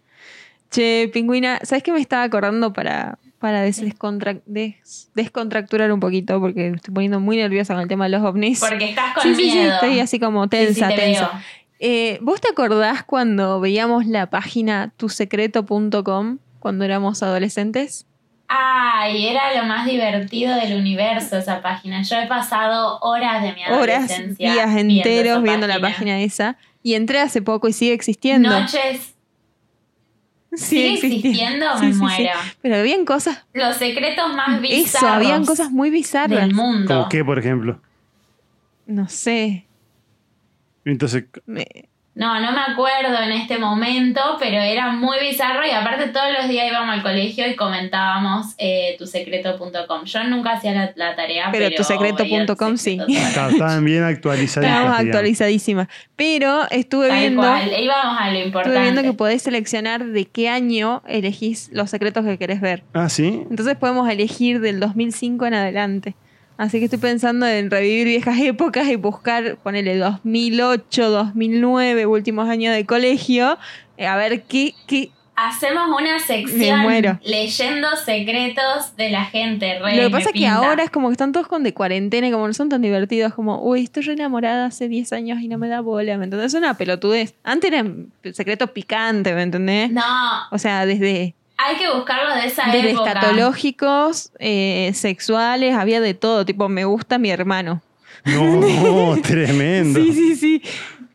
Che, 0.71 1.11
pingüina, 1.13 1.59
¿sabes 1.63 1.83
qué 1.83 1.93
me 1.93 2.01
estaba 2.01 2.23
acordando 2.23 2.73
para, 2.73 3.19
para 3.43 3.61
des- 3.61 3.83
descontra- 3.83 4.41
des- 4.47 5.11
descontracturar 5.15 5.93
un 5.93 6.01
poquito? 6.01 6.41
Porque 6.41 6.71
me 6.71 6.77
estoy 6.77 6.95
poniendo 6.95 7.21
muy 7.21 7.37
nerviosa 7.37 7.75
con 7.75 7.83
el 7.83 7.89
tema 7.89 8.05
de 8.05 8.11
los 8.11 8.23
ovnis. 8.23 8.61
Porque 8.61 8.91
estás 8.91 9.13
con 9.13 9.23
sí, 9.23 9.35
sí, 9.35 9.51
sí, 9.51 9.59
miedo. 9.59 9.75
estoy 9.75 10.01
así 10.01 10.19
como 10.19 10.45
Sí, 10.45 10.49
tensa, 10.51 10.89
sí, 10.89 10.95
te 10.95 11.01
tensa. 11.03 11.43
Eh, 11.81 12.19
¿Vos 12.23 12.41
te 12.41 12.49
acordás 12.49 13.03
cuando 13.03 13.61
veíamos 13.61 14.07
la 14.07 14.31
página 14.31 14.93
tusecreto.com 14.97 16.39
cuando 16.61 16.85
éramos 16.85 17.23
adolescentes? 17.23 18.07
Ay, 18.49 19.27
era 19.29 19.61
lo 19.61 19.67
más 19.67 19.87
divertido 19.87 20.55
del 20.55 20.77
universo 20.79 21.39
esa 21.39 21.63
página. 21.63 22.03
Yo 22.03 22.17
he 22.17 22.27
pasado 22.27 22.99
horas 23.01 23.43
de 23.43 23.53
mi 23.55 23.65
Horas, 23.65 24.11
adolescencia. 24.11 24.53
días 24.53 24.75
viendo 24.75 24.95
enteros 24.95 25.43
viendo 25.43 25.67
la 25.67 25.81
página 25.81 26.21
esa. 26.21 26.57
Y 26.83 26.95
entré 26.95 27.21
hace 27.21 27.41
poco 27.43 27.69
y 27.69 27.73
sigue 27.73 27.93
existiendo. 27.95 28.49
Noches. 28.51 29.15
¿Sigue 30.55 30.95
existiendo? 30.95 31.67
Me 31.81 31.93
muero. 31.95 32.31
Pero 32.61 32.77
habían 32.77 33.05
cosas. 33.05 33.45
Los 33.55 33.77
secretos 33.77 34.35
más 34.37 34.61
bizarros 34.61 34.95
Eso, 34.95 35.09
habían 35.09 35.45
cosas 35.47 35.71
muy 35.71 35.91
bizarras. 35.91 36.41
del 36.41 36.55
mundo. 36.55 36.87
¿Como 36.95 37.09
qué, 37.09 37.25
por 37.25 37.39
ejemplo? 37.39 37.81
No 38.87 39.09
sé. 39.09 39.67
Entonces, 40.85 41.25
me- 41.47 41.89
No, 42.15 42.39
no 42.41 42.53
me 42.53 42.61
acuerdo 42.61 43.23
en 43.23 43.33
este 43.33 43.57
momento, 43.57 44.21
pero 44.39 44.57
era 44.61 44.93
muy 44.93 45.19
bizarro 45.21 45.67
y 45.67 45.71
aparte 45.71 46.09
todos 46.09 46.27
los 46.39 46.47
días 46.47 46.69
íbamos 46.71 46.95
al 46.95 47.03
colegio 47.03 47.49
y 47.49 47.57
comentábamos 47.57 48.49
eh, 48.59 48.97
tusecreto.com. 48.99 50.05
Yo 50.05 50.25
nunca 50.25 50.53
hacía 50.53 50.73
la, 50.73 50.93
la 50.95 51.17
tarea, 51.17 51.49
Pero 51.51 51.65
pero, 51.65 51.77
tusecreto.com 51.77 52.77
sí. 52.77 53.01
Estaban 53.09 53.83
bien 53.87 54.03
actualizadas. 54.05 54.69
Estábamos 54.69 54.99
actualizadísimas. 55.01 55.89
Pero 56.15 56.69
estuve 56.71 57.09
Tal 57.09 57.19
viendo. 57.21 57.41
cual, 57.43 57.73
íbamos 57.81 58.21
a 58.21 58.31
lo 58.31 58.39
importante. 58.41 58.69
Estuve 58.79 58.83
viendo 58.93 59.03
que 59.03 59.17
podés 59.17 59.41
seleccionar 59.43 60.05
de 60.05 60.27
qué 60.27 60.51
año 60.51 61.03
elegís 61.09 61.71
los 61.73 61.89
secretos 61.89 62.27
que 62.27 62.37
querés 62.37 62.61
ver. 62.61 62.83
Ah, 62.93 63.09
sí. 63.09 63.47
Entonces 63.49 63.75
podemos 63.77 64.09
elegir 64.11 64.61
del 64.61 64.81
2005 64.81 65.47
en 65.47 65.55
adelante. 65.55 66.15
Así 66.63 66.79
que 66.79 66.85
estoy 66.85 67.01
pensando 67.01 67.45
en 67.45 67.73
revivir 67.73 68.07
viejas 68.07 68.39
épocas 68.39 68.87
y 68.87 68.95
buscar, 68.95 69.57
ponele 69.65 69.99
2008, 69.99 71.11
2009, 71.11 72.07
últimos 72.07 72.49
años 72.49 72.73
de 72.73 72.87
colegio, 72.87 73.59
eh, 73.97 74.07
a 74.07 74.15
ver 74.15 74.45
qué, 74.45 74.73
qué, 74.87 75.11
Hacemos 75.35 75.89
una 75.89 76.21
sección 76.21 77.19
leyendo 77.25 77.89
secretos 77.97 78.95
de 78.97 79.11
la 79.11 79.25
gente. 79.25 79.81
Re, 79.81 79.97
Lo 79.97 80.03
que 80.05 80.11
pasa 80.11 80.31
es 80.33 80.41
que 80.41 80.47
ahora 80.47 80.85
es 80.85 80.91
como 80.91 81.09
que 81.09 81.15
están 81.15 81.33
todos 81.33 81.49
con 81.49 81.65
de 81.65 81.75
cuarentena 81.75 82.29
y 82.29 82.31
como 82.31 82.47
no 82.47 82.55
son 82.55 82.69
tan 82.69 82.81
divertidos, 82.81 83.35
como, 83.35 83.61
uy, 83.61 83.83
estoy 83.83 84.05
re 84.05 84.13
enamorada 84.13 84.67
hace 84.67 84.87
10 84.87 85.13
años 85.15 85.41
y 85.41 85.49
no 85.49 85.59
me 85.59 85.67
da 85.67 85.81
bola, 85.81 86.17
¿me 86.17 86.27
entendés? 86.27 86.55
Es 86.55 86.55
una 86.55 86.75
pelotudez. 86.75 87.35
Antes 87.43 87.73
eran 87.73 88.13
secretos 88.35 88.71
picantes, 88.71 89.35
¿me 89.35 89.43
entendés? 89.43 89.91
No, 89.91 90.03
O 90.53 90.59
sea, 90.59 90.87
desde, 90.87 91.35
hay 91.67 91.77
que 91.77 91.91
buscarlos 91.93 92.35
de 92.37 92.47
esa 92.47 92.67
desde 92.71 92.91
época. 92.91 93.13
escatológicos, 93.13 94.33
eh, 94.39 94.91
sexuales, 94.95 95.75
había 95.75 96.01
de 96.01 96.15
todo, 96.15 96.45
tipo, 96.45 96.69
me 96.69 96.85
gusta 96.85 97.19
mi 97.19 97.31
hermano. 97.31 97.83
No, 98.25 99.17
tremendo. 99.23 100.01
Sí, 100.01 100.13
sí, 100.13 100.37
sí. 100.37 100.63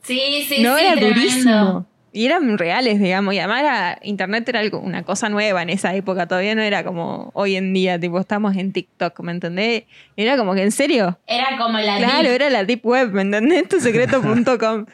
Sí, 0.04 0.46
sí, 0.48 0.62
no 0.64 0.78
sí, 0.78 0.84
era 0.86 0.94
tremendo. 0.96 1.20
durísimo. 1.22 1.86
Y 2.14 2.26
eran 2.26 2.58
reales, 2.58 3.00
digamos. 3.00 3.34
Y 3.36 3.40
además 3.40 3.62
era- 3.62 4.00
internet 4.02 4.48
era 4.50 4.62
algo, 4.62 4.80
una 4.80 5.04
cosa 5.04 5.30
nueva 5.30 5.62
en 5.62 5.70
esa 5.70 5.94
época. 5.94 6.26
Todavía 6.28 6.56
no 6.56 6.62
era 6.64 6.84
como 6.84 7.30
hoy 7.34 7.56
en 7.58 7.74
día, 7.74 8.00
tipo, 8.00 8.20
estamos 8.20 8.56
en 8.56 8.72
TikTok, 8.74 9.20
¿me 9.20 9.34
entendés? 9.34 9.84
Era 10.16 10.36
como 10.38 10.56
que, 10.56 10.64
¿en 10.64 10.72
serio? 10.72 11.20
Era 11.28 11.58
como 11.58 11.78
la 11.78 11.98
Claro, 11.98 12.30
deep- 12.30 12.34
era 12.36 12.50
la 12.50 12.64
deep 12.64 12.84
web, 12.86 13.12
¿me 13.12 13.22
entendés? 13.22 13.68
Tusecreto.com. 13.70 14.86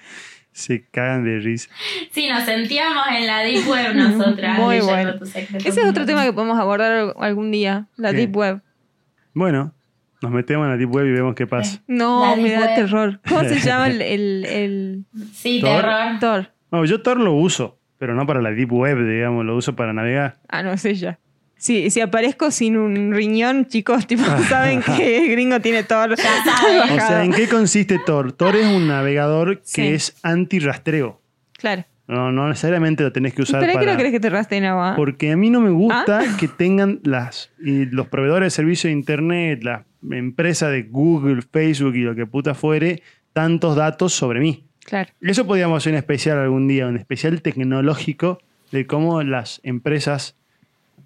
Se 0.54 0.88
cagan 0.90 1.24
de 1.26 1.40
risa. 1.40 1.70
Sí, 2.12 2.30
nos 2.30 2.44
sentíamos 2.44 3.04
en 3.18 3.28
la 3.28 3.40
deep 3.42 3.68
web 3.68 3.96
nosotras. 3.96 4.58
Muy 4.60 4.80
bueno. 4.82 5.16
Ese 5.24 5.68
es 5.68 5.86
otro 5.86 6.06
tema 6.06 6.24
que 6.24 6.32
podemos 6.32 6.58
abordar 6.60 7.14
algún 7.20 7.52
día, 7.52 7.88
la 7.98 8.12
¿Qué? 8.12 8.18
deep 8.18 8.36
web. 8.36 8.62
Bueno, 9.34 9.74
nos 10.22 10.32
metemos 10.32 10.66
en 10.66 10.72
la 10.72 10.78
deep 10.78 10.94
web 10.94 11.08
y 11.08 11.12
vemos 11.12 11.34
qué 11.36 11.48
pasa. 11.48 11.82
No, 11.88 12.24
La 12.30 12.36
me 12.36 12.44
deep 12.50 12.60
da 12.60 12.66
web. 12.68 12.76
terror. 12.76 13.20
¿Cómo 13.28 13.44
se 13.44 13.60
llama 13.68 13.88
el, 13.88 14.02
el, 14.02 14.46
el 14.46 15.06
Sí, 15.34 15.60
Thor. 15.60 15.82
terror. 15.82 16.20
Thor? 16.20 16.52
No, 16.72 16.86
yo 16.86 17.02
Thor 17.02 17.20
lo 17.20 17.34
uso, 17.34 17.80
pero 17.98 18.14
no 18.16 18.26
para 18.28 18.42
la 18.42 18.52
deep 18.52 18.72
web, 18.72 18.98
digamos, 19.08 19.44
lo 19.46 19.56
uso 19.56 19.76
para 19.76 19.92
navegar. 19.92 20.38
Ah, 20.50 20.62
no 20.64 20.78
sé 20.78 20.94
ya. 20.96 21.20
Sí, 21.64 21.90
si 21.92 22.02
aparezco 22.02 22.52
sin 22.52 22.76
un 22.76 23.14
riñón, 23.14 23.68
chicos, 23.68 24.06
tipo, 24.08 24.24
saben 24.50 24.82
que 24.82 25.20
el 25.24 25.32
gringo 25.32 25.62
tiene. 25.62 25.86
Ya 25.88 25.98
saben. 26.18 26.92
O 26.92 26.96
sea, 27.08 27.24
¿en 27.24 27.32
qué 27.32 27.48
consiste 27.48 28.00
Tor? 28.06 28.34
Tor 28.34 28.58
es 28.58 28.66
un 28.68 28.90
navegador 28.90 29.60
que 29.60 29.64
Sí. 29.64 29.82
es 29.88 30.18
anti-rastreo. 30.24 31.22
Claro. 31.58 31.86
No, 32.06 32.34
no 32.34 32.50
necesariamente 32.50 33.02
lo 33.04 33.14
tenés 33.14 33.34
que 33.34 33.44
usar 33.44 33.62
¿Para 33.62 33.80
qué 33.80 33.86
no 33.86 33.96
querés 33.96 34.12
que 34.12 34.20
te 34.20 34.30
rasten 34.30 34.66
agua? 34.66 34.96
Porque 34.98 35.32
a 35.32 35.38
mí 35.38 35.50
no 35.50 35.62
me 35.62 35.70
gusta 35.70 36.20
Ah. 36.20 36.38
que 36.38 36.50
tengan 36.50 37.00
las 37.04 37.50
y 37.64 37.86
los 37.86 38.08
proveedores 38.10 38.48
de 38.48 38.50
servicios 38.58 38.90
de 38.90 39.00
internet, 39.00 39.64
las 39.64 39.84
empresas 40.12 40.70
de 40.70 40.84
Google, 40.84 41.44
Facebook 41.50 41.96
y 41.96 42.02
lo 42.02 42.14
que 42.14 42.26
puta 42.26 42.56
fuere, 42.56 43.02
tantos 43.32 43.78
datos 43.78 44.12
sobre 44.14 44.42
mí. 44.42 44.66
Claro. 44.84 45.10
Eso 45.22 45.48
podríamos 45.48 45.78
hacer 45.82 45.94
un 45.94 45.98
especial 46.00 46.40
algún 46.40 46.68
día, 46.68 46.88
un 46.88 46.98
especial 46.98 47.42
tecnológico 47.42 48.40
de 48.74 48.86
cómo 48.86 49.24
las 49.24 49.62
empresas 49.64 50.36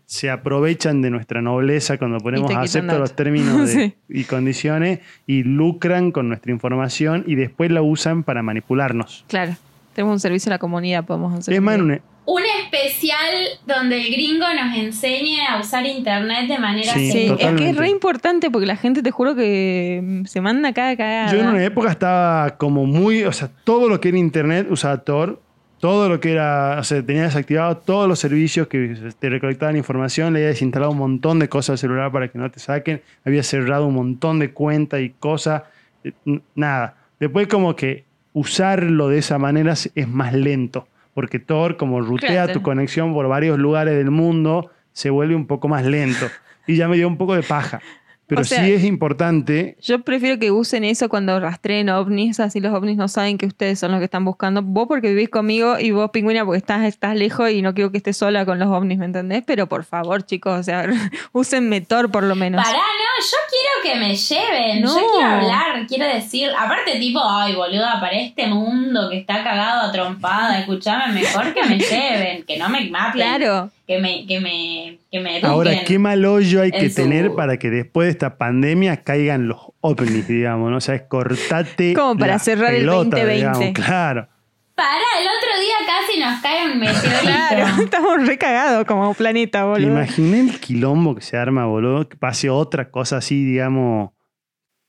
se 0.07 0.29
aprovechan 0.29 1.01
de 1.01 1.09
nuestra 1.11 1.41
nobleza 1.41 1.97
cuando 1.97 2.17
ponemos 2.19 2.49
acepto 2.55 2.97
los 2.97 3.13
términos 3.13 3.67
de- 3.67 3.73
Sí. 3.89 3.95
y 4.09 4.23
condiciones 4.23 4.99
y 5.27 5.43
lucran 5.43 6.11
con 6.11 6.29
nuestra 6.29 6.51
información 6.51 7.25
y 7.27 7.35
después 7.35 7.69
la 7.71 7.81
usan 7.81 8.23
para 8.23 8.41
manipularnos. 8.41 9.25
Claro. 9.27 9.55
Tenemos 9.93 10.13
un 10.13 10.19
servicio 10.21 10.49
a 10.49 10.55
la 10.55 10.59
comunidad, 10.59 11.03
podemos 11.05 11.37
hacer. 11.37 11.53
Es 11.53 11.59
un 11.59 11.65
más, 11.65 11.75
día. 11.75 11.83
en 11.83 11.91
un- 11.91 12.01
Un 12.29 12.41
especial 12.63 13.33
donde 13.65 13.97
el 14.01 14.11
gringo 14.13 14.45
nos 14.53 14.77
enseñe 14.77 15.39
a 15.49 15.59
usar 15.59 15.85
internet 15.85 16.47
de 16.47 16.57
manera 16.59 16.93
Sí, 16.93 17.11
Sí, 17.11 17.33
es 17.39 17.53
que 17.55 17.69
es 17.69 17.75
re 17.75 17.89
importante 17.89 18.49
porque 18.51 18.65
la 18.67 18.75
gente 18.77 19.01
te 19.03 19.11
juro 19.11 19.35
que 19.35 20.01
mm, 20.03 20.25
se 20.25 20.39
manda 20.41 20.71
cada 20.73 20.95
cagada. 20.95 21.31
Yo 21.33 21.39
en 21.39 21.47
una 21.47 21.63
época 21.65 21.89
estaba 21.91 22.57
como 22.57 22.85
muy, 22.85 23.23
o 23.23 23.31
sea, 23.33 23.49
todo 23.65 23.89
lo 23.89 23.99
que 23.99 24.09
era 24.09 24.17
internet 24.17 24.67
usaba 24.69 24.97
Tor, 25.03 25.41
todo 25.79 26.09
lo 26.09 26.19
que 26.19 26.31
era, 26.31 26.77
o 26.79 26.83
sea, 26.83 27.03
tenía 27.05 27.23
desactivado 27.23 27.77
todos 27.77 28.07
los 28.07 28.19
servicios 28.19 28.67
que 28.67 28.95
te 29.19 29.29
recolectaban 29.29 29.75
información, 29.75 30.33
le 30.33 30.39
había 30.39 30.49
desinstalado 30.49 30.91
un 30.91 30.97
montón 30.97 31.39
de 31.39 31.49
cosas 31.49 31.71
al 31.71 31.77
celular 31.77 32.11
para 32.11 32.27
que 32.29 32.37
no 32.39 32.49
te 32.49 32.59
saquen, 32.59 33.01
había 33.25 33.43
cerrado 33.43 33.85
un 33.87 33.93
montón 33.95 34.39
de 34.39 34.51
cuentas 34.51 35.01
y 35.01 35.11
cosas, 35.11 35.63
eh, 36.03 36.11
nada. 36.55 36.95
Después 37.19 37.47
como 37.47 37.75
que 37.75 38.05
usarlo 38.33 39.09
de 39.09 39.19
esa 39.19 39.37
manera 39.37 39.73
es 39.73 39.91
es 39.95 40.07
más 40.07 40.33
lento, 40.33 40.87
porque 41.13 41.39
Tor 41.39 41.77
como 41.77 42.01
rutea 42.01 42.45
Claro. 42.45 42.53
tu 42.53 42.61
conexión 42.61 43.13
por 43.13 43.27
varios 43.27 43.57
lugares 43.57 43.95
del 43.95 44.11
mundo, 44.11 44.71
se 44.93 45.09
vuelve 45.09 45.35
un 45.35 45.45
poco 45.47 45.67
más 45.67 45.85
lento. 45.85 46.27
Y 46.65 46.75
ya 46.75 46.87
me 46.87 46.95
dio 46.97 47.07
un 47.07 47.17
poco 47.17 47.33
de 47.35 47.43
paja. 47.43 47.81
Pero 48.27 48.41
O 48.41 48.43
sea, 48.43 48.63
sí 48.63 48.73
es 48.73 48.83
importante 48.83 49.77
Yo 49.81 50.01
prefiero 50.01 50.37
que 50.37 50.51
usen 50.51 50.83
eso 50.83 51.07
cuando 51.07 51.39
rastreen 51.39 51.89
ovnis, 51.89 52.41
así 52.41 52.59
los 52.59 52.73
ovnis 52.73 52.97
no 52.97 53.07
saben 53.07 53.37
que 53.37 53.45
ustedes 53.45 53.79
son 53.79 53.91
los 53.91 53.99
que 53.99 54.05
están 54.05 54.25
buscando. 54.25 54.61
Vos 54.61 54.87
porque 54.87 55.09
vivís 55.09 55.29
conmigo 55.29 55.79
y 55.79 55.91
vos, 55.91 56.11
pingüina, 56.11 56.45
porque 56.45 56.57
estás, 56.57 56.83
estás 56.85 57.15
lejos 57.15 57.49
y 57.51 57.61
no 57.61 57.73
quiero 57.73 57.91
que 57.91 57.97
estés 57.97 58.17
sola 58.17 58.45
con 58.45 58.59
los 58.59 58.67
ovnis, 58.67 58.97
¿me 58.97 59.05
entendés? 59.05 59.43
Pero 59.45 59.67
por 59.67 59.85
favor, 59.85 60.23
chicos, 60.23 60.59
o 60.59 60.63
sea, 60.63 60.85
usen 61.31 61.69
Metor 61.69 62.11
por 62.11 62.23
lo 62.23 62.35
menos. 62.35 62.63
Pará, 62.63 62.77
no, 62.77 63.23
yo 63.23 63.37
quiero 63.49 63.93
que 63.93 63.99
me 64.05 64.15
lleven. 64.15 64.81
No. 64.81 64.99
Yo 64.99 65.07
quiero 65.13 65.27
hablar, 65.27 65.87
quiero 65.87 66.05
decir. 66.05 66.49
Aparte, 66.57 66.99
tipo, 66.99 67.21
ay, 67.23 67.55
boluda, 67.55 67.99
para 68.01 68.17
este 68.17 68.47
mundo 68.47 69.09
que 69.09 69.19
está 69.19 69.43
cagado 69.43 69.87
a 69.87 69.91
trompada, 69.91 70.59
escuchame, 70.59 71.13
mejor 71.13 71.53
que 71.53 71.63
me 71.63 71.77
lleven, 71.79 72.43
que 72.43 72.57
no 72.57 72.67
me 72.69 72.89
maten. 72.89 73.13
Claro. 73.13 73.71
Que 73.87 73.99
me, 73.99 74.27
que 74.27 74.39
me, 74.41 74.99
que 75.09 75.19
me. 75.21 75.39
Ahora, 75.43 75.83
qué 75.85 75.97
mal 75.97 76.25
hoyo 76.25 76.61
hay 76.61 76.71
que 76.71 76.89
su- 76.89 76.95
tener 76.97 77.31
para 77.35 77.57
que 77.57 77.69
después 77.69 78.07
de 78.07 78.11
esta 78.11 78.37
pandemia 78.37 78.97
caigan 78.97 79.47
los 79.47 79.59
ovnis, 79.79 80.27
digamos, 80.27 80.69
¿no? 80.69 80.77
O 80.77 80.81
sea, 80.81 80.95
es 80.95 81.03
cortate. 81.03 81.93
Como 81.95 82.17
para 82.19 82.33
la 82.33 82.39
cerrar 82.39 82.73
el 82.73 82.81
pelota, 82.81 83.17
2020. 83.17 83.33
digamos, 83.35 83.73
Claro. 83.73 84.27
Pará, 84.75 84.91
el 85.19 85.25
otro 85.25 85.59
día 85.59 85.75
casi 85.87 86.19
nos 86.19 86.41
cae 86.41 86.71
un 86.71 86.79
meteorito. 86.79 87.21
Claro, 87.21 87.81
estamos 87.83 88.27
recagados 88.27 88.85
como 88.85 89.11
planeta, 89.15 89.61
¿Te 89.61 89.65
boludo. 89.65 89.87
imaginé 89.91 90.39
el 90.41 90.59
quilombo 90.59 91.15
que 91.15 91.21
se 91.21 91.35
arma, 91.37 91.65
boludo? 91.65 92.07
Que 92.07 92.15
pase 92.17 92.49
otra 92.51 92.91
cosa 92.91 93.17
así, 93.17 93.43
digamos. 93.43 94.11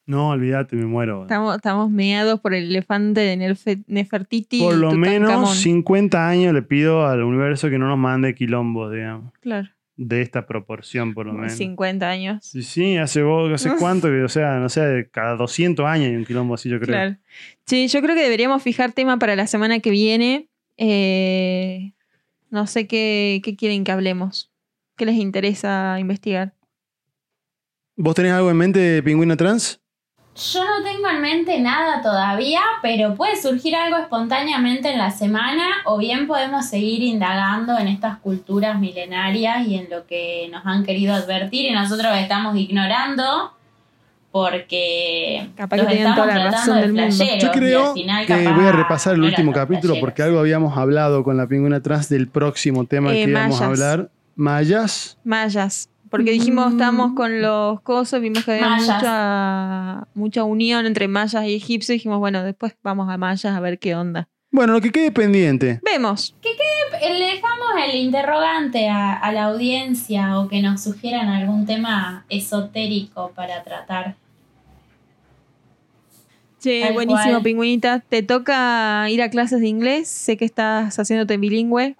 No, 0.08 0.30
olvídate, 0.30 0.74
me 0.74 0.86
muero. 0.86 1.22
Estamos, 1.22 1.54
estamos 1.56 1.90
meados 1.90 2.40
por 2.40 2.54
el 2.54 2.64
elefante 2.70 3.20
de 3.20 3.36
Nefertiti. 3.88 4.58
Por 4.58 4.74
lo 4.76 4.92
menos 4.92 5.28
Tutankamón. 5.28 5.54
50 5.54 6.26
años 6.28 6.54
le 6.54 6.62
pido 6.62 7.06
al 7.06 7.22
universo 7.22 7.68
que 7.68 7.78
no 7.78 7.88
nos 7.88 7.98
mande 7.98 8.34
quilombos, 8.34 8.90
digamos. 8.90 9.34
Claro, 9.40 9.68
De 9.96 10.22
esta 10.22 10.46
proporción, 10.46 11.12
por 11.12 11.26
lo 11.26 11.34
menos. 11.34 11.52
50 11.52 12.08
años. 12.08 12.42
Sí, 12.42 12.62
sí, 12.62 12.96
hace, 12.96 13.22
vos- 13.22 13.52
hace 13.52 13.70
cuánto, 13.78 14.08
que, 14.08 14.22
o 14.22 14.28
sea, 14.30 14.58
no 14.58 14.70
sé, 14.70 15.10
cada 15.12 15.36
200 15.36 15.84
años 15.84 16.08
hay 16.08 16.16
un 16.16 16.24
quilombo 16.24 16.54
así, 16.54 16.70
yo 16.70 16.78
creo. 16.80 16.88
Claro. 16.96 17.16
Sí, 17.66 17.86
yo 17.88 18.00
creo 18.00 18.14
que 18.16 18.22
deberíamos 18.22 18.62
fijar 18.62 18.92
tema 18.92 19.18
para 19.18 19.36
la 19.36 19.46
semana 19.46 19.80
que 19.80 19.90
viene. 19.90 20.48
Eh, 20.78 21.92
no 22.48 22.66
sé 22.66 22.86
qué, 22.86 23.42
qué 23.44 23.56
quieren 23.56 23.84
que 23.84 23.92
hablemos. 23.92 24.50
¿Qué 24.96 25.04
les 25.04 25.16
interesa 25.16 25.98
investigar? 26.00 26.54
¿Vos 27.94 28.14
tenés 28.14 28.32
algo 28.32 28.50
en 28.50 28.56
mente, 28.56 29.02
pingüino 29.02 29.36
trans? 29.36 29.82
Yo 30.38 30.64
no 30.64 30.84
tengo 30.84 31.08
en 31.08 31.20
mente 31.20 31.58
nada 31.58 32.00
todavía, 32.00 32.60
pero 32.80 33.16
puede 33.16 33.40
surgir 33.40 33.74
algo 33.74 33.96
espontáneamente 33.96 34.92
en 34.92 34.98
la 34.98 35.10
semana 35.10 35.64
o 35.84 35.98
bien 35.98 36.28
podemos 36.28 36.66
seguir 36.66 37.02
indagando 37.02 37.76
en 37.76 37.88
estas 37.88 38.18
culturas 38.18 38.78
milenarias 38.78 39.66
y 39.66 39.74
en 39.74 39.90
lo 39.90 40.06
que 40.06 40.48
nos 40.52 40.64
han 40.64 40.84
querido 40.84 41.14
advertir 41.14 41.66
y 41.66 41.72
nosotros 41.72 42.16
estamos 42.16 42.56
ignorando 42.56 43.52
porque 44.30 45.48
Capaz 45.56 45.76
que 45.76 45.82
los 45.82 45.90
tenían 45.90 46.10
estamos 46.10 46.30
toda 46.30 46.44
la 46.44 46.50
razón 46.52 46.74
de 46.76 46.80
del 46.82 46.92
mundo. 46.92 47.24
Yo 47.40 47.50
creo 47.50 47.88
al 47.88 47.94
final 47.94 48.26
que 48.26 48.44
capaz 48.44 48.56
voy 48.56 48.66
a 48.66 48.72
repasar 48.72 49.14
el 49.14 49.24
último 49.24 49.52
capítulo 49.52 49.94
porque 49.98 50.22
algo 50.22 50.38
habíamos 50.38 50.78
hablado 50.78 51.24
con 51.24 51.36
la 51.36 51.48
pingüina 51.48 51.80
trans 51.80 52.08
del 52.08 52.28
próximo 52.28 52.84
tema 52.84 53.12
Eh, 53.12 53.24
que 53.24 53.30
íbamos 53.30 53.60
a 53.60 53.66
hablar. 53.66 54.10
Mayas. 54.36 55.18
Mayas. 55.24 55.88
Porque 56.10 56.30
dijimos, 56.32 56.68
Mm. 56.68 56.72
estábamos 56.72 57.12
con 57.14 57.42
los 57.42 57.80
cosos, 57.82 58.20
vimos 58.20 58.44
que 58.44 58.52
había 58.52 58.68
Mayas. 58.68 58.94
mucha, 58.96 60.08
mucha 60.14 60.44
unión 60.44 60.86
entre 60.86 61.08
mayas 61.08 61.44
y 61.46 61.54
egipcios. 61.54 61.94
Dijimos, 61.94 62.18
bueno, 62.18 62.42
después 62.42 62.76
vamos 62.82 63.08
a 63.10 63.16
mayas 63.16 63.54
a 63.56 63.60
ver 63.60 63.78
qué 63.78 63.94
onda. 63.94 64.28
Bueno, 64.50 64.72
lo 64.72 64.80
que 64.80 64.90
quede 64.90 65.12
pendiente. 65.12 65.80
Vemos. 65.84 66.34
Le 66.42 67.24
dejamos 67.26 67.68
el 67.86 67.96
interrogante 67.96 68.88
a, 68.88 69.12
a 69.14 69.30
la 69.32 69.44
audiencia 69.44 70.38
o 70.40 70.48
que 70.48 70.62
nos 70.62 70.82
sugieran 70.82 71.28
algún 71.28 71.66
tema 71.66 72.24
esotérico 72.30 73.30
para 73.34 73.62
tratar. 73.62 74.16
Che, 76.60 76.80
Tal 76.82 76.92
buenísimo, 76.94 77.30
cual. 77.34 77.42
pingüinita. 77.42 78.00
Te 78.00 78.22
toca 78.22 79.06
ir 79.10 79.22
a 79.22 79.30
clases 79.30 79.60
de 79.60 79.68
inglés. 79.68 80.08
Sé 80.08 80.36
que 80.36 80.44
estás 80.44 80.98
haciéndote 80.98 81.36
bilingüe. 81.36 81.94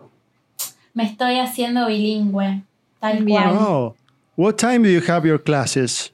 Me 0.94 1.04
estoy 1.04 1.38
haciendo 1.38 1.86
bilingüe, 1.86 2.62
tal 3.01 3.16
cual. 3.24 3.57
Oh. 3.57 3.94
What 4.36 4.59
time 4.59 4.82
do 4.82 4.88
you 4.88 5.01
have 5.01 5.26
your 5.26 5.38
classes? 5.38 6.11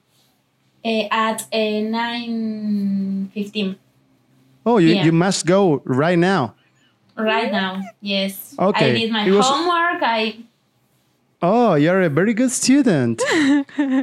Eh, 0.85 1.09
at 1.11 1.47
eh, 1.53 1.81
9.15, 1.83 3.77
Oh, 4.67 4.79
you, 4.79 4.95
Yeah. 4.95 5.05
you 5.05 5.13
must 5.13 5.47
go 5.47 5.83
right 5.85 6.19
now. 6.19 6.55
right 7.17 7.53
now, 7.53 7.81
yes. 8.01 8.55
Okay. 8.59 8.91
I 8.91 8.99
did 8.99 9.13
my 9.13 9.25
It 9.27 9.31
was- 9.33 9.47
homework, 9.47 10.03
I... 10.03 10.37
Oh, 11.43 11.75
you're 11.75 12.01
a 12.03 12.09
very 12.09 12.33
good 12.35 12.51
student. 12.51 13.23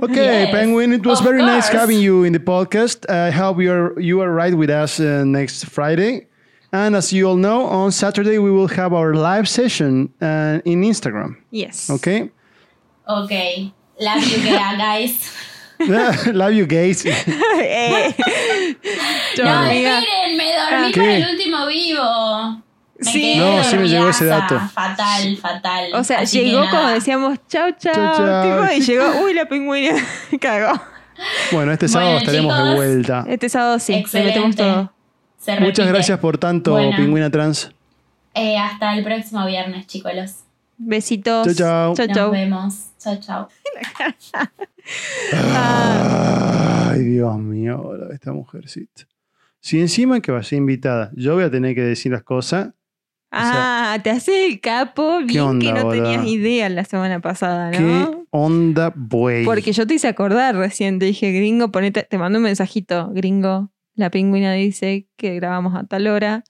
Okay, 0.03 0.43
Yes, 0.45 0.51
Penguin, 0.51 0.93
it 0.93 1.05
was 1.05 1.19
of 1.19 1.25
very 1.25 1.41
nice 1.41 1.67
having 1.69 1.99
you 1.99 2.23
in 2.23 2.33
the 2.33 2.39
podcast. 2.39 3.09
I 3.09 3.31
hope 3.31 3.59
you're 3.59 3.99
you 3.99 4.21
are 4.21 4.31
right 4.31 4.53
with 4.55 4.69
us 4.69 4.99
uh, 4.99 5.23
next 5.25 5.65
Friday. 5.65 6.27
And 6.71 6.95
as 6.95 7.11
you 7.11 7.27
all 7.27 7.37
know, 7.37 7.65
on 7.65 7.91
Saturday 7.91 8.37
we 8.37 8.51
will 8.51 8.67
have 8.69 8.93
our 8.93 9.13
live 9.15 9.47
session 9.49 10.13
uh, 10.21 10.61
in 10.65 10.83
Instagram. 10.83 11.35
Yes. 11.51 11.89
Okay? 11.89 12.29
Ok, 13.05 13.31
love 13.99 14.23
you 14.23 14.41
guys. 14.77 15.31
Love 16.33 16.51
you 16.53 16.67
guys. 16.67 17.03
Eh. 17.59 18.15
No, 19.37 19.49
amiga. 19.49 19.99
esperen, 19.99 20.37
me 20.37 20.53
dormí 20.53 20.91
¿Qué? 20.91 20.99
con 20.99 21.09
el 21.09 21.29
último 21.31 21.65
vivo. 21.67 22.63
Me 22.99 23.11
Sí. 23.11 23.19
quedé 23.19 23.37
No, 23.37 23.63
sí 23.63 23.77
me 23.77 23.87
llegó 23.89 24.09
ese 24.09 24.25
dato. 24.25 24.59
Fatal, 24.73 25.37
fatal. 25.37 25.93
O 25.95 26.03
sea, 26.03 26.19
Así 26.19 26.41
llegó 26.41 26.69
como 26.69 26.87
decíamos, 26.89 27.39
chau, 27.47 27.71
chau, 27.79 27.93
Chau, 27.95 28.15
chau. 28.17 28.43
tipo, 28.43 28.73
y 28.73 28.81
llegó, 28.81 29.23
uy, 29.23 29.33
la 29.33 29.45
pingüina 29.47 29.95
cagó. 30.39 30.79
Bueno, 31.51 31.71
este 31.71 31.87
sábado 31.87 32.11
Bueno, 32.11 32.25
estaremos 32.27 32.63
de 32.69 32.75
vuelta. 32.75 33.25
Este 33.27 33.49
sábado 33.49 33.79
sí, 33.79 33.93
le 33.93 33.99
Excelente. 33.99 34.29
metemos 34.39 34.55
todo. 34.55 34.93
Se 35.39 35.59
Muchas 35.59 35.87
gracias 35.87 36.19
por 36.19 36.37
tanto, 36.37 36.73
Bueno. 36.73 36.95
Pingüina 36.95 37.31
Trans. 37.31 37.71
Eh, 38.35 38.55
hasta 38.57 38.93
el 38.95 39.03
próximo 39.03 39.45
viernes, 39.47 39.87
chicos. 39.87 40.11
Besitos. 40.83 41.45
Chau, 41.55 41.93
chau. 41.93 41.95
Chau, 41.95 42.07
Nos 42.07 42.15
chau. 42.17 42.31
vemos. 42.31 42.89
Chao, 42.99 43.17
chao. 43.19 43.47
Ay, 45.33 47.03
Dios 47.03 47.37
mío, 47.39 47.81
hola, 47.83 48.07
esta 48.13 48.33
mujercita. 48.33 49.07
Si 49.59 49.79
encima 49.79 50.21
que 50.21 50.31
va 50.31 50.39
a 50.39 50.43
ser 50.43 50.57
invitada, 50.57 51.11
yo 51.15 51.35
voy 51.35 51.43
a 51.43 51.51
tener 51.51 51.75
que 51.75 51.81
decir 51.81 52.11
las 52.11 52.23
cosas. 52.23 52.71
Ah, 53.31 53.97
te 54.03 54.09
haces 54.09 54.51
el 54.51 54.59
capo, 54.59 55.19
bien 55.25 55.39
onda, 55.41 55.65
que 55.65 55.71
no 55.73 55.85
boludo? 55.85 56.03
tenías 56.03 56.25
idea 56.25 56.67
la 56.69 56.83
semana 56.83 57.21
pasada, 57.21 57.71
¿Qué 57.71 57.79
¿no? 57.79 58.25
onda, 58.31 58.91
buey? 58.93 59.45
Porque 59.45 59.71
yo 59.71 59.87
te 59.87 59.93
hice 59.93 60.09
acordar 60.09 60.55
recién, 60.55 60.99
te 60.99 61.05
dije, 61.05 61.31
gringo, 61.31 61.71
ponete, 61.71 62.03
te 62.03 62.17
mando 62.17 62.39
un 62.39 62.43
mensajito, 62.43 63.09
gringo, 63.13 63.71
la 63.95 64.09
pingüina 64.09 64.51
dice 64.53 65.07
que 65.15 65.35
grabamos 65.35 65.75
a 65.75 65.85
tal 65.85 66.07
hora, 66.07 66.43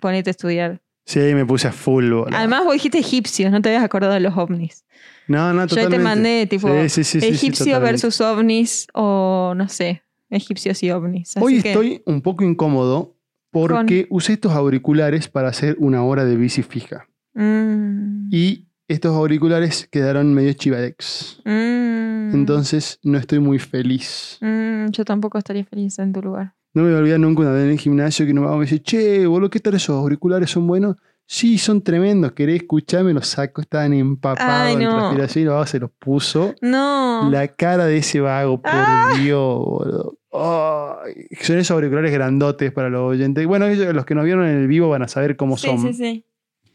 ponete 0.00 0.30
a 0.30 0.32
estudiar. 0.32 0.80
Sí, 1.06 1.20
me 1.34 1.46
puse 1.46 1.68
a 1.68 1.72
full. 1.72 2.10
boludo. 2.10 2.26
Además, 2.36 2.64
vos 2.64 2.72
dijiste 2.74 2.98
egipcios, 2.98 3.50
no 3.52 3.62
te 3.62 3.68
habías 3.70 3.84
acordado 3.84 4.12
de 4.12 4.20
los 4.20 4.36
ovnis. 4.36 4.84
no, 5.28 5.52
no, 5.52 5.62
Yo 5.62 5.68
totalmente. 5.68 5.96
te 5.96 6.02
mandé 6.02 6.46
tipo 6.46 6.68
Sí, 6.68 6.88
sí, 6.88 7.04
sí, 7.04 7.20
sí, 7.20 7.28
sí, 7.28 7.34
egipcio 7.34 7.64
totalmente. 7.66 7.92
versus 7.92 8.20
ovnis 8.20 8.86
o 8.92 9.54
no 9.56 9.68
sé, 9.68 10.02
egipcios 10.30 10.82
y 10.82 10.90
ovnis. 10.90 11.36
Así 11.36 11.44
Hoy 11.44 11.62
que- 11.62 11.68
estoy 11.70 12.02
un 12.06 12.20
poco 12.22 12.42
incómodo 12.44 13.16
porque 13.52 14.06
usé 14.10 14.32
estos 14.34 14.52
auriculares 14.52 15.28
para 15.28 15.48
hacer 15.48 15.76
una 15.78 16.02
hora 16.04 16.24
de 16.24 16.36
bici 16.36 16.62
fija. 16.62 17.06
Mm, 17.34 18.28
Y 18.32 18.66
estos 18.88 19.14
auriculares 19.16 19.86
quedaron 19.90 20.34
medio 20.34 20.52
chivadex. 20.54 21.40
mm, 21.44 22.34
Entonces 22.34 22.98
no 23.04 23.16
estoy 23.18 23.38
muy 23.38 23.58
feliz. 23.60 24.38
mm, 24.40 24.86
yo 24.90 25.04
tampoco 25.04 25.38
estaría 25.38 25.64
feliz 25.64 25.98
en 26.00 26.12
tu 26.12 26.20
lugar. 26.20 26.55
No 26.76 26.82
me 26.82 26.88
voy 26.90 26.96
a 26.96 27.00
olvidar 27.00 27.18
nunca 27.20 27.40
una 27.40 27.52
vez 27.52 27.64
en 27.64 27.70
el 27.70 27.78
gimnasio 27.78 28.26
que 28.26 28.34
nos 28.34 28.44
vamos 28.44 28.58
a 28.58 28.60
decir, 28.60 28.82
che, 28.82 29.26
boludo, 29.26 29.48
¿qué 29.48 29.60
tal 29.60 29.72
esos 29.76 29.96
auriculares? 29.96 30.50
¿Son 30.50 30.66
buenos? 30.66 30.96
Sí, 31.24 31.56
son 31.56 31.80
tremendos. 31.80 32.32
¿Querés 32.32 32.56
escucharme? 32.56 33.14
Los 33.14 33.28
saco, 33.28 33.62
estaban 33.62 33.94
empapados 33.94 34.44
Ay, 34.68 34.74
en 34.74 34.80
no. 34.84 34.90
transpiración 34.94 35.44
y 35.44 35.48
vaga 35.48 35.66
se 35.66 35.80
los 35.80 35.90
puso. 35.90 36.54
No. 36.60 37.30
La 37.30 37.48
cara 37.48 37.86
de 37.86 37.96
ese 37.96 38.20
vago, 38.20 38.60
por 38.60 38.70
Ah. 38.74 39.14
Dios, 39.18 39.58
boludo. 39.58 40.18
Ay, 40.32 41.14
son 41.40 41.56
esos 41.56 41.70
auriculares 41.74 42.12
grandotes 42.12 42.70
para 42.72 42.90
los 42.90 43.00
oyentes. 43.10 43.46
Bueno, 43.46 43.64
ellos, 43.68 43.94
los 43.94 44.04
que 44.04 44.14
nos 44.14 44.26
vieron 44.26 44.44
en 44.46 44.58
el 44.58 44.66
vivo 44.68 44.90
van 44.90 45.00
a 45.02 45.08
saber 45.08 45.34
cómo 45.38 45.56
sí, 45.56 45.68
son. 45.68 45.78
sí, 45.80 45.94
sí. 45.94 46.26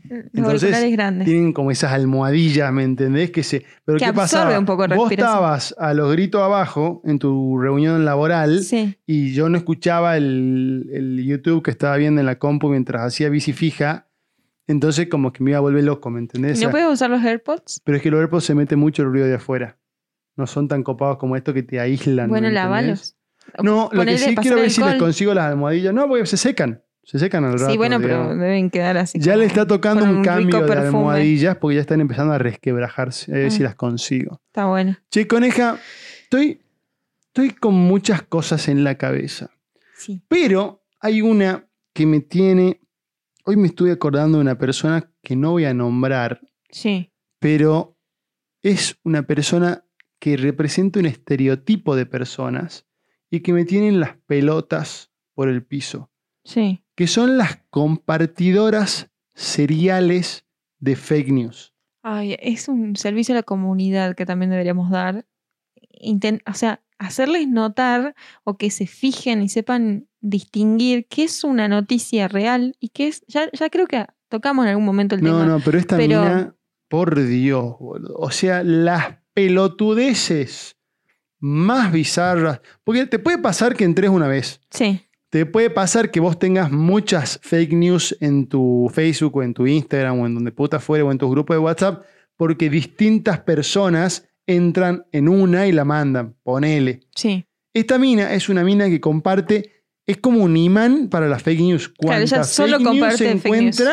Los 0.09 0.25
Entonces, 0.33 0.91
grandes. 0.91 1.25
Tienen 1.25 1.53
como 1.53 1.71
esas 1.71 1.91
almohadillas, 1.93 2.71
¿me 2.73 2.83
entendés? 2.83 3.31
Que 3.31 3.43
se. 3.43 3.65
Pero 3.85 3.97
Que 3.97 4.05
¿qué 4.05 4.13
pasaba? 4.13 4.57
un 4.57 4.65
poco 4.65 4.87
de 4.87 4.95
Vos 4.95 5.11
estabas 5.11 5.75
a 5.77 5.93
los 5.93 6.11
gritos 6.11 6.41
abajo 6.41 7.01
en 7.05 7.19
tu 7.19 7.57
reunión 7.59 8.03
laboral 8.05 8.63
Sí. 8.63 8.97
y 9.05 9.33
yo 9.33 9.49
no 9.49 9.57
escuchaba 9.57 10.17
el, 10.17 10.89
el 10.91 11.23
YouTube 11.25 11.63
que 11.63 11.71
estaba 11.71 11.97
viendo 11.97 12.19
en 12.19 12.25
la 12.25 12.39
compu 12.39 12.69
mientras 12.69 13.01
hacía 13.03 13.29
bici 13.29 13.53
fija. 13.53 14.07
Entonces, 14.67 15.07
como 15.07 15.33
que 15.33 15.43
me 15.43 15.51
iba 15.51 15.57
a 15.57 15.61
volver 15.61 15.83
loco, 15.83 16.09
¿me 16.09 16.19
entendés? 16.19 16.51
¿Y 16.51 16.53
O 16.53 16.57
sea, 16.59 16.67
¿No 16.67 16.71
puedes 16.71 16.87
usar 16.89 17.09
los 17.09 17.21
AirPods? 17.23 17.81
Pero 17.83 17.97
es 17.97 18.03
que 18.03 18.09
los 18.11 18.19
AirPods 18.21 18.43
se 18.45 18.55
mete 18.55 18.75
mucho 18.75 19.01
el 19.03 19.09
ruido 19.09 19.27
de 19.27 19.35
afuera. 19.35 19.77
No 20.37 20.47
son 20.47 20.67
tan 20.67 20.81
copados 20.83 21.17
como 21.17 21.35
estos 21.35 21.53
que 21.53 21.63
te 21.63 21.79
aíslan. 21.79 22.29
Bueno, 22.29 22.49
lavalos. 22.49 23.15
No, 23.61 23.89
lo 23.91 24.05
que 24.05 24.17
sí 24.17 24.35
quiero 24.35 24.57
ver 24.57 24.69
si 24.71 24.81
les 24.81 24.95
consigo 24.95 25.33
las 25.33 25.45
almohadillas. 25.51 25.93
No, 25.93 26.07
porque 26.07 26.25
se 26.25 26.37
secan. 26.37 26.83
Se 27.03 27.17
secan 27.19 27.43
al 27.45 27.53
rato. 27.59 27.71
Sí, 27.71 27.77
bueno, 27.77 27.99
pero 27.99 28.35
deben 28.37 28.69
quedar 28.69 28.97
así. 28.97 29.19
Ya 29.19 29.35
le 29.35 29.45
está 29.45 29.65
tocando 29.65 30.03
un, 30.05 30.17
un 30.17 30.23
cambio 30.23 30.61
de 30.65 30.73
almohadillas 30.73 31.57
porque 31.57 31.75
ya 31.75 31.81
están 31.81 31.99
empezando 31.99 32.33
a 32.33 32.37
resquebrajarse. 32.37 33.31
A 33.33 33.35
ver 33.37 33.47
Ah. 33.47 33.49
si 33.49 33.63
las 33.63 33.75
consigo. 33.75 34.39
Está 34.47 34.65
bueno. 34.65 34.97
Che, 35.09 35.27
coneja, 35.27 35.79
estoy, 36.23 36.61
estoy 37.27 37.51
con 37.51 37.73
muchas 37.73 38.21
cosas 38.21 38.67
en 38.67 38.83
la 38.83 38.95
cabeza. 38.95 39.49
Sí. 39.95 40.21
Pero 40.27 40.83
hay 40.99 41.21
una 41.21 41.67
que 41.93 42.05
me 42.05 42.19
tiene. 42.21 42.79
Hoy 43.45 43.55
me 43.57 43.67
estuve 43.67 43.91
acordando 43.91 44.37
de 44.37 44.43
una 44.43 44.57
persona 44.59 45.11
que 45.23 45.35
no 45.35 45.51
voy 45.51 45.65
a 45.65 45.73
nombrar, 45.73 46.39
Sí. 46.69 47.11
pero 47.39 47.97
es 48.61 48.97
una 49.03 49.23
persona 49.23 49.83
que 50.19 50.37
representa 50.37 50.99
un 50.99 51.07
estereotipo 51.07 51.95
de 51.95 52.05
personas 52.05 52.85
y 53.31 53.39
que 53.39 53.53
me 53.53 53.65
tienen 53.65 53.99
las 53.99 54.17
pelotas 54.27 55.11
por 55.33 55.49
el 55.49 55.63
piso, 55.65 56.11
Sí. 56.43 56.83
que 56.95 57.07
son 57.07 57.37
las 57.37 57.57
compartidoras 57.69 59.09
seriales 59.35 60.45
de 60.79 60.95
fake 60.95 61.29
news. 61.31 61.73
Ay, 62.03 62.35
es 62.39 62.67
un 62.67 62.95
servicio 62.95 63.33
a 63.35 63.37
la 63.37 63.43
comunidad 63.43 64.15
que 64.15 64.25
también 64.25 64.49
deberíamos 64.51 64.89
dar. 64.89 65.25
Inten- 66.03 66.41
o 66.49 66.53
sea, 66.53 66.83
hacerles 66.97 67.47
notar 67.47 68.15
o 68.43 68.57
que 68.57 68.71
se 68.71 68.87
fijen 68.87 69.41
y 69.43 69.49
sepan 69.49 70.07
distinguir 70.19 71.07
qué 71.07 71.23
es 71.23 71.43
una 71.43 71.67
noticia 71.67 72.27
real 72.27 72.75
y 72.79 72.89
qué 72.89 73.07
es. 73.07 73.23
Ya, 73.27 73.49
ya 73.53 73.69
creo 73.69 73.85
que 73.87 74.05
tocamos 74.29 74.65
en 74.65 74.69
algún 74.71 74.85
momento 74.85 75.15
el 75.15 75.21
No, 75.21 75.29
tema. 75.39 75.45
no, 75.45 75.59
pero 75.59 75.77
esta 75.77 75.97
Pero- 75.97 76.21
mina, 76.21 76.55
por 76.89 77.23
Dios, 77.23 77.75
boludo. 77.79 78.15
O 78.17 78.31
sea, 78.31 78.63
las 78.63 79.17
pelotudeces 79.33 80.77
más 81.39 81.91
bizarras. 81.91 82.61
Porque 82.83 83.05
te 83.05 83.19
puede 83.19 83.37
pasar 83.37 83.75
que 83.75 83.83
entres 83.83 84.09
una 84.09 84.27
vez. 84.27 84.59
Sí, 84.71 85.01
Te 85.32 85.45
puede 85.45 85.69
pasar 85.69 86.11
que 86.11 86.19
vos 86.19 86.38
tengas 86.38 86.71
muchas 86.71 87.39
fake 87.41 87.71
news 87.71 88.17
en 88.19 88.47
tu 88.47 88.91
Facebook 88.93 89.38
o 89.38 89.43
en 89.43 89.53
tu 89.53 89.65
Instagram 89.65 90.19
o 90.19 90.25
en 90.25 90.36
donde 90.36 90.51
puta 90.51 90.77
fuera 90.82 91.05
o 91.05 91.11
en 91.11 91.17
tus 91.17 91.32
grupos 91.32 91.55
de 91.55 91.59
WhatsApp 91.59 92.03
porque 92.36 92.69
distintas 92.69 93.39
personas 93.39 94.27
entran 94.45 95.05
en 95.13 95.29
una 95.29 95.67
y 95.67 95.71
la 95.71 95.86
mandan. 95.86 96.36
Ponele. 96.43 96.99
sí. 97.15 97.45
Esta 97.73 97.97
mina 97.97 98.34
es 98.34 98.49
una 98.49 98.65
mina 98.65 98.89
que 98.89 98.99
comparte, 98.99 99.86
es 100.05 100.17
como 100.17 100.43
un 100.43 100.57
imán 100.57 101.07
para 101.07 101.29
las 101.29 101.41
fake 101.41 101.61
news. 101.61 101.88
Claro, 101.88 102.21
ella 102.21 102.29
Cuanta 102.29 102.43
solo 102.43 102.71
fake 102.71 102.82
news 102.82 102.99
comparte 102.99 103.17
se 103.17 103.38
fake 103.38 103.61
news. 103.61 103.84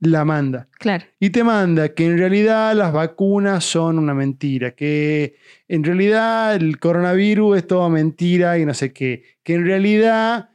La 0.00 0.24
manda. 0.24 0.68
Claro. 0.78 1.04
Y 1.18 1.30
te 1.30 1.42
manda 1.42 1.88
que 1.90 2.06
en 2.06 2.18
realidad 2.18 2.74
las 2.74 2.92
vacunas 2.92 3.64
son 3.64 3.98
una 3.98 4.14
mentira, 4.14 4.72
que 4.72 5.36
en 5.66 5.82
realidad 5.84 6.54
el 6.54 6.78
coronavirus 6.78 7.58
es 7.58 7.66
toda 7.66 7.88
mentira 7.88 8.58
y 8.58 8.64
no 8.64 8.74
sé 8.74 8.92
qué, 8.92 9.24
que 9.42 9.54
en 9.54 9.64
realidad, 9.64 10.50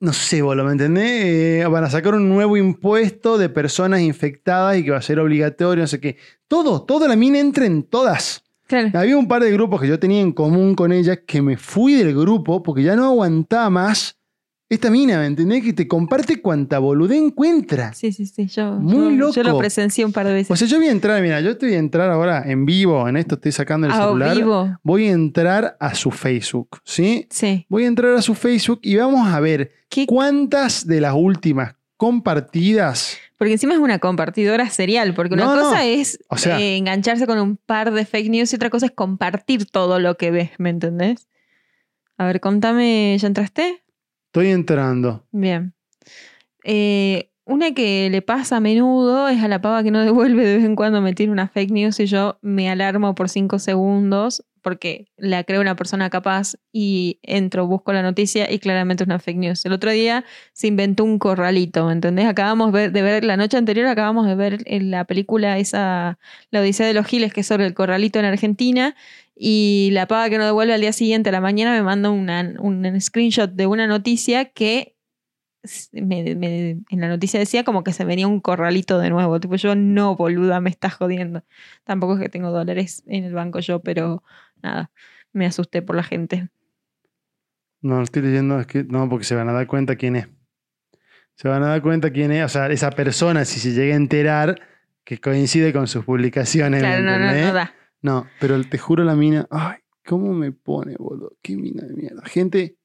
no 0.00 0.12
sé, 0.12 0.42
vos 0.42 0.56
lo 0.56 0.64
me 0.64 0.72
entendés, 0.72 1.62
Eh, 1.62 1.66
van 1.68 1.84
a 1.84 1.90
sacar 1.90 2.14
un 2.14 2.28
nuevo 2.28 2.56
impuesto 2.56 3.38
de 3.38 3.48
personas 3.48 4.00
infectadas 4.00 4.78
y 4.78 4.84
que 4.84 4.90
va 4.90 4.98
a 4.98 5.02
ser 5.02 5.18
obligatorio, 5.18 5.82
no 5.82 5.88
sé 5.88 6.00
qué. 6.00 6.16
Todo, 6.46 6.82
toda 6.82 7.08
la 7.08 7.16
mina 7.16 7.40
entra 7.40 7.66
en 7.66 7.82
todas. 7.82 8.44
Claro. 8.68 8.90
Había 8.94 9.16
un 9.16 9.28
par 9.28 9.42
de 9.42 9.52
grupos 9.52 9.80
que 9.80 9.88
yo 9.88 9.98
tenía 9.98 10.20
en 10.20 10.32
común 10.32 10.74
con 10.74 10.92
ella 10.92 11.16
que 11.16 11.40
me 11.40 11.56
fui 11.56 11.94
del 11.94 12.14
grupo 12.14 12.62
porque 12.62 12.82
ya 12.82 12.96
no 12.96 13.06
aguantaba 13.06 13.70
más 13.70 14.15
esta 14.68 14.90
mina, 14.90 15.18
¿me 15.20 15.26
entendés? 15.26 15.62
Que 15.62 15.72
te 15.72 15.86
comparte 15.86 16.40
cuanta 16.42 16.78
boludez 16.80 17.18
encuentra. 17.20 17.92
Sí, 17.92 18.12
sí, 18.12 18.26
sí. 18.26 18.46
Yo, 18.48 18.72
Muy 18.72 19.16
yo- 19.16 19.30
yo 19.32 19.42
lo 19.44 19.50
loco. 19.50 19.58
presencié 19.60 20.04
un 20.04 20.12
par 20.12 20.26
de 20.26 20.32
veces. 20.32 20.50
O 20.50 20.56
sea, 20.56 20.66
yo 20.66 20.78
voy 20.78 20.88
a 20.88 20.90
entrar, 20.90 21.22
mira, 21.22 21.40
yo 21.40 21.56
te 21.56 21.66
voy 21.66 21.76
a 21.76 21.78
entrar 21.78 22.10
ahora 22.10 22.42
en 22.44 22.66
vivo, 22.66 23.08
en 23.08 23.16
esto 23.16 23.36
estoy 23.36 23.52
sacando 23.52 23.86
el 23.86 23.92
a 23.92 23.96
celular. 23.96 24.36
vivo. 24.36 24.78
Voy 24.82 25.06
a 25.06 25.12
entrar 25.12 25.76
a 25.78 25.94
su 25.94 26.10
Facebook, 26.10 26.80
¿sí? 26.84 27.26
Sí. 27.30 27.64
Voy 27.68 27.84
a 27.84 27.86
entrar 27.86 28.12
a 28.14 28.22
su 28.22 28.34
Facebook 28.34 28.80
y 28.82 28.96
vamos 28.96 29.28
a 29.28 29.38
ver 29.40 29.70
¿Qué? 29.88 30.06
cuántas 30.06 30.86
de 30.86 31.00
las 31.00 31.14
últimas 31.14 31.74
compartidas. 31.96 33.18
Porque 33.38 33.52
encima 33.52 33.74
es 33.74 33.80
una 33.80 33.98
compartidora 33.98 34.68
serial, 34.70 35.14
porque 35.14 35.34
una 35.34 35.44
No, 35.44 35.54
no. 35.56 35.62
cosa 35.62 35.84
es 35.84 36.18
O 36.28 36.36
sea- 36.38 36.58
eh, 36.60 36.76
engancharse 36.76 37.26
con 37.26 37.38
un 37.38 37.56
par 37.56 37.92
de 37.92 38.04
fake 38.04 38.30
news 38.30 38.52
y 38.52 38.56
otra 38.56 38.70
cosa 38.70 38.86
es 38.86 38.92
compartir 38.92 39.66
todo 39.66 40.00
lo 40.00 40.16
que 40.16 40.30
ves, 40.30 40.50
¿me 40.58 40.70
entendés? 40.70 41.28
A 42.18 42.26
ver, 42.26 42.40
contame, 42.40 43.16
¿ya 43.20 43.26
entraste? 43.28 43.82
Estoy 44.36 44.52
entrando. 44.52 45.24
Bien. 45.32 45.72
Eh, 46.62 47.30
una 47.46 47.72
que 47.72 48.10
le 48.10 48.20
pasa 48.20 48.58
a 48.58 48.60
menudo 48.60 49.28
es 49.28 49.42
a 49.42 49.48
la 49.48 49.62
pava 49.62 49.82
que 49.82 49.90
no 49.90 50.02
devuelve 50.02 50.46
de 50.46 50.56
vez 50.56 50.64
en 50.66 50.76
cuando 50.76 51.00
me 51.00 51.14
una 51.26 51.48
fake 51.48 51.70
news 51.70 51.98
y 52.00 52.04
yo 52.04 52.38
me 52.42 52.68
alarmo 52.68 53.14
por 53.14 53.30
cinco 53.30 53.58
segundos 53.58 54.44
porque 54.60 55.06
la 55.16 55.44
creo 55.44 55.62
una 55.62 55.74
persona 55.74 56.10
capaz 56.10 56.56
y 56.70 57.18
entro, 57.22 57.66
busco 57.66 57.94
la 57.94 58.02
noticia 58.02 58.52
y 58.52 58.58
claramente 58.58 59.04
es 59.04 59.06
una 59.06 59.20
fake 59.20 59.38
news. 59.38 59.64
El 59.64 59.72
otro 59.72 59.90
día 59.90 60.24
se 60.52 60.66
inventó 60.66 61.04
un 61.04 61.18
corralito, 61.18 61.86
¿me 61.86 61.92
entendés? 61.92 62.26
Acabamos 62.26 62.74
de 62.74 62.90
ver, 62.90 63.24
la 63.24 63.38
noche 63.38 63.56
anterior 63.56 63.86
acabamos 63.86 64.26
de 64.26 64.34
ver 64.34 64.58
en 64.66 64.90
la 64.90 65.04
película 65.04 65.56
esa, 65.56 66.18
La 66.50 66.60
Odisea 66.60 66.86
de 66.86 66.92
los 66.92 67.06
Giles, 67.06 67.32
que 67.32 67.40
es 67.40 67.46
sobre 67.46 67.64
el 67.64 67.72
corralito 67.72 68.18
en 68.18 68.26
Argentina, 68.26 68.96
y 69.38 69.90
la 69.92 70.06
pava 70.08 70.30
que 70.30 70.38
no 70.38 70.44
devuelve 70.46 70.72
al 70.72 70.80
día 70.80 70.92
siguiente, 70.94 71.28
a 71.28 71.32
la 71.32 71.40
mañana, 71.42 71.72
me 71.72 71.82
manda 71.82 72.10
una- 72.10 72.54
un 72.58 73.00
screenshot 73.00 73.50
de 73.52 73.66
una 73.66 73.86
noticia 73.86 74.46
que 74.46 74.96
me- 75.92 76.34
me- 76.36 76.70
en 76.88 77.00
la 77.00 77.08
noticia 77.08 77.40
decía 77.40 77.64
como 77.64 77.82
que 77.84 77.92
se 77.92 78.04
venía 78.04 78.28
un 78.28 78.40
corralito 78.40 78.98
de 78.98 79.10
nuevo. 79.10 79.38
Tipo, 79.40 79.56
yo 79.56 79.74
no, 79.74 80.14
boluda, 80.16 80.60
me 80.60 80.70
estás 80.70 80.94
jodiendo. 80.94 81.44
Tampoco 81.84 82.14
es 82.14 82.20
que 82.20 82.28
tengo 82.28 82.50
dólares 82.50 83.02
en 83.06 83.24
el 83.24 83.34
banco 83.34 83.58
yo, 83.60 83.80
pero 83.80 84.22
nada, 84.62 84.90
me 85.32 85.44
asusté 85.44 85.82
por 85.82 85.96
la 85.96 86.02
gente. 86.04 86.48
No, 87.82 88.02
estoy 88.02 88.22
leyendo, 88.22 88.58
es 88.60 88.66
que 88.66 88.84
no, 88.84 89.08
porque 89.08 89.24
se 89.24 89.34
van 89.34 89.48
a 89.48 89.52
dar 89.52 89.66
cuenta 89.66 89.96
quién 89.96 90.16
es. 90.16 90.28
Se 91.34 91.48
van 91.48 91.62
a 91.62 91.66
dar 91.68 91.82
cuenta 91.82 92.10
quién 92.10 92.32
es, 92.32 92.44
o 92.44 92.48
sea, 92.48 92.68
esa 92.68 92.90
persona, 92.90 93.44
si 93.44 93.60
se 93.60 93.72
llega 93.72 93.94
a 93.94 93.96
enterar, 93.96 94.60
que 95.04 95.18
coincide 95.18 95.72
con 95.72 95.86
sus 95.86 96.04
publicaciones. 96.04 96.80
¿me 96.82 96.88
Claro, 96.88 97.02
no, 97.04 97.18
no, 97.18 97.26
no 97.32 97.52
da. 97.52 97.74
No, 98.02 98.26
pero 98.40 98.62
te 98.64 98.78
juro 98.78 99.04
la 99.04 99.14
mina, 99.14 99.46
ay, 99.50 99.78
¿cómo 100.04 100.32
me 100.32 100.52
pone, 100.52 100.96
boludo? 100.98 101.32
Qué 101.42 101.56
mina 101.56 101.84
de 101.84 101.94
mierda. 101.94 102.22
Gente, 102.26 102.76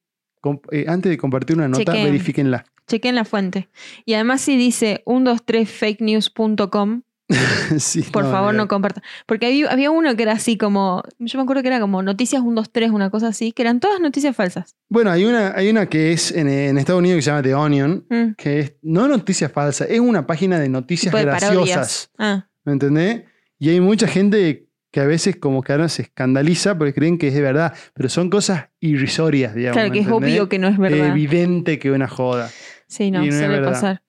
eh, 0.72 0.86
antes 0.88 1.10
de 1.10 1.18
compartir 1.18 1.58
una 1.58 1.68
nota, 1.68 1.84
Chequen. 1.92 2.06
verifíquenla. 2.06 2.66
Chequen 2.88 3.16
la 3.16 3.26
fuente. 3.26 3.70
Y 4.06 4.14
además 4.16 4.42
si 4.42 4.58
dice 4.58 5.04
123fakenews.com, 5.06 7.02
Sí, 7.78 8.02
por 8.04 8.30
favor 8.30 8.54
no 8.54 8.68
compartan. 8.68 9.04
Porque 9.26 9.46
había, 9.48 9.72
había 9.72 9.92
uno 9.92 10.16
que 10.16 10.24
era 10.24 10.34
así 10.34 10.58
como, 10.58 11.04
yo 11.20 11.40
me 11.40 11.44
acuerdo 11.44 11.62
que 11.62 11.70
era 11.70 11.80
como 11.80 12.02
noticias 12.04 12.42
123, 12.42 12.92
una 12.92 13.10
cosa 13.10 13.30
así, 13.30 13.52
que 13.52 13.62
eran 13.62 13.80
todas 13.80 14.00
noticias 14.00 14.36
falsas. 14.36 14.76
Bueno, 14.90 15.12
hay 15.12 15.26
una, 15.26 15.54
hay 15.56 15.70
una 15.70 15.88
que 15.88 16.12
es 16.12 16.32
en, 16.32 16.50
en 16.50 16.78
Estados 16.78 17.00
Unidos 17.00 17.18
que 17.18 17.22
se 17.22 17.30
llama 17.32 17.44
The 17.44 17.56
Onion, 17.56 18.06
Mm, 18.10 18.34
que 18.38 18.60
es 18.60 18.74
no 18.82 19.08
noticias 19.08 19.52
falsas, 19.52 19.88
es 19.90 20.00
una 20.00 20.28
página 20.28 20.60
de 20.60 20.70
noticias 20.70 21.14
tipo 21.14 21.24
graciosas. 21.26 22.10
Ah, 22.18 22.48
¿Me 22.66 22.74
entendés? 22.74 23.24
Y 23.60 23.70
hay 23.70 23.80
mucha 23.80 24.08
gente 24.08 24.68
que 24.92 25.00
a 25.00 25.06
veces 25.06 25.38
como 25.38 25.62
que 25.64 25.72
ahora 25.72 25.88
se 25.90 26.02
escandaliza 26.04 26.78
porque 26.78 26.94
creen 26.94 27.18
que 27.18 27.30
es 27.30 27.34
de 27.34 27.42
verdad, 27.42 27.74
pero 27.94 28.10
son 28.10 28.30
cosas 28.30 28.70
irrisorias, 28.80 29.56
digamos. 29.56 29.76
claro, 29.76 29.90
¿me 29.90 29.94
que 29.94 30.00
es 30.02 30.06
entendés? 30.08 30.32
obvio 30.34 30.50
que 30.50 30.60
no 30.60 30.68
es 30.68 30.78
verdad. 30.78 31.08
evidente 31.08 31.80
que 31.80 31.92
una 31.92 32.08
joda. 32.08 32.50
Sí, 32.88 33.10
no, 33.12 33.26
no 33.26 33.32
suele 33.32 33.62
pasar. 33.62 34.04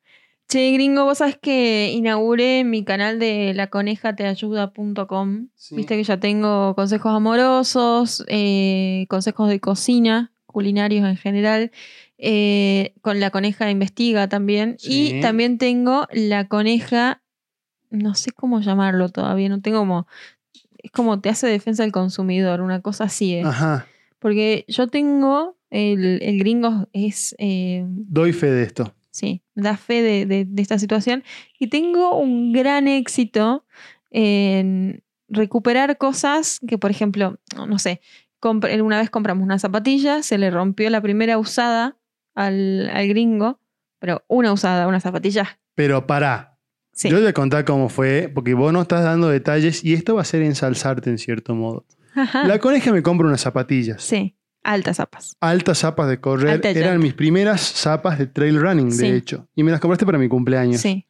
Che, 0.48 0.72
gringo, 0.72 1.04
vos 1.04 1.18
sabés 1.18 1.38
que 1.40 1.92
inauguré 1.94 2.64
mi 2.64 2.84
canal 2.84 3.18
de 3.18 3.54
laconejateayuda.com. 3.54 5.48
Sí. 5.54 5.76
Viste 5.76 5.96
que 5.96 6.04
ya 6.04 6.18
tengo 6.18 6.74
consejos 6.74 7.12
amorosos, 7.14 8.24
eh, 8.28 9.06
consejos 9.08 9.48
de 9.48 9.60
cocina, 9.60 10.32
culinarios 10.46 11.06
en 11.08 11.16
general. 11.16 11.70
eh, 12.24 12.94
con 13.00 13.18
la 13.18 13.30
coneja 13.30 13.68
investiga 13.70 14.28
también. 14.28 14.76
Sí. 14.78 15.14
Y 15.16 15.20
también 15.20 15.58
tengo 15.58 16.06
la 16.12 16.46
coneja, 16.46 17.20
no 17.90 18.14
sé 18.14 18.30
cómo 18.30 18.60
llamarlo 18.60 19.08
todavía, 19.08 19.48
no 19.48 19.60
tengo 19.60 19.78
como. 19.80 20.06
Es 20.82 20.90
como 20.90 21.20
te 21.20 21.28
hace 21.28 21.46
defensa 21.46 21.82
del 21.82 21.92
consumidor, 21.92 22.60
una 22.60 22.80
cosa 22.80 23.04
así 23.04 23.34
es. 23.34 23.46
Ajá, 23.46 23.86
Porque 24.18 24.64
yo 24.68 24.88
tengo, 24.88 25.56
el, 25.70 26.20
el 26.22 26.38
gringo 26.38 26.88
es. 26.92 27.34
eh, 27.38 27.84
doy 27.86 28.32
fe 28.32 28.50
de 28.50 28.62
esto. 28.64 28.94
sí, 29.10 29.42
da 29.54 29.76
fe 29.76 30.02
de, 30.02 30.26
de- 30.26 30.44
de 30.44 30.62
esta 30.62 30.78
situación. 30.78 31.22
Y 31.58 31.68
tengo 31.68 32.16
un 32.18 32.52
gran 32.52 32.88
éxito 32.88 33.64
en 34.10 35.02
recuperar 35.28 35.96
cosas 35.98 36.60
que, 36.66 36.78
por 36.78 36.90
ejemplo, 36.90 37.38
no, 37.56 37.78
sé, 37.78 38.00
una 38.42 38.98
vez 38.98 39.10
compramos 39.10 39.44
una 39.44 39.58
zapatilla, 39.58 40.22
se 40.22 40.36
le 40.38 40.50
rompió 40.50 40.90
la 40.90 41.00
primera 41.00 41.38
usada 41.38 41.96
al, 42.34 42.90
al 42.92 43.08
gringo, 43.08 43.60
pero 43.98 44.24
una 44.28 44.52
usada, 44.52 44.86
una 44.88 45.00
zapatilla. 45.00 45.58
Pero 45.74 46.06
pará, 46.06 46.51
Sí. 46.92 47.08
yo 47.08 47.16
te 47.16 47.22
voy 47.22 47.30
a 47.30 47.32
contar 47.32 47.64
cómo 47.64 47.88
fue, 47.88 48.30
porque 48.32 48.54
vos 48.54 48.72
no 48.72 48.82
estás 48.82 49.02
dando 49.02 49.28
detalles 49.28 49.82
y 49.84 49.94
esto 49.94 50.14
va 50.14 50.22
a 50.22 50.24
ser 50.24 50.42
ensalzarte 50.42 51.08
en 51.10 51.18
cierto 51.18 51.54
modo. 51.54 51.86
Ajá. 52.14 52.46
La 52.46 52.58
coneja 52.58 52.92
me 52.92 53.02
compra 53.02 53.26
unas 53.26 53.40
zapatillas. 53.40 54.02
Sí, 54.02 54.36
altas 54.62 54.98
zapas. 54.98 55.36
Altas 55.40 55.78
zapas 55.78 56.08
de 56.08 56.20
correr. 56.20 56.50
Alta 56.50 56.68
Eran 56.70 57.00
mis 57.00 57.14
primeras 57.14 57.60
zapas 57.62 58.18
de 58.18 58.26
trail 58.26 58.60
running, 58.60 58.92
Sí. 58.92 59.02
de 59.10 59.16
hecho. 59.16 59.48
Y 59.54 59.62
me 59.62 59.70
las 59.70 59.80
compraste 59.80 60.04
para 60.04 60.18
mi 60.18 60.28
cumpleaños. 60.28 60.80
Sí, 60.82 61.06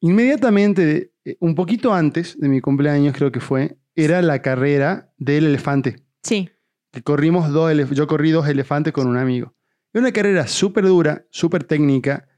Inmediatamente, 0.00 1.12
eh, 1.24 1.36
un 1.40 1.54
poquito 1.54 1.94
antes 1.94 2.38
de 2.38 2.48
mi 2.48 2.60
cumpleaños, 2.60 3.14
creo 3.16 3.30
que 3.30 3.40
fue, 3.40 3.78
era 3.94 4.20
la 4.22 4.42
carrera 4.42 5.12
del 5.18 5.46
elefante. 5.46 6.02
sí, 6.22 6.50
Que 6.92 7.02
corrimos 7.02 7.50
dos 7.50 7.72
elef- 7.72 7.94
yo 7.94 8.06
corrí 8.06 8.32
dos 8.32 8.46
elefantes 8.48 8.92
con 8.92 9.06
un 9.06 9.16
amigo. 9.16 9.54
Era 9.94 10.02
una 10.02 10.12
carrera 10.12 10.46
súper 10.46 10.84
dura, 10.84 11.24
súper 11.30 11.64
técnica, 11.64 12.28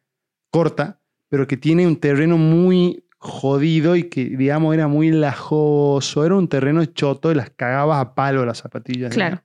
corta, 0.50 1.00
pero 1.34 1.48
que 1.48 1.56
tiene 1.56 1.84
un 1.84 1.96
terreno 1.96 2.38
muy 2.38 3.04
jodido 3.18 3.96
y 3.96 4.04
que, 4.04 4.24
digamos, 4.26 4.72
era 4.72 4.86
muy 4.86 5.10
lajoso. 5.10 6.24
Era 6.24 6.36
un 6.36 6.46
terreno 6.46 6.84
choto 6.84 7.32
y 7.32 7.34
las 7.34 7.50
cagabas 7.50 8.00
a 8.00 8.14
palo 8.14 8.46
las 8.46 8.58
zapatillas. 8.58 9.12
Claro. 9.12 9.40
digamos. 9.42 9.44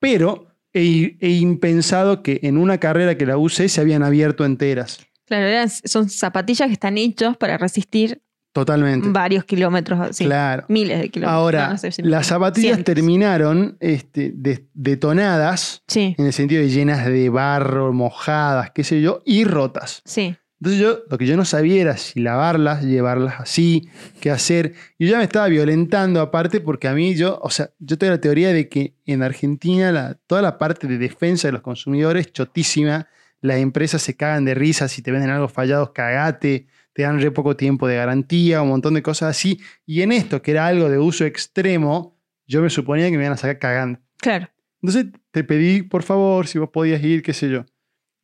Pero 0.00 0.46
e, 0.72 1.18
e 1.20 1.30
impensado 1.32 2.22
que 2.22 2.40
en 2.42 2.56
una 2.56 2.78
carrera 2.78 3.18
que 3.18 3.26
la 3.26 3.36
usé 3.36 3.68
se 3.68 3.82
habían 3.82 4.02
abierto 4.02 4.46
enteras. 4.46 5.00
claro, 5.26 5.44
eran- 5.46 5.68
son 5.68 6.08
zapatillas 6.08 6.68
que 6.68 6.72
están 6.72 6.96
hechos 6.96 7.36
para 7.36 7.58
resistir 7.58 8.22
Totalmente. 8.54 9.08
varios 9.10 9.44
kilómetros, 9.44 10.16
sí, 10.16 10.24
Claro. 10.24 10.64
miles 10.68 10.98
de 11.00 11.10
kilómetros. 11.10 11.36
Ahora, 11.38 11.66
No, 11.66 11.72
no 11.72 11.78
sé 11.78 11.92
si 11.92 12.02
las 12.02 12.26
zapatillas 12.28 12.76
cientos. 12.76 12.94
terminaron 12.94 13.76
este, 13.80 14.32
de- 14.34 14.66
detonadas, 14.72 15.82
Sí, 15.88 16.14
en 16.16 16.24
el 16.26 16.32
sentido 16.32 16.62
de 16.62 16.70
llenas 16.70 17.04
de 17.04 17.28
barro, 17.28 17.92
mojadas, 17.92 18.70
qué 18.70 18.82
sé 18.84 19.02
yo, 19.02 19.20
y 19.26 19.44
rotas. 19.44 20.00
sí, 20.06 20.36
Entonces 20.60 20.80
yo, 20.80 21.00
lo 21.10 21.18
que 21.18 21.26
yo 21.26 21.36
no 21.36 21.44
sabía 21.44 21.82
era 21.82 21.96
si 21.98 22.18
lavarlas, 22.20 22.82
llevarlas 22.82 23.40
así, 23.40 23.88
qué 24.20 24.30
hacer. 24.30 24.72
Y 24.98 25.04
yo 25.06 25.12
ya 25.12 25.18
me 25.18 25.24
estaba 25.24 25.48
violentando 25.48 26.20
aparte 26.20 26.60
porque 26.60 26.88
a 26.88 26.94
mí 26.94 27.14
yo, 27.14 27.38
o 27.42 27.50
sea, 27.50 27.70
yo 27.78 27.98
tengo 27.98 28.12
la 28.12 28.20
teoría 28.20 28.52
de 28.52 28.68
que 28.68 28.94
en 29.04 29.22
Argentina 29.22 29.92
la- 29.92 30.14
toda 30.26 30.40
la 30.40 30.56
parte 30.56 30.86
de 30.86 30.96
defensa 30.98 31.48
de 31.48 31.52
los 31.52 31.60
consumidores, 31.60 32.32
chotísima, 32.32 33.06
las 33.42 33.58
empresas 33.58 34.00
se 34.00 34.16
cagan 34.16 34.46
de 34.46 34.54
risa 34.54 34.88
si 34.88 35.02
te 35.02 35.10
venden 35.12 35.30
algo 35.30 35.48
fallado, 35.48 35.92
cagate, 35.92 36.66
te 36.94 37.02
dan 37.02 37.20
re 37.20 37.30
poco 37.30 37.54
tiempo 37.54 37.86
de 37.86 37.96
garantía, 37.96 38.62
un 38.62 38.70
montón 38.70 38.94
de 38.94 39.02
cosas 39.02 39.30
así. 39.36 39.60
Y 39.84 40.00
en 40.00 40.10
esto, 40.12 40.40
que 40.40 40.52
era 40.52 40.66
algo 40.66 40.88
de 40.88 40.98
uso 40.98 41.26
extremo, 41.26 42.18
yo 42.46 42.62
me 42.62 42.70
suponía 42.70 43.10
que 43.10 43.16
me 43.18 43.24
iban 43.24 43.34
a 43.34 43.36
sacar 43.36 43.58
cagando. 43.58 44.00
claro. 44.18 44.48
Entonces 44.82 45.06
te 45.32 45.42
pedí, 45.42 45.82
por 45.82 46.02
favor, 46.02 46.46
si 46.46 46.58
vos 46.58 46.68
podías 46.70 47.02
ir, 47.02 47.22
qué 47.22 47.32
sé 47.32 47.50
yo. 47.50 47.64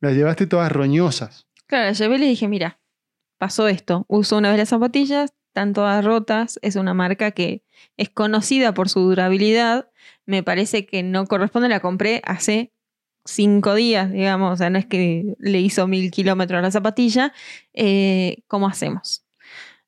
Las 0.01 0.13
llevaste 0.15 0.47
todas 0.47 0.71
roñosas. 0.71 1.47
Claro, 1.73 1.87
la 1.87 1.93
llevé 1.93 2.17
y 2.17 2.29
dije, 2.29 2.47
mira, 2.47 2.79
pasó 3.39 3.67
esto. 3.67 4.05
Uso 4.07 4.37
una 4.37 4.49
vez 4.49 4.59
las 4.59 4.69
zapatillas, 4.69 5.33
están 5.47 5.73
todas 5.73 6.05
rotas. 6.05 6.59
Es 6.61 6.75
una 6.75 6.93
marca 6.93 7.31
que 7.31 7.63
es 7.97 8.09
conocida 8.09 8.75
por 8.75 8.89
su 8.89 8.99
durabilidad. 8.99 9.89
Me 10.27 10.43
parece 10.43 10.85
que 10.85 11.01
no 11.01 11.25
corresponde. 11.25 11.69
La 11.69 11.79
compré 11.79 12.21
hace 12.25 12.71
cinco 13.25 13.73
días, 13.73 14.11
digamos. 14.11 14.53
O 14.53 14.57
sea, 14.57 14.69
no 14.69 14.77
es 14.77 14.85
que 14.85 15.33
le 15.39 15.61
hizo 15.61 15.87
mil 15.87 16.11
kilómetros 16.11 16.59
a 16.59 16.61
la 16.61 16.69
zapatilla. 16.69 17.33
Eh, 17.73 18.43
¿Cómo 18.47 18.67
hacemos? 18.67 19.25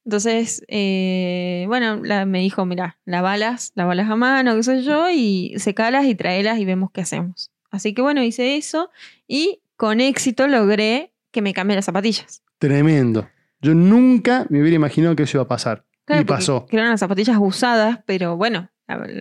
Entonces, 0.06 0.64
eh, 0.68 1.66
bueno, 1.68 2.02
me 2.26 2.40
dijo, 2.40 2.66
mira, 2.66 2.98
lavalas, 3.06 3.74
lavalas 3.76 4.10
a 4.10 4.16
mano, 4.16 4.56
qué 4.56 4.64
sé 4.64 4.82
yo, 4.82 5.12
y 5.12 5.54
secalas 5.60 6.08
y 6.08 6.16
traelas 6.16 6.58
y 6.58 6.66
vemos 6.66 6.90
qué 6.92 7.02
hacemos. 7.02 7.52
Así 7.70 7.94
que 7.94 8.02
bueno, 8.02 8.24
hice 8.24 8.56
eso 8.56 8.90
y 9.28 9.62
con 9.76 10.02
éxito 10.02 10.48
logré 10.48 11.12
que 11.36 11.42
me 11.44 11.54
cambie 11.54 11.76
las 11.76 11.86
zapatillas. 11.86 12.42
Tremendo. 12.58 13.28
Yo 13.62 13.76
nunca 13.76 14.46
me 14.50 14.60
hubiera 14.62 14.76
imaginado 14.76 15.16
que 15.16 15.24
eso 15.24 15.38
iba 15.38 15.44
a 15.44 15.48
pasar. 15.48 15.86
Claro, 16.06 16.22
y 16.22 16.26
pasó. 16.26 16.66
Eran 16.72 16.90
las 16.90 17.00
zapatillas 17.00 17.38
usadas, 17.40 18.00
pero 18.06 18.38
bueno, 18.38 18.70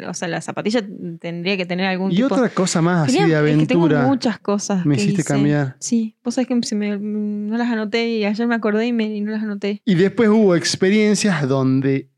o 0.07 0.15
sea, 0.15 0.29
la 0.29 0.41
zapatilla 0.43 0.83
tendría 1.19 1.57
que 1.57 1.65
tener 1.67 1.87
algún 1.87 2.13
Y 2.13 2.17
tipo... 2.17 2.35
otra 2.35 2.51
cosa 2.51 2.83
más 2.83 3.09
así 3.09 3.19
de 3.19 3.25
es 3.25 3.59
que 3.59 3.67
tengo 3.67 3.85
aventura. 3.87 4.07
muchas 4.07 4.39
cosas. 4.39 4.85
me 4.87 4.95
que 4.97 5.03
hiciste 5.03 5.23
hice. 5.23 5.29
cambiar. 5.33 5.77
Sí, 5.81 6.17
vos 6.23 6.35
sabés 6.35 6.49
que 6.49 6.63
se 6.63 6.75
me- 6.75 6.99
no 6.99 7.57
las 7.57 7.69
anoté 7.71 8.07
y 8.09 8.25
ayer 8.27 8.47
me 8.47 8.55
acordé 8.55 8.87
y, 8.87 8.93
me, 8.93 9.05
y 9.05 9.21
no 9.23 9.33
las 9.33 9.43
anoté. 9.43 9.81
Y 9.87 9.95
después 9.95 10.29
hubo 10.29 10.55
experiencias 10.55 11.49
donde 11.49 12.11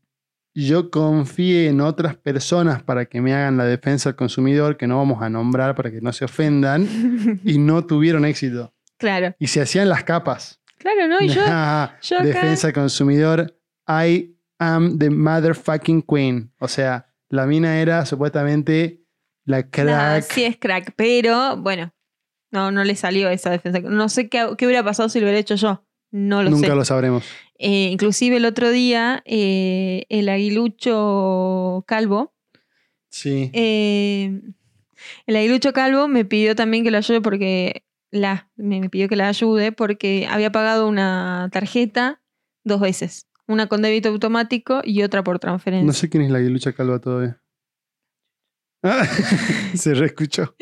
yo 0.53 0.89
confié 0.89 1.69
en 1.69 1.79
otras 1.81 2.17
personas 2.17 2.83
para 2.83 3.05
que 3.05 3.21
me 3.21 3.33
hagan 3.33 3.55
la 3.57 3.63
defensa 3.65 4.09
del 4.09 4.15
consumidor, 4.17 4.75
que 4.75 4.87
no 4.87 4.97
vamos 4.97 5.21
a 5.21 5.29
nombrar 5.29 5.75
para 5.75 5.91
que 5.91 6.01
no 6.01 6.11
se 6.11 6.25
ofendan, 6.25 7.39
y 7.45 7.57
no 7.59 7.85
tuvieron 7.85 8.25
éxito. 8.25 8.73
Claro, 8.97 9.35
Y 9.39 9.47
se 9.47 9.61
hacían 9.61 9.89
las 9.89 10.03
capas. 10.03 10.61
claro, 10.77 11.07
¿no? 11.07 11.21
Y 11.21 11.29
yo, 11.29 11.41
Ah, 11.47 11.97
yo 12.01 12.17
defensa 12.19 12.73
consumidor, 12.73 13.55
I 13.87 14.35
am 14.59 14.97
the 14.97 15.09
motherfucking 15.09 16.01
queen. 16.01 16.51
O 16.59 16.67
sea, 16.67 17.07
la 17.29 17.45
mina 17.45 17.79
era 17.79 18.05
supuestamente 18.05 19.03
la 19.45 19.69
crack. 19.69 20.23
sí 20.31 20.43
es 20.43 20.57
crack, 20.57 20.93
pero 20.95 21.57
bueno, 21.57 21.93
no, 22.51 22.71
no 22.71 22.83
le 22.83 22.95
salió 22.95 23.29
esa 23.29 23.49
defensa. 23.51 23.79
No 23.81 24.09
sé 24.09 24.29
qué, 24.29 24.47
qué 24.57 24.65
hubiera 24.65 24.83
pasado 24.83 25.09
si 25.09 25.19
lo 25.19 25.25
hubiera 25.25 25.39
hecho 25.39 25.55
yo. 25.55 25.83
No 26.11 26.41
lo 26.41 26.49
Nunca 26.49 26.67
sé. 26.69 26.75
lo 26.75 26.85
sabremos. 26.85 27.25
Eh, 27.59 27.89
inclusive 27.91 28.37
el 28.37 28.45
otro 28.45 28.69
día, 28.71 29.21
eh, 29.25 30.05
el 30.09 30.29
aguilucho 30.29 31.83
calvo, 31.87 32.33
Sí. 33.09 33.49
eh, 33.53 34.41
el 35.25 35.35
aguilucho 35.35 35.73
calvo 35.73 36.07
me 36.07 36.23
pidió 36.25 36.55
también 36.55 36.83
que 36.83 36.91
lo 36.91 36.97
ayude 36.97 37.21
porque 37.21 37.83
la, 38.11 38.49
me, 38.55 38.89
pidió 38.89 39.07
que 39.09 39.15
la 39.15 39.27
ayude 39.27 39.71
porque 39.71 40.27
había 40.29 40.51
pagado 40.51 40.87
una 40.87 41.49
tarjeta 41.51 42.21
dos 42.63 42.81
veces. 42.81 43.27
Una 43.47 43.67
con 43.67 43.81
débito 43.81 44.09
automático 44.09 44.81
y 44.83 45.03
otra 45.03 45.23
por 45.23 45.39
transferencia. 45.39 45.85
No 45.87 45.93
sé 45.93 46.09
quién 46.09 46.23
es 46.23 46.31
la 46.31 46.39
lucha 46.39 46.73
calva 46.73 46.99
todavía. 46.99 47.41
Ah, 48.83 49.05
se 49.75 49.93
reescuchó. 49.93 50.55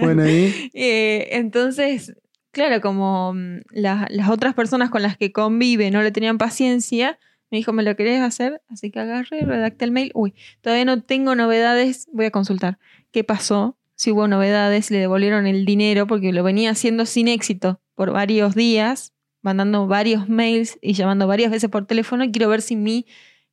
Bueno, 0.00 0.22
ahí. 0.22 0.70
Eh, 0.74 1.28
entonces, 1.32 2.14
claro, 2.52 2.80
como 2.80 3.34
mm, 3.34 3.60
la- 3.70 4.06
las 4.10 4.28
otras 4.30 4.54
personas 4.54 4.90
con 4.90 5.02
las 5.02 5.16
que 5.16 5.32
convive 5.32 5.90
no 5.90 6.02
le 6.02 6.10
tenían 6.12 6.38
paciencia, 6.38 7.18
me 7.50 7.58
dijo, 7.58 7.72
¿me 7.72 7.82
lo 7.82 7.96
querés 7.96 8.20
hacer? 8.20 8.62
Así 8.68 8.90
que 8.90 9.00
agarré, 9.00 9.44
redacté 9.44 9.84
el 9.84 9.90
mail. 9.90 10.10
Uy, 10.14 10.34
todavía 10.60 10.84
no 10.84 11.02
tengo 11.02 11.34
novedades, 11.34 12.08
voy 12.12 12.26
a 12.26 12.30
consultar. 12.30 12.78
¿Qué 13.10 13.24
pasó? 13.24 13.76
Si 14.00 14.12
hubo 14.12 14.26
novedades, 14.28 14.90
le 14.90 14.96
devolvieron 14.96 15.46
el 15.46 15.66
dinero, 15.66 16.06
porque 16.06 16.32
lo 16.32 16.42
venía 16.42 16.70
haciendo 16.70 17.04
sin 17.04 17.28
éxito 17.28 17.82
por 17.94 18.12
varios 18.12 18.54
días, 18.54 19.12
mandando 19.42 19.86
varios 19.88 20.26
mails 20.26 20.78
y 20.80 20.94
llamando 20.94 21.26
varias 21.26 21.50
veces 21.50 21.68
por 21.68 21.84
teléfono. 21.84 22.24
Y 22.24 22.32
quiero 22.32 22.48
ver 22.48 22.62
si 22.62 22.76
mi, 22.76 23.04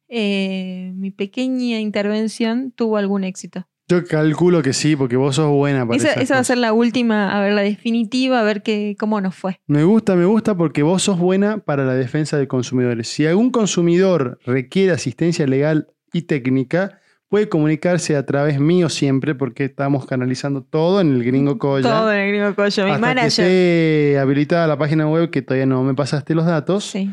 eh, 0.07 0.93
mi 0.95 1.11
pequeña 1.11 1.81
intervención 1.81 2.71
tuvo 2.71 2.95
algún 2.95 3.25
éxito. 3.25 3.67
Yo 3.89 4.05
calculo 4.05 4.61
que 4.61 4.71
sí, 4.71 4.95
porque 4.95 5.17
vos 5.17 5.35
sos 5.35 5.51
buena 5.51 5.85
para 5.85 5.97
Esa, 5.97 6.13
esa 6.13 6.35
va 6.35 6.39
a 6.39 6.45
ser 6.45 6.59
la 6.59 6.71
última, 6.71 7.37
a 7.37 7.41
ver, 7.41 7.51
la 7.51 7.63
definitiva, 7.63 8.39
a 8.39 8.43
ver 8.43 8.63
qué, 8.63 8.95
cómo 8.97 9.19
nos 9.19 9.35
fue. 9.35 9.59
Me 9.67 9.83
gusta, 9.83 10.15
me 10.15 10.23
gusta 10.23 10.55
porque 10.55 10.81
vos 10.81 11.03
sos 11.03 11.19
buena 11.19 11.57
para 11.57 11.83
la 11.83 11.95
defensa 11.95 12.37
de 12.37 12.47
consumidores. 12.47 13.09
Si 13.09 13.25
algún 13.25 13.49
consumidor 13.49 14.39
requiere 14.45 14.93
asistencia 14.93 15.45
legal 15.45 15.89
y 16.13 16.21
técnica, 16.21 17.01
puede 17.29 17.49
comunicarse 17.49 18.15
a 18.15 18.25
través 18.25 18.59
mío 18.59 18.89
siempre 18.89 19.35
porque 19.35 19.65
estamos 19.65 20.05
canalizando 20.05 20.63
todo 20.63 21.01
en 21.01 21.13
el 21.15 21.23
Gringo 21.23 21.57
Coya. 21.57 21.89
Todo 21.89 22.11
en 22.13 22.19
el 22.19 22.31
gringo 22.31 22.55
collo, 22.55 22.85
mi 22.85 22.91
hasta 22.91 22.95
que 22.95 23.01
manager. 23.01 23.45
esté 23.45 24.19
habilitada 24.19 24.67
la 24.67 24.77
página 24.77 25.07
web 25.07 25.29
que 25.29 25.41
todavía 25.41 25.65
no 25.65 25.83
me 25.83 25.93
pasaste 25.93 26.33
los 26.35 26.45
datos. 26.45 26.85
Sí, 26.85 27.11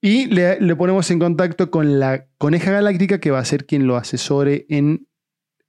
Y 0.00 0.26
le, 0.26 0.60
le 0.60 0.76
ponemos 0.76 1.10
en 1.10 1.18
contacto 1.18 1.70
con 1.70 1.98
la 1.98 2.26
Coneja 2.38 2.70
Galáctica 2.70 3.18
que 3.20 3.30
va 3.30 3.38
a 3.40 3.44
ser 3.44 3.66
quien 3.66 3.86
lo 3.86 3.96
asesore 3.96 4.66
en 4.68 5.06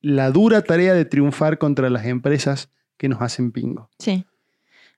la 0.01 0.31
dura 0.31 0.61
tarea 0.61 0.93
de 0.93 1.05
triunfar 1.05 1.57
contra 1.57 1.89
las 1.89 2.05
empresas 2.05 2.71
que 2.97 3.09
nos 3.09 3.21
hacen 3.21 3.51
pingo. 3.51 3.89
sí. 3.99 4.25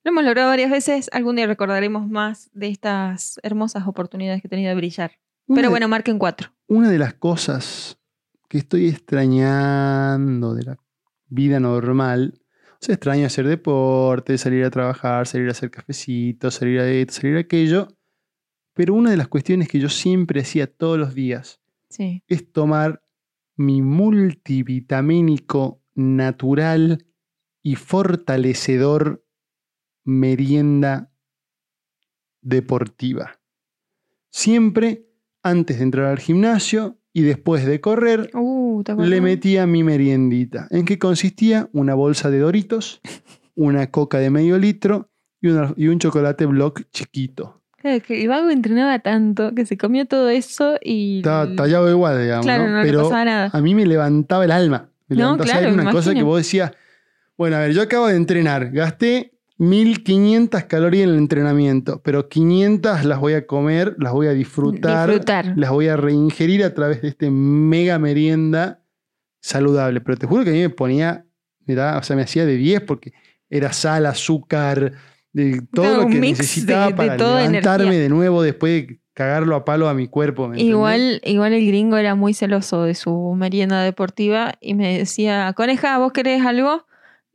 Lo 0.05 0.11
hemos 0.11 0.23
logrado 0.23 0.47
varias 0.47 0.71
veces. 0.71 1.09
Algún 1.11 1.35
día 1.35 1.45
recordaremos 1.45 2.07
más 2.07 2.49
de 2.53 2.69
estas 2.69 3.37
hermosas 3.43 3.85
oportunidades 3.85 4.41
que 4.41 4.47
he 4.47 4.49
tenido 4.49 4.69
de 4.69 4.75
brillar. 4.75 5.11
Una 5.45 5.57
Pero 5.57 5.69
bueno, 5.71 5.89
marquen 5.89 6.17
cuatro. 6.17 6.51
Una 6.67 6.89
de 6.89 6.97
las 6.97 7.15
cosas 7.15 7.98
que 8.49 8.57
estoy 8.57 8.87
extrañando 8.89 10.53
de 10.55 10.63
la 10.63 10.77
vida 11.27 11.59
normal, 11.59 12.41
o 12.73 12.77
sea, 12.81 12.95
extraño 12.95 13.25
hacer 13.25 13.47
deporte, 13.47 14.37
salir 14.37 14.63
a 14.65 14.69
trabajar, 14.71 15.27
salir 15.27 15.47
a 15.47 15.51
hacer 15.51 15.69
cafecitos, 15.71 16.55
salir 16.55 16.79
a 16.79 16.89
esto, 16.89 17.13
salir 17.13 17.37
a 17.37 17.41
aquello, 17.41 17.87
pero 18.73 18.93
una 18.93 19.11
de 19.11 19.17
las 19.17 19.27
cuestiones 19.27 19.67
que 19.67 19.79
yo 19.79 19.89
siempre 19.89 20.41
hacía 20.41 20.67
todos 20.67 20.97
los 20.97 21.13
días 21.13 21.61
Sí. 21.89 22.23
es 22.27 22.51
tomar 22.51 23.01
mi 23.55 23.81
multivitamínico 23.81 25.83
natural 25.95 27.05
y 27.61 27.75
fortalecedor 27.75 29.25
merienda 30.05 31.11
deportiva. 32.41 33.39
Siempre 34.31 35.07
antes 35.43 35.77
de 35.77 35.83
entrar 35.83 36.05
al 36.05 36.19
gimnasio 36.19 36.98
y 37.19 37.23
después 37.23 37.65
de 37.65 37.81
correr, 37.81 38.29
Uh, 38.33 38.81
le 38.97 39.19
metía 39.21 39.65
mi 39.65 39.83
meriendita. 39.83 40.67
¿En 40.71 40.85
qué 40.85 40.97
consistía? 40.97 41.67
Una 41.73 41.93
bolsa 41.95 42.29
de 42.29 42.39
Doritos, 42.39 43.01
una 43.55 43.91
coca 43.91 44.19
de 44.19 44.29
medio 44.29 44.57
litro 44.57 45.09
y, 45.41 45.49
una- 45.49 45.73
y 45.75 45.87
un 45.87 45.99
chocolate 45.99 46.45
block 46.45 46.83
chiquito. 46.91 47.61
Claro, 47.77 48.01
que 48.05 48.21
el 48.21 48.27
vago 48.27 48.49
entrenaba 48.49 48.99
tanto 48.99 49.53
que 49.55 49.65
se 49.65 49.77
comió 49.77 50.05
todo 50.05 50.29
eso 50.29 50.77
y. 50.81 51.17
Estaba 51.17 51.53
tallado 51.55 51.89
igual, 51.89 52.21
digamos. 52.21 52.45
Claro, 52.45 52.65
¿no? 52.65 52.71
no, 52.71 52.77
le 52.79 52.85
Pero 52.85 53.03
pasaba 53.03 53.25
nada. 53.25 53.49
a 53.53 53.61
mí 53.61 53.75
me 53.75 53.85
levantaba 53.85 54.45
el 54.45 54.51
alma. 54.51 54.89
Me 55.07 55.15
No, 55.15 55.23
levantaba, 55.33 55.59
claro, 55.59 55.73
una 55.73 55.91
cosa 55.91 56.13
que 56.13 56.23
vos 56.23 56.37
decías, 56.37 56.71
bueno, 57.37 57.55
a 57.55 57.59
ver, 57.59 57.71
yo 57.73 57.81
acabo 57.81 58.07
de 58.07 58.15
entrenar, 58.17 58.69
gasté 58.71 59.33
1500 59.59 60.63
calorías 60.63 61.03
en 61.03 61.09
el 61.11 61.17
entrenamiento, 61.17 62.01
pero 62.01 62.27
500 62.29 63.03
las 63.05 63.19
voy 63.19 63.33
a 63.33 63.45
comer, 63.45 63.95
las 63.99 64.13
voy 64.13 64.27
a 64.27 64.31
disfrutar, 64.33 65.09
Disfrutar. 65.09 65.53
las 65.57 65.69
voy 65.69 65.89
a 65.89 65.97
reingerir 65.97 66.63
a 66.63 66.73
través 66.73 67.01
de 67.01 67.09
este 67.09 67.29
mega 67.29 67.99
merienda 67.99 68.81
saludable. 69.41 70.01
Pero 70.01 70.17
te 70.17 70.27
juro 70.27 70.43
que 70.43 70.49
a 70.49 70.53
mí 70.53 70.59
me 70.59 70.69
ponía, 70.69 71.25
da- 71.65 71.97
o 71.97 72.03
sea, 72.03 72.15
me 72.15 72.21
hacía 72.23 72.45
de 72.45 72.55
10 72.55 72.81
porque 72.81 73.13
era 73.49 73.73
sal, 73.73 74.05
azúcar, 74.05 74.93
de 75.33 75.61
todo 75.73 75.85
Claro, 75.85 76.01
lo 76.03 76.07
que 76.07 76.19
necesitaba 76.19 76.85
de- 76.85 76.91
de 76.91 76.95
para 76.95 77.17
levantarme 77.17 77.83
energía. 77.85 77.99
de 78.01 78.09
nuevo 78.09 78.41
después 78.41 78.87
de 78.87 78.99
cagarlo 79.13 79.55
a 79.57 79.65
palo 79.65 79.89
a 79.89 79.93
mi 79.93 80.07
cuerpo. 80.07 80.49
Igual, 80.55 81.21
igual 81.25 81.51
el 81.53 81.67
gringo 81.67 81.97
era 81.97 82.15
muy 82.15 82.33
celoso 82.33 82.83
de 82.83 82.95
su 82.95 83.33
merienda 83.35 83.83
deportiva 83.83 84.53
y 84.61 84.73
me 84.75 84.97
decía, 84.97 85.51
coneja, 85.53 85.97
¿vos 85.97 86.13
querés 86.13 86.45
algo? 86.45 86.85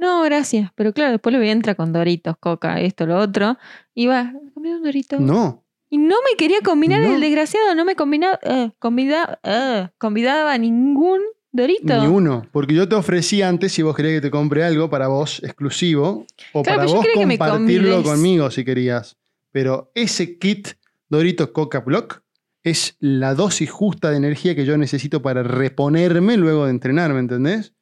No, 0.05 0.22
gracias. 0.22 0.70
Pero 0.74 0.92
claro, 0.92 1.12
después 1.12 1.32
le 1.32 1.38
voy 1.38 1.48
a 1.48 1.52
entrar 1.52 1.76
con 1.76 1.92
doritos, 1.92 2.36
coca, 2.38 2.80
esto, 2.80 3.07
lo 3.07 3.18
otro. 3.18 3.57
Y 3.94 4.07
va, 4.07 4.32
comí 4.55 4.70
un 4.70 4.82
dorito. 4.82 5.18
No, 5.18 5.62
Y 5.90 5.98
no 5.98 6.16
me 6.28 6.36
quería 6.36 6.59
combinar 6.64 7.00
No. 7.02 7.14
el 7.14 7.20
desgraciado, 7.20 7.74
no 7.74 7.84
me 7.84 7.94
combinaba, 7.94 8.38
eh, 8.42 8.70
convida- 8.80 9.38
eh, 9.44 9.88
convidaba 9.98 10.59
ningún 10.59 11.20
dorito. 11.52 12.00
Ni 12.00 12.07
uno, 12.09 12.44
porque 12.50 12.74
yo 12.74 12.88
te 12.88 12.96
ofrecí 12.96 13.42
antes 13.42 13.70
si 13.72 13.82
vos 13.82 13.94
querías 13.94 14.14
que 14.16 14.20
te 14.22 14.30
compre 14.30 14.64
algo 14.64 14.90
para 14.90 15.07
vos 15.07 15.40
exclusivo 15.44 16.26
o 16.52 16.62
Claro, 16.62 16.78
para 16.80 16.88
yo 16.90 16.96
vos 16.96 17.07
compartirlo 17.14 18.02
conmigo 18.02 18.50
si 18.50 18.64
querías. 18.64 19.16
Pero 19.52 19.92
ese 19.94 20.36
kit 20.38 20.68
Doritos 21.09 21.50
Coca 21.50 21.78
Block 21.80 22.22
es 22.64 22.96
la 22.98 23.34
dosis 23.34 23.70
justa 23.70 24.11
de 24.11 24.16
energía 24.16 24.57
que 24.57 24.64
yo 24.64 24.76
necesito 24.76 25.22
para 25.22 25.42
reponerme 25.44 26.36
luego 26.36 26.64
de 26.64 26.72
entrenar, 26.72 27.12
¿me 27.12 27.20
entendés? 27.20 27.72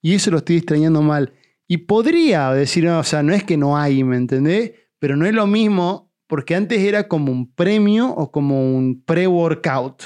Y 0.00 0.14
eso 0.14 0.30
lo 0.30 0.38
estoy 0.38 0.56
extrañando 0.56 1.02
mal. 1.02 1.32
Y 1.72 1.78
podría 1.78 2.50
decir, 2.52 2.84
no, 2.84 2.98
o 2.98 3.02
sea, 3.02 3.22
no 3.22 3.32
es 3.32 3.44
que 3.44 3.56
no 3.56 3.78
hay, 3.78 4.04
¿me 4.04 4.18
entendés? 4.18 4.72
Pero 4.98 5.16
no 5.16 5.24
es 5.24 5.32
lo 5.32 5.46
mismo 5.46 6.12
porque 6.26 6.54
antes 6.54 6.80
era 6.80 7.08
como 7.08 7.32
un 7.32 7.50
premio 7.50 8.10
o 8.10 8.30
como 8.30 8.76
un 8.76 9.02
pre-workout. 9.02 10.02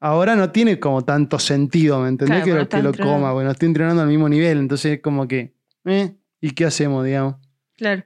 Ahora 0.00 0.34
no 0.34 0.50
tiene 0.50 0.80
como 0.80 1.04
tanto 1.04 1.38
sentido, 1.38 2.00
¿me 2.00 2.08
entendés? 2.08 2.42
Claro, 2.42 2.68
que 2.68 2.82
lo, 2.82 2.90
que 2.90 3.02
lo 3.02 3.08
coma, 3.08 3.32
bueno, 3.32 3.52
estoy 3.52 3.66
entrenando 3.68 4.02
al 4.02 4.08
mismo 4.08 4.28
nivel, 4.28 4.58
entonces 4.58 4.94
es 4.94 5.00
como 5.00 5.28
que, 5.28 5.54
eh, 5.84 6.16
¿y 6.40 6.50
qué 6.50 6.64
hacemos, 6.64 7.04
digamos? 7.04 7.36
Claro. 7.76 8.02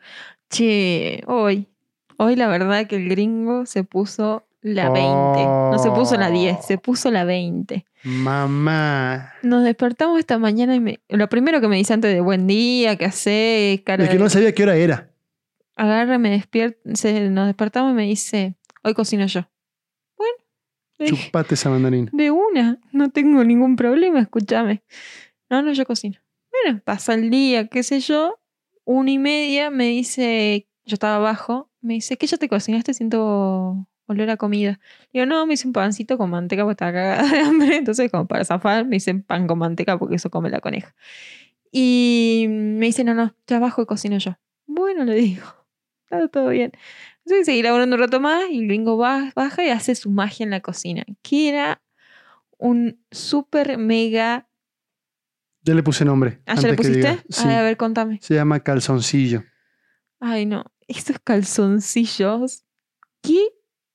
Che, 0.51 1.23
hoy, 1.27 1.67
hoy 2.19 2.37
la 2.37 2.49
verdad 2.49 2.87
que 2.87 2.97
el 2.97 3.09
gringo 3.09 3.65
se 3.65 3.85
puso 3.85 4.47
la 4.65 4.89
20. 4.91 5.45
No 5.71 5.79
se 5.79 5.91
puso 5.91 6.17
la 6.17 6.31
10, 6.31 6.65
se 6.65 6.79
puso 6.79 7.11
la 7.11 7.25
20. 7.25 7.85
Mamá. 8.03 9.35
Nos 9.43 9.63
despertamos 9.63 10.19
esta 10.19 10.39
mañana 10.39 10.75
y 10.75 10.81
me- 10.81 11.01
lo 11.09 11.29
primero 11.29 11.61
que 11.61 11.69
me 11.69 11.77
dice 11.77 11.93
antes 11.93 12.13
de 12.15 12.21
buen 12.21 12.47
día, 12.47 12.97
¿qué 12.97 13.05
hace? 13.05 13.83
Cara 13.85 14.05
Es 14.05 14.11
que 14.11 14.19
no 14.19 14.29
sabía 14.31 14.53
qué 14.53 14.63
hora 14.63 14.75
era. 14.77 15.11
Agarra, 15.77 16.19
me 16.19 16.31
despierta, 16.31 16.79
se- 16.95 17.29
nos 17.31 17.47
despertamos 17.47 17.93
y 17.93 17.95
me 17.95 18.05
dice, 18.05 18.55
hoy 18.83 18.95
cocino 18.95 19.27
yo. 19.27 19.43
Bueno, 20.17 20.35
Chupate 21.17 21.55
esa 21.57 21.69
mandarina. 21.71 22.11
de 22.13 22.31
una, 22.31 22.79
no 22.93 23.11
tengo 23.11 23.45
ningún 23.45 23.77
problema, 23.77 24.21
escúchame. 24.21 24.83
No, 25.51 25.61
no, 25.63 25.73
yo 25.73 25.85
cocino. 25.85 26.19
Bueno, 26.51 26.81
pasa 26.85 27.15
el 27.15 27.29
día, 27.31 27.67
qué 27.69 27.83
sé 27.83 28.01
yo, 28.01 28.41
una 28.85 29.11
y 29.11 29.19
media 29.19 29.71
me 29.71 29.87
dice, 29.89 30.69
yo 30.85 30.95
estaba 30.95 31.17
abajo, 31.17 31.71
me 31.81 31.95
dice, 31.95 32.17
¿qué 32.17 32.27
ya 32.27 32.37
te 32.39 32.49
cocinaste? 32.49 32.95
Siento 32.95 33.87
olor 34.07 34.31
a 34.31 34.37
comida. 34.37 34.81
Digo, 35.13 35.27
no, 35.27 35.47
me 35.47 35.55
hice 35.55 35.67
un 35.67 35.73
pancito 35.73 36.19
con 36.19 36.31
manteca 36.31 36.63
porque 36.63 36.73
estaba 36.73 36.93
cagada 36.93 37.29
de 37.31 37.39
hambre, 37.41 37.77
entonces 37.77 38.11
como 38.11 38.27
para 38.27 38.45
zafar 38.45 38.87
me 38.87 38.97
hice 38.97 39.15
pan 39.15 39.47
con 39.47 39.59
manteca 39.59 39.99
porque 39.99 40.17
eso 40.17 40.31
come 40.31 40.51
la 40.51 40.61
coneja. 40.61 40.95
Y 41.71 42.47
me 42.49 42.87
dice, 42.87 43.03
no, 43.05 43.15
no, 43.15 43.35
ya 43.47 43.57
abajo 43.57 43.83
y 43.83 43.87
cocino 43.87 44.19
yo. 44.19 44.37
Bueno, 44.67 45.05
le 45.05 45.15
digo, 45.15 45.45
está 46.05 46.29
todo 46.29 46.49
bien. 46.51 46.73
Entonces 47.25 47.47
seguí 47.47 47.63
laburando 47.63 47.97
un 47.97 48.01
rato 48.03 48.21
más 48.21 48.45
y 48.51 48.59
el 48.59 48.67
gringo 48.69 48.97
ba- 48.97 49.33
baja 49.35 49.65
y 49.65 49.71
hace 49.71 49.95
su 49.95 50.11
magia 50.11 50.45
en 50.45 50.51
la 50.51 50.61
cocina, 50.61 51.05
que 51.23 51.49
era 51.49 51.83
un 52.59 53.03
súper 53.11 53.79
mega... 53.79 54.49
Ya 55.63 55.73
le 55.75 55.83
puse 55.83 56.05
nombre. 56.05 56.41
Ah, 56.45 56.57
¿ya 56.57 56.69
le 56.69 56.75
pusiste? 56.75 57.19
Sí. 57.31 57.43
Ay, 57.47 57.55
a 57.57 57.63
ver, 57.63 57.77
contame. 57.79 58.19
Se 58.21 58.35
llama 58.35 58.61
calzoncillo. 58.61 59.45
Ay, 60.21 60.45
no. 60.45 60.67
Estos 60.87 61.19
calzoncillos. 61.25 62.65
¡Qué 63.23 63.39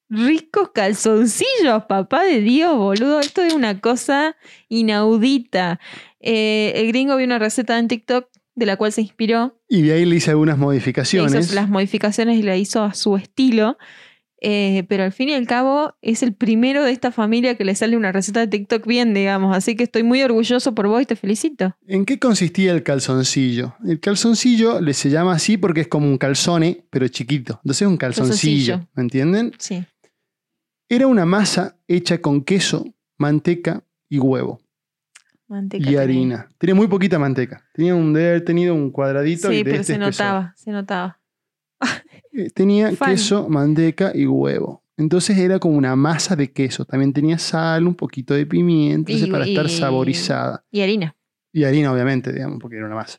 ricos 0.10 0.72
calzoncillos, 0.74 1.84
papá 1.88 2.24
de 2.24 2.42
Dios, 2.42 2.76
boludo! 2.76 3.20
Esto 3.20 3.42
es 3.44 3.54
una 3.54 3.80
cosa 3.80 4.36
inaudita. 4.68 5.80
Eh, 6.20 6.74
el 6.76 6.88
gringo 6.88 7.16
vio 7.16 7.26
una 7.26 7.40
receta 7.40 7.78
en 7.80 7.88
TikTok 7.88 8.28
de 8.56 8.66
la 8.66 8.76
cual 8.76 8.92
se 8.92 9.02
inspiró. 9.02 9.58
Y 9.70 9.84
de 9.84 9.94
ahí 9.94 10.06
le 10.06 10.18
hice 10.18 10.32
algunas 10.32 10.58
Le 10.58 10.66
modificaciones. 10.66 11.46
hizo 11.46 11.56
las 11.56 11.70
modificaciones 11.70 12.38
y 12.38 12.44
la 12.44 12.58
hizo 12.58 12.84
a 12.84 12.94
su 12.94 13.16
estilo. 13.16 13.78
Eh, 14.42 14.86
pero 14.88 15.04
al 15.04 15.12
fin 15.12 15.28
y 15.30 15.34
al 15.34 15.46
cabo 15.46 15.96
es 16.02 16.24
el 16.24 16.34
primero 16.34 16.86
de 16.86 16.94
esta 16.94 17.12
familia 17.12 17.56
que 17.56 17.66
le 17.66 17.76
sale 17.76 17.98
una 17.98 18.14
receta 18.14 18.40
de 18.40 18.48
TikTok 18.48 18.86
bien, 18.88 19.14
digamos. 19.14 19.56
Así 19.56 19.76
que 19.76 19.84
estoy 19.84 20.04
muy 20.04 20.22
orgulloso 20.24 20.74
por 20.74 20.88
vos 20.88 21.02
y 21.02 21.06
te 21.06 21.18
felicito. 21.18 21.76
¿En 21.88 22.06
qué 22.06 22.20
consistía 22.20 22.72
el 22.72 22.84
calzoncillo? 22.84 23.76
El 23.86 24.00
calzoncillo 24.00 24.80
le 24.80 24.94
se 24.94 25.10
llama 25.10 25.34
así 25.34 25.58
porque 25.58 25.82
es 25.82 25.88
como 25.90 26.08
un 26.08 26.18
calzone, 26.18 26.86
pero 26.90 27.08
chiquito. 27.10 27.60
Entonces 27.64 27.82
es 27.82 27.88
un 27.90 27.98
calzoncillo, 27.98 28.74
Calzoncillo. 28.76 28.90
¿me 28.96 29.04
entienden? 29.04 29.52
Sí. 29.58 29.84
Era 30.90 31.06
una 31.08 31.26
masa 31.26 31.78
hecha 31.88 32.20
con 32.20 32.44
queso, 32.44 32.86
manteca 33.18 33.84
y 34.10 34.18
huevo. 34.20 34.60
Manteca 35.48 35.90
y 35.90 35.96
harina. 35.96 36.50
Tenía 36.58 36.76
muy 36.76 36.88
poquita 36.88 37.18
manteca. 37.20 37.64
Tenía 37.74 37.96
un, 37.96 38.12
debe 38.14 38.30
haber 38.30 38.46
tenido 38.46 38.74
un 38.76 38.92
cuadradito 38.92 39.52
y 39.52 39.58
Sí, 39.58 39.64
de 39.64 39.64
pero 39.72 39.82
este 39.82 39.94
se 39.94 40.00
notaba, 40.00 40.54
se 40.58 40.72
notaba. 40.72 41.20
Eh, 42.34 42.50
Tenía 42.52 42.92
Fan. 42.92 43.12
queso, 43.12 43.50
manteca 43.50 44.12
y 44.14 44.26
huevo. 44.26 44.84
Entonces 44.98 45.38
era 45.38 45.60
como 45.60 45.78
una 45.78 45.96
masa 45.96 46.36
de 46.36 46.52
queso. 46.52 46.86
También 46.86 47.14
tenía 47.14 47.38
sal, 47.40 47.88
un 47.88 47.96
poquito 47.96 48.34
de 48.34 48.46
pimienta, 48.46 49.12
Y- 49.12 49.32
para 49.32 49.46
estar 49.46 49.66
y- 49.66 49.70
saborizada. 49.70 50.64
Y 50.72 50.82
harina. 50.82 51.16
Y 51.54 51.64
harina, 51.64 51.92
obviamente, 51.92 52.32
digamos, 52.34 52.60
porque 52.60 52.78
era 52.78 52.86
una 52.86 52.96
masa. 52.96 53.18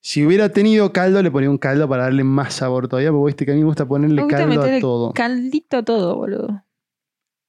Si 0.00 0.24
hubiera 0.26 0.48
tenido 0.50 0.92
caldo, 0.92 1.22
le 1.22 1.30
ponía 1.30 1.48
un 1.50 1.58
caldo 1.58 1.88
para 1.88 2.04
darle 2.04 2.22
más 2.24 2.54
sabor 2.54 2.86
todavía, 2.88 3.10
porque 3.12 3.26
viste 3.30 3.46
que 3.46 3.52
a 3.52 3.54
mí 3.54 3.60
me 3.60 3.66
gusta 3.66 3.86
ponerle 3.86 4.16
Me 4.16 4.22
gusta 4.22 4.36
caldo 4.38 4.62
a 4.62 4.78
todo. 4.80 5.12
Caldito 5.12 5.76
a 5.78 5.82
todo, 5.84 6.16
boludo. 6.16 6.64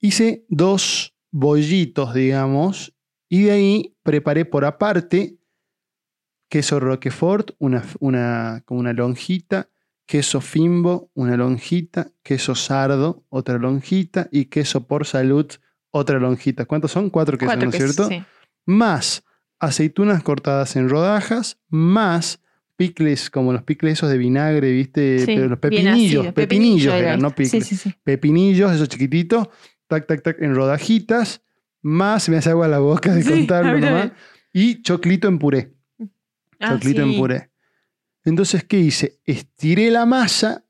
Hice 0.04 0.46
dos 0.50 1.16
bollitos, 1.32 2.14
digamos, 2.14 2.94
y 3.30 3.44
de 3.44 3.52
ahí 3.52 3.96
preparé 4.04 4.44
por 4.44 4.66
aparte 4.66 5.38
queso 6.50 6.82
Roquefort, 6.82 7.52
una, 7.58 7.84
una, 8.02 8.64
como 8.66 8.82
una 8.82 8.92
lonjita, 8.92 9.70
queso 10.06 10.42
Fimbo, 10.42 11.10
una 11.14 11.38
lonjita, 11.38 12.12
queso 12.22 12.54
Sardo, 12.54 13.24
otra 13.30 13.58
lonjita, 13.58 14.28
y 14.30 14.46
queso 14.46 14.88
por 14.88 15.06
salud, 15.06 15.48
otra 15.90 16.20
lonjita. 16.20 16.66
¿Cuántos 16.66 16.92
son? 16.92 17.10
Cuatro 17.10 17.38
quesos, 17.38 17.54
Cuatro 17.56 17.70
¿no 17.70 17.72
es 17.72 17.78
cierto? 17.78 18.10
sí. 18.10 18.22
Más 18.66 19.24
aceitunas 19.58 20.22
cortadas 20.22 20.76
en 20.76 20.90
rodajas, 20.90 21.62
más 21.70 22.42
picles, 22.76 23.30
como 23.30 23.54
los 23.54 23.64
picles 23.64 23.94
esos 23.94 24.10
de 24.10 24.18
vinagre, 24.18 24.70
¿viste? 24.74 25.20
Sí, 25.20 25.26
Pero 25.28 25.48
los 25.48 25.60
pepinillos, 25.60 26.20
ácido, 26.20 26.34
pepinillos 26.34 26.94
eran, 26.94 27.22
no 27.22 27.30
esto. 27.30 27.38
picles 27.38 27.68
sí. 27.68 27.94
pepinillos, 28.04 28.74
esos 28.74 28.90
chiquititos, 28.90 29.48
tac, 29.94 30.08
tac, 30.08 30.24
tac, 30.24 30.42
en 30.42 30.56
rodajitas, 30.56 31.42
más, 31.82 32.30
me 32.30 32.38
hace 32.38 32.50
agua 32.50 32.68
la 32.68 32.80
boca 32.80 33.14
de 33.14 33.24
Sí, 33.24 33.30
contarlo 33.30 33.78
nomás, 33.80 34.12
y 34.54 34.82
choclito 34.82 35.28
en 35.28 35.38
puré, 35.40 35.74
Ah, 36.60 36.70
choclito 36.74 37.04
sí. 37.04 37.10
en 37.14 37.20
puré. 37.20 37.50
Entonces, 38.26 38.64
¿qué 38.64 38.80
hice? 38.80 39.20
Estiré 39.26 39.92
la 39.92 40.06
masa 40.06 40.66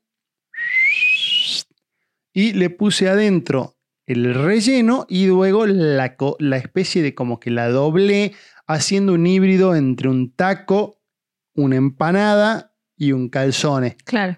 y 2.32 2.52
le 2.52 2.70
puse 2.70 3.08
adentro 3.08 3.76
el 4.06 4.34
relleno 4.34 5.06
y 5.08 5.26
luego 5.26 5.66
la, 5.66 6.16
la 6.40 6.56
especie 6.56 7.02
de 7.02 7.14
como 7.14 7.38
que 7.40 7.50
la 7.50 7.68
doblé 7.68 8.32
haciendo 8.66 9.14
un 9.14 9.26
híbrido 9.26 9.74
entre 9.76 10.08
un 10.08 10.34
taco, 10.34 11.00
una 11.54 11.76
empanada 11.76 12.74
y 12.96 13.12
un 13.12 13.28
calzone. 13.28 13.96
Claro. 14.04 14.36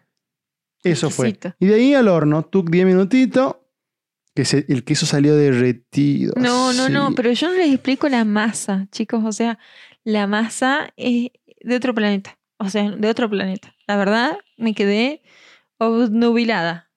Eso 0.85 1.11
fue. 1.11 1.37
Y 1.59 1.67
de 1.67 1.75
ahí 1.75 1.95
al 1.95 2.07
horno, 2.09 2.45
tuc 2.45 2.71
10 2.71 2.87
minutitos, 2.87 3.57
que 4.37 4.45
se- 4.45 4.67
el 4.69 4.85
queso 4.85 5.05
salió 5.07 5.35
derretido. 5.35 6.33
No, 6.37 6.73
no, 6.73 6.89
no, 6.89 7.13
pero 7.17 7.33
yo 7.33 7.49
no 7.49 7.55
les 7.57 7.73
explico 7.73 8.09
la 8.09 8.25
masa, 8.25 8.87
chicos. 8.93 9.25
O 9.25 9.33
sea, 9.33 9.59
la 10.05 10.27
masa 10.29 10.93
es 10.97 11.31
de 11.63 11.75
otro 11.75 11.93
planeta. 11.95 12.39
O 12.59 12.69
sea, 12.69 12.91
de 12.91 13.09
otro 13.09 13.29
planeta. 13.29 13.75
La 13.89 13.97
verdad, 13.97 14.39
me 14.57 14.75
quedé 14.75 15.23
obnubilada. 15.79 16.91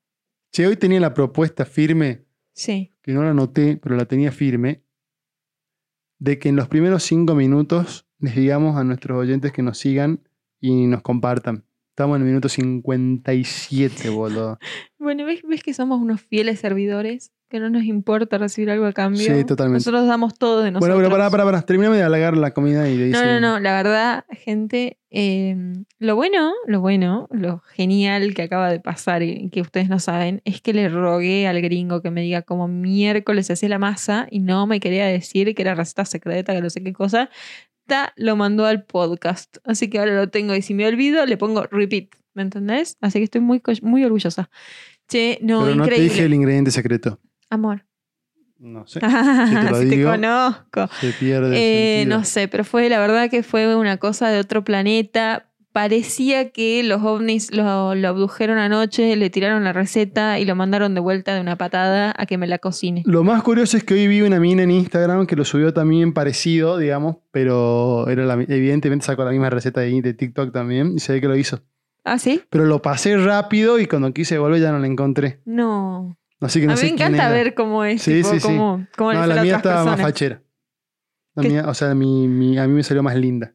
Che, 0.52 0.68
hoy 0.68 0.76
tenía 0.78 1.00
la 1.00 1.14
propuesta 1.14 1.66
firme, 1.66 2.26
Sí. 2.54 2.94
que 3.02 3.12
no 3.14 3.24
la 3.24 3.32
anoté, 3.32 3.78
pero 3.78 3.96
la 3.96 4.06
tenía 4.06 4.32
firme, 4.32 4.84
de 6.20 6.40
que 6.40 6.50
en 6.50 6.56
los 6.56 6.68
primeros 6.68 7.04
5 7.04 7.36
minutos 7.36 8.06
les 8.20 8.36
digamos 8.36 8.76
a 8.78 8.84
nuestros 8.84 9.18
oyentes 9.18 9.52
que 9.54 9.62
nos 9.62 9.78
sigan 9.78 10.28
y 10.60 10.88
nos 10.88 11.02
compartan. 11.02 11.66
Estamos 12.00 12.16
en 12.16 12.22
el 12.22 12.28
minuto 12.30 12.48
57, 12.48 14.10
boludo. 14.10 14.58
Bueno, 15.00 15.26
¿ves, 15.26 15.42
ves 15.46 15.62
que 15.62 15.74
somos 15.74 16.00
unos 16.00 16.22
fieles 16.22 16.62
servidores? 16.62 17.34
Que 17.50 17.60
no 17.60 17.70
nos 17.70 17.84
importa 17.84 18.38
recibir 18.38 18.70
algo 18.70 18.86
a 18.86 18.94
cambio. 18.94 19.22
Sí, 19.22 19.44
totalmente. 19.44 19.80
Nosotros 19.80 20.08
damos 20.08 20.38
todo 20.38 20.62
de 20.62 20.72
nosotros. 20.72 20.96
Bueno, 20.96 20.96
pero 20.96 21.10
pará, 21.12 21.30
pará, 21.30 21.44
pará. 21.44 21.62
Terminame 21.64 21.98
de 21.98 22.04
halagar 22.04 22.38
la 22.38 22.54
comida 22.54 22.88
y 22.88 23.02
ahí 23.02 23.10
No, 23.10 23.26
no, 23.26 23.40
no, 23.42 23.60
la 23.60 23.74
verdad, 23.84 24.24
gente, 24.32 24.98
eh, 25.10 25.58
lo 25.98 26.16
bueno, 26.16 26.54
lo 26.68 26.80
bueno, 26.80 27.28
lo 27.32 27.60
genial 27.60 28.34
que 28.34 28.44
acaba 28.44 28.72
de 28.72 28.80
pasar 28.80 29.22
y 29.22 29.50
que 29.50 29.60
ustedes 29.60 29.90
no 29.90 30.00
saben, 30.00 30.42
es 30.46 30.62
que 30.62 30.74
le 30.74 30.88
rogué 30.88 31.48
al 31.48 31.62
gringo 31.62 32.02
que 32.02 32.12
me 32.12 32.22
diga 32.22 32.44
cómo 32.44 32.70
miércoles 32.70 33.52
hacía 33.52 33.68
la 33.68 33.80
masa 33.80 34.28
y 34.32 34.40
no 34.40 34.68
me 34.68 34.80
quería 34.80 35.06
decir 35.08 35.54
que 35.54 35.64
era 35.64 35.76
receta 35.76 36.06
secreta, 36.06 36.54
que 36.54 36.62
no 36.62 36.70
sé 36.70 36.82
qué 36.82 36.94
cosa. 36.94 37.30
Lo 38.16 38.36
mandó 38.36 38.66
al 38.66 38.84
podcast, 38.84 39.58
así 39.66 39.90
que 39.90 40.00
ahora 40.00 40.16
lo 40.16 40.30
tengo 40.30 40.56
y 40.56 40.62
si 40.62 40.74
me 40.74 40.88
olvido 40.88 41.26
le 41.26 41.38
pongo 41.38 41.64
repeat, 41.64 42.10
¿me 42.34 42.42
entendés? 42.42 42.98
Así 43.02 43.20
que 43.20 43.26
estoy 43.26 43.42
muy, 43.42 43.62
muy 43.82 44.04
orgullosa. 44.04 44.50
Che, 45.08 45.40
no, 45.42 45.62
pero 45.62 45.76
no 45.76 45.84
te 45.84 45.90
increíble. 45.90 46.14
dije 46.14 46.26
el 46.26 46.34
ingrediente 46.34 46.72
secreto. 46.72 47.20
Amor. 47.50 47.86
No 48.60 48.86
sé. 48.86 49.00
Si 49.50 49.56
lo 49.56 49.80
te 49.80 49.86
digo, 49.86 50.12
conozco. 50.12 50.88
Se 51.00 51.12
pierde. 51.14 52.02
Eh, 52.02 52.06
no 52.06 52.24
sé, 52.26 52.48
pero 52.48 52.64
fue 52.64 52.90
la 52.90 53.00
verdad 53.00 53.30
que 53.30 53.42
fue 53.42 53.76
una 53.76 53.98
cosa 53.98 54.30
de 54.30 54.40
otro 54.40 54.64
planeta. 54.64 55.49
Parecía 55.84 56.50
que 56.50 56.84
los 56.84 57.02
ovnis 57.04 57.54
lo, 57.56 57.96
lo 57.96 58.08
abdujeron 58.10 58.58
anoche, 58.58 59.16
le 59.16 59.30
tiraron 59.30 59.64
la 59.64 59.72
receta 59.72 60.38
y 60.38 60.44
lo 60.44 60.54
mandaron 60.54 60.94
de 60.94 61.00
vuelta 61.00 61.34
de 61.34 61.40
una 61.40 61.56
patada 61.56 62.14
a 62.18 62.26
que 62.26 62.38
me 62.38 62.48
la 62.48 62.58
cocine. 62.58 63.02
Lo 63.06 63.24
más 63.24 63.42
curioso 63.44 63.78
es 63.78 63.86
que 63.86 63.94
hoy 63.94 64.08
vi 64.10 64.22
una 64.22 64.42
mina 64.42 64.64
en 64.64 64.72
Instagram 64.72 65.26
que 65.26 65.38
lo 65.38 65.46
subió 65.46 65.74
también 65.74 66.12
parecido, 66.14 66.78
digamos, 66.78 67.16
pero 67.32 68.10
era 68.10 68.26
la, 68.26 68.34
evidentemente 68.34 69.06
sacó 69.06 69.24
la 69.24 69.32
misma 69.32 69.50
receta 69.50 69.80
de, 69.80 70.02
de 70.02 70.14
TikTok 70.14 70.52
también 70.52 70.96
y 70.96 71.00
se 71.00 71.14
ve 71.14 71.22
que 71.22 71.28
lo 71.30 71.38
hizo. 71.38 71.62
¿Ah, 72.04 72.20
sí? 72.20 72.42
Pero 72.50 72.66
lo 72.66 72.82
pasé 72.82 73.16
rápido 73.16 73.80
y 73.80 73.86
cuando 73.86 74.12
quise 74.14 74.38
volver 74.38 74.60
ya 74.60 74.74
no 74.74 74.80
la 74.80 74.88
encontré. 74.88 75.40
No. 75.46 76.18
Así 76.42 76.60
que 76.60 76.66
no 76.68 76.74
a 76.74 76.76
mí 76.76 76.82
sé 76.82 76.88
me 76.88 76.92
encanta 76.92 77.30
ver 77.30 77.54
cómo 77.54 77.86
es, 77.86 78.02
Sí, 78.02 78.16
tipo, 78.16 78.32
sí, 78.32 78.42
sí. 78.42 78.48
cómo, 78.48 78.86
cómo 78.98 79.14
No, 79.14 79.26
la 79.26 79.42
mía 79.42 79.56
estaba 79.56 79.86
más 79.86 80.02
fachera. 80.02 80.42
La 81.36 81.44
mía, 81.44 81.64
o 81.70 81.74
sea, 81.74 81.96
mi, 81.96 82.28
mi- 82.28 82.58
a 82.58 82.68
mí 82.68 82.74
me 82.74 82.84
salió 82.84 83.02
más 83.02 83.16
linda. 83.16 83.54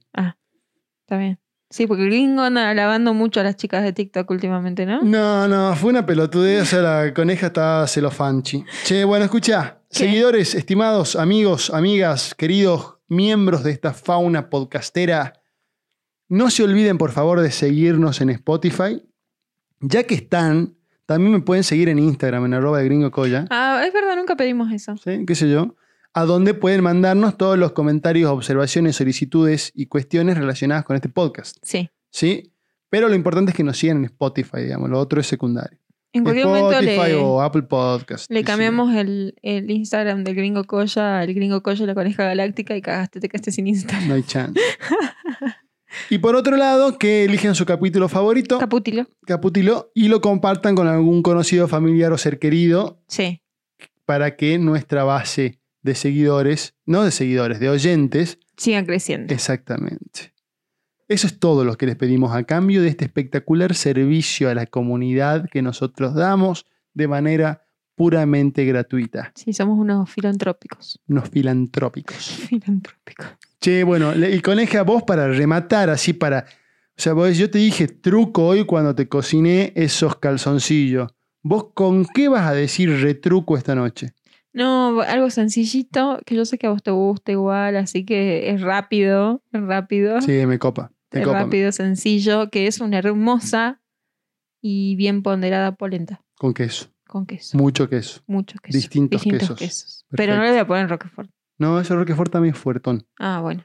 Está 1.07 1.19
bien. 1.19 1.39
Sí, 1.75 1.89
porque 1.89 2.05
gringo 2.05 2.43
anda 2.43 2.71
alabando 2.71 3.15
mucho 3.15 3.41
a 3.41 3.43
las 3.43 3.57
chicas 3.57 3.83
de 3.83 3.93
TikTok 3.93 4.31
últimamente, 4.31 4.87
¿no? 4.87 5.03
No, 5.03 5.49
no, 5.49 5.75
fue 5.75 5.91
una 5.91 6.07
pelotudez, 6.07 6.63
o 6.63 6.67
sea, 6.67 6.81
la 6.81 7.13
coneja 7.13 7.49
estaba 7.49 7.89
celofanchi. 7.89 8.65
Che, 8.85 9.03
bueno, 9.03 9.25
escucha, 9.25 9.81
seguidores, 9.91 10.55
estimados, 10.55 11.17
amigos, 11.17 11.71
amigas, 11.71 12.37
queridos 12.37 12.99
miembros 13.09 13.65
de 13.65 13.73
esta 13.73 13.93
fauna 13.93 14.51
podcastera, 14.51 15.33
no 16.29 16.49
se 16.49 16.63
olviden, 16.63 16.97
por 16.97 17.11
favor, 17.11 17.41
de 17.41 17.51
seguirnos 17.51 18.21
en 18.21 18.31
Spotify. 18.31 19.03
Ya 19.81 20.05
que 20.05 20.15
están, 20.15 20.77
también 21.07 21.33
me 21.33 21.41
pueden 21.41 21.65
seguir 21.65 21.89
en 21.89 21.99
Instagram, 21.99 22.45
en 22.45 22.55
arroba 22.55 22.79
de 22.79 22.85
gringo 22.85 23.11
colla, 23.11 23.47
Ah, 23.51 23.83
es 23.85 23.93
verdad, 23.93 24.15
nunca 24.15 24.37
pedimos 24.37 24.71
eso. 24.71 24.97
¿sí? 24.97 25.25
qué 25.27 25.35
sé 25.35 25.51
yo, 25.51 25.75
a 26.15 26.25
donde 26.25 26.55
pueden 26.55 26.83
mandarnos 26.83 27.37
todos 27.37 27.59
los 27.59 27.73
comentarios, 27.73 28.31
observaciones, 28.31 28.97
solicitudes 28.97 29.73
y 29.75 29.87
cuestiones 29.87 30.39
relacionadas 30.39 30.85
con 30.85 30.95
este 30.97 31.09
podcast. 31.09 31.57
Sí. 31.63 31.91
¿sí? 32.11 32.53
Pero 32.89 33.09
lo 33.09 33.17
importante 33.17 33.51
es 33.51 33.57
que 33.57 33.65
nos 33.65 33.77
sigan 33.77 33.99
en 33.99 34.05
Spotify, 34.07 34.63
digamos, 34.63 34.89
lo 34.89 34.99
otro 35.01 35.21
es 35.21 35.27
secundario. 35.27 35.79
En 36.13 36.23
cualquier 36.23 36.47
momento 36.47 36.71
Spotify 36.71 37.09
le, 37.09 37.15
o 37.17 37.43
Apple 37.43 37.63
Podcast. 37.63 38.31
Le 38.31 38.39
sí. 38.39 38.45
cambiamos 38.45 38.95
el, 38.95 39.35
el 39.43 39.69
Instagram 39.69 40.23
del 40.23 40.37
Gringo 40.37 40.63
Colla 40.63 41.19
al 41.19 41.35
Gringo 41.35 41.61
Colla 41.65 41.83
y 41.83 41.87
la 41.89 41.95
Coneja 41.95 42.23
Galáctica 42.23 42.77
y 42.77 42.81
cagaste, 42.83 43.19
te 43.19 43.29
quedaste 43.29 43.51
sin 43.51 43.67
Instagram. 43.67 44.07
No 44.09 44.15
hay 44.15 44.23
chance. 44.23 44.61
y 46.11 46.19
por 46.19 46.37
otro 46.37 46.57
lado, 46.57 46.99
que 46.99 47.25
elijan 47.25 47.57
su 47.57 47.67
capítulo 47.67 48.09
favorito, 48.09 48.59
Capútilo. 48.61 49.07
capítulo, 49.27 49.91
y 49.95 50.07
lo 50.07 50.21
compartan 50.21 50.77
con 50.77 50.87
algún 50.87 51.23
conocido, 51.23 51.67
familiar 51.67 52.13
o 52.13 52.19
ser 52.19 52.39
querido 52.39 53.03
Sí. 53.09 53.43
para 54.05 54.37
que 54.37 54.59
nuestra 54.59 55.03
base 55.03 55.59
de 55.85 55.95
seguidores, 55.95 56.75
no 56.87 57.05
de 57.05 57.13
seguidores, 57.13 57.61
de 57.61 57.69
oyentes, 57.69 58.39
Sigan 58.57 58.87
creciendo. 58.87 59.33
exactamente. 59.33 60.33
Eso 61.07 61.27
es 61.27 61.39
todo 61.39 61.65
lo 61.65 61.77
que 61.77 61.87
les 61.87 61.97
pedimos 61.97 62.35
a 62.35 62.45
cambio 62.45 62.81
de 62.81 62.89
este 62.89 63.05
espectacular 63.05 63.75
servicio 63.75 64.49
a 64.49 64.55
la 64.55 64.67
comunidad 64.67 65.49
que 65.51 65.61
nosotros 65.61 66.15
damos 66.15 66.65
de 66.95 67.07
manera 67.07 67.67
puramente 67.95 68.65
gratuita. 68.65 69.31
Sí, 69.35 69.53
somos 69.53 69.79
unos 69.79 70.11
filantrópicos. 70.11 70.99
Unos 71.07 71.29
filantrópicos. 71.29 72.17
Filantrópicos. 72.49 73.27
Che, 73.61 73.85
bueno, 73.85 74.15
y 74.15 74.41
coneja, 74.41 74.83
vos 74.83 75.03
para 75.03 75.29
rematar, 75.29 75.91
así 75.91 76.15
para. 76.15 76.47
O 76.97 77.01
sea, 77.01 77.13
vos, 77.13 77.37
yo 77.37 77.51
te 77.51 77.59
dije 77.59 77.87
truco 77.87 78.47
hoy 78.47 78.65
cuando 78.65 78.95
te 78.95 79.07
cociné 79.07 79.73
esos 79.77 80.17
calzoncillos. 80.17 81.13
¿Vos 81.43 81.67
con 81.75 82.07
qué 82.07 82.29
vas 82.29 82.49
a 82.49 82.55
decir 82.55 82.91
retruco 83.03 83.59
esta 83.59 83.75
noche? 83.75 84.15
No, 84.55 85.01
algo 85.03 85.31
sencillito, 85.31 86.21
que 86.25 86.37
yo 86.37 86.45
sé 86.45 86.59
que 86.59 86.69
a 86.69 86.71
vos 86.71 86.83
te 86.83 86.93
gusta 86.93 87.33
igual, 87.33 87.77
así 87.77 88.05
que 88.05 88.51
es 88.51 88.61
rápido, 88.63 89.43
es 89.53 89.61
rápido. 89.61 90.21
Sí, 90.21 90.47
me 90.47 90.59
copa. 90.61 90.93
Me 91.13 91.21
es 91.21 91.27
copa. 91.27 91.41
rápido, 91.43 91.73
sencillo, 91.73 92.51
que 92.51 92.69
es 92.69 92.81
una 92.81 92.99
hermosa 92.99 93.83
y 94.61 94.95
bien 94.97 95.23
ponderada 95.23 95.75
polenta 95.75 96.23
Con 96.39 96.55
queso. 96.55 96.87
con 97.07 97.27
queso. 97.27 97.59
Mucho 97.59 97.89
queso. 97.89 98.23
Muchos 98.27 98.61
quesos. 98.61 98.81
distintos 98.81 99.23
quesos. 99.23 100.07
Pero 100.11 100.37
no 100.37 100.43
le 100.43 100.51
voy 100.51 100.59
a 100.59 100.67
poner 100.67 100.89
Roquefort. 100.89 101.29
No, 101.59 101.79
ese 101.81 101.95
Roquefort 101.95 102.33
también 102.33 102.55
es 102.55 102.61
fuertón. 102.61 103.07
Ah, 103.19 103.41
bueno. 103.41 103.65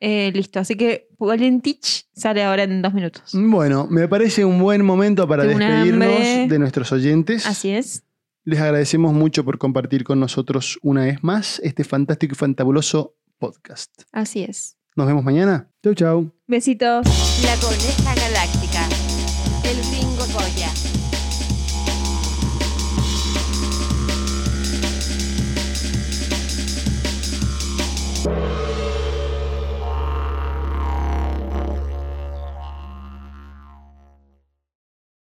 Eh, 0.00 0.32
listo, 0.34 0.58
así 0.58 0.74
que 0.74 1.08
Polentich 1.16 2.06
sale 2.12 2.42
ahora 2.42 2.64
en 2.64 2.82
dos 2.82 2.92
minutos. 2.92 3.30
Bueno, 3.34 3.86
me 3.88 4.08
parece 4.08 4.44
un 4.44 4.58
buen 4.58 4.84
momento 4.84 5.28
para 5.28 5.44
Tengo 5.46 5.58
despedirnos 5.58 6.48
de 6.48 6.58
nuestros 6.58 6.90
oyentes. 6.90 7.46
Así 7.46 7.70
es. 7.70 8.02
Les 8.44 8.60
agradecemos 8.60 9.12
mucho 9.12 9.44
por 9.44 9.58
compartir 9.58 10.02
con 10.02 10.18
nosotros 10.18 10.78
una 10.82 11.04
vez 11.04 11.22
más 11.22 11.60
este 11.62 11.84
fantástico 11.84 12.32
y 12.34 12.36
fantabuloso 12.36 13.14
podcast. 13.38 14.02
Así 14.10 14.42
es. 14.42 14.76
Nos 14.96 15.06
vemos 15.06 15.22
mañana. 15.22 15.70
Chau, 15.82 15.94
chau. 15.94 16.32
Besitos. 16.48 17.06
La. 17.44 18.11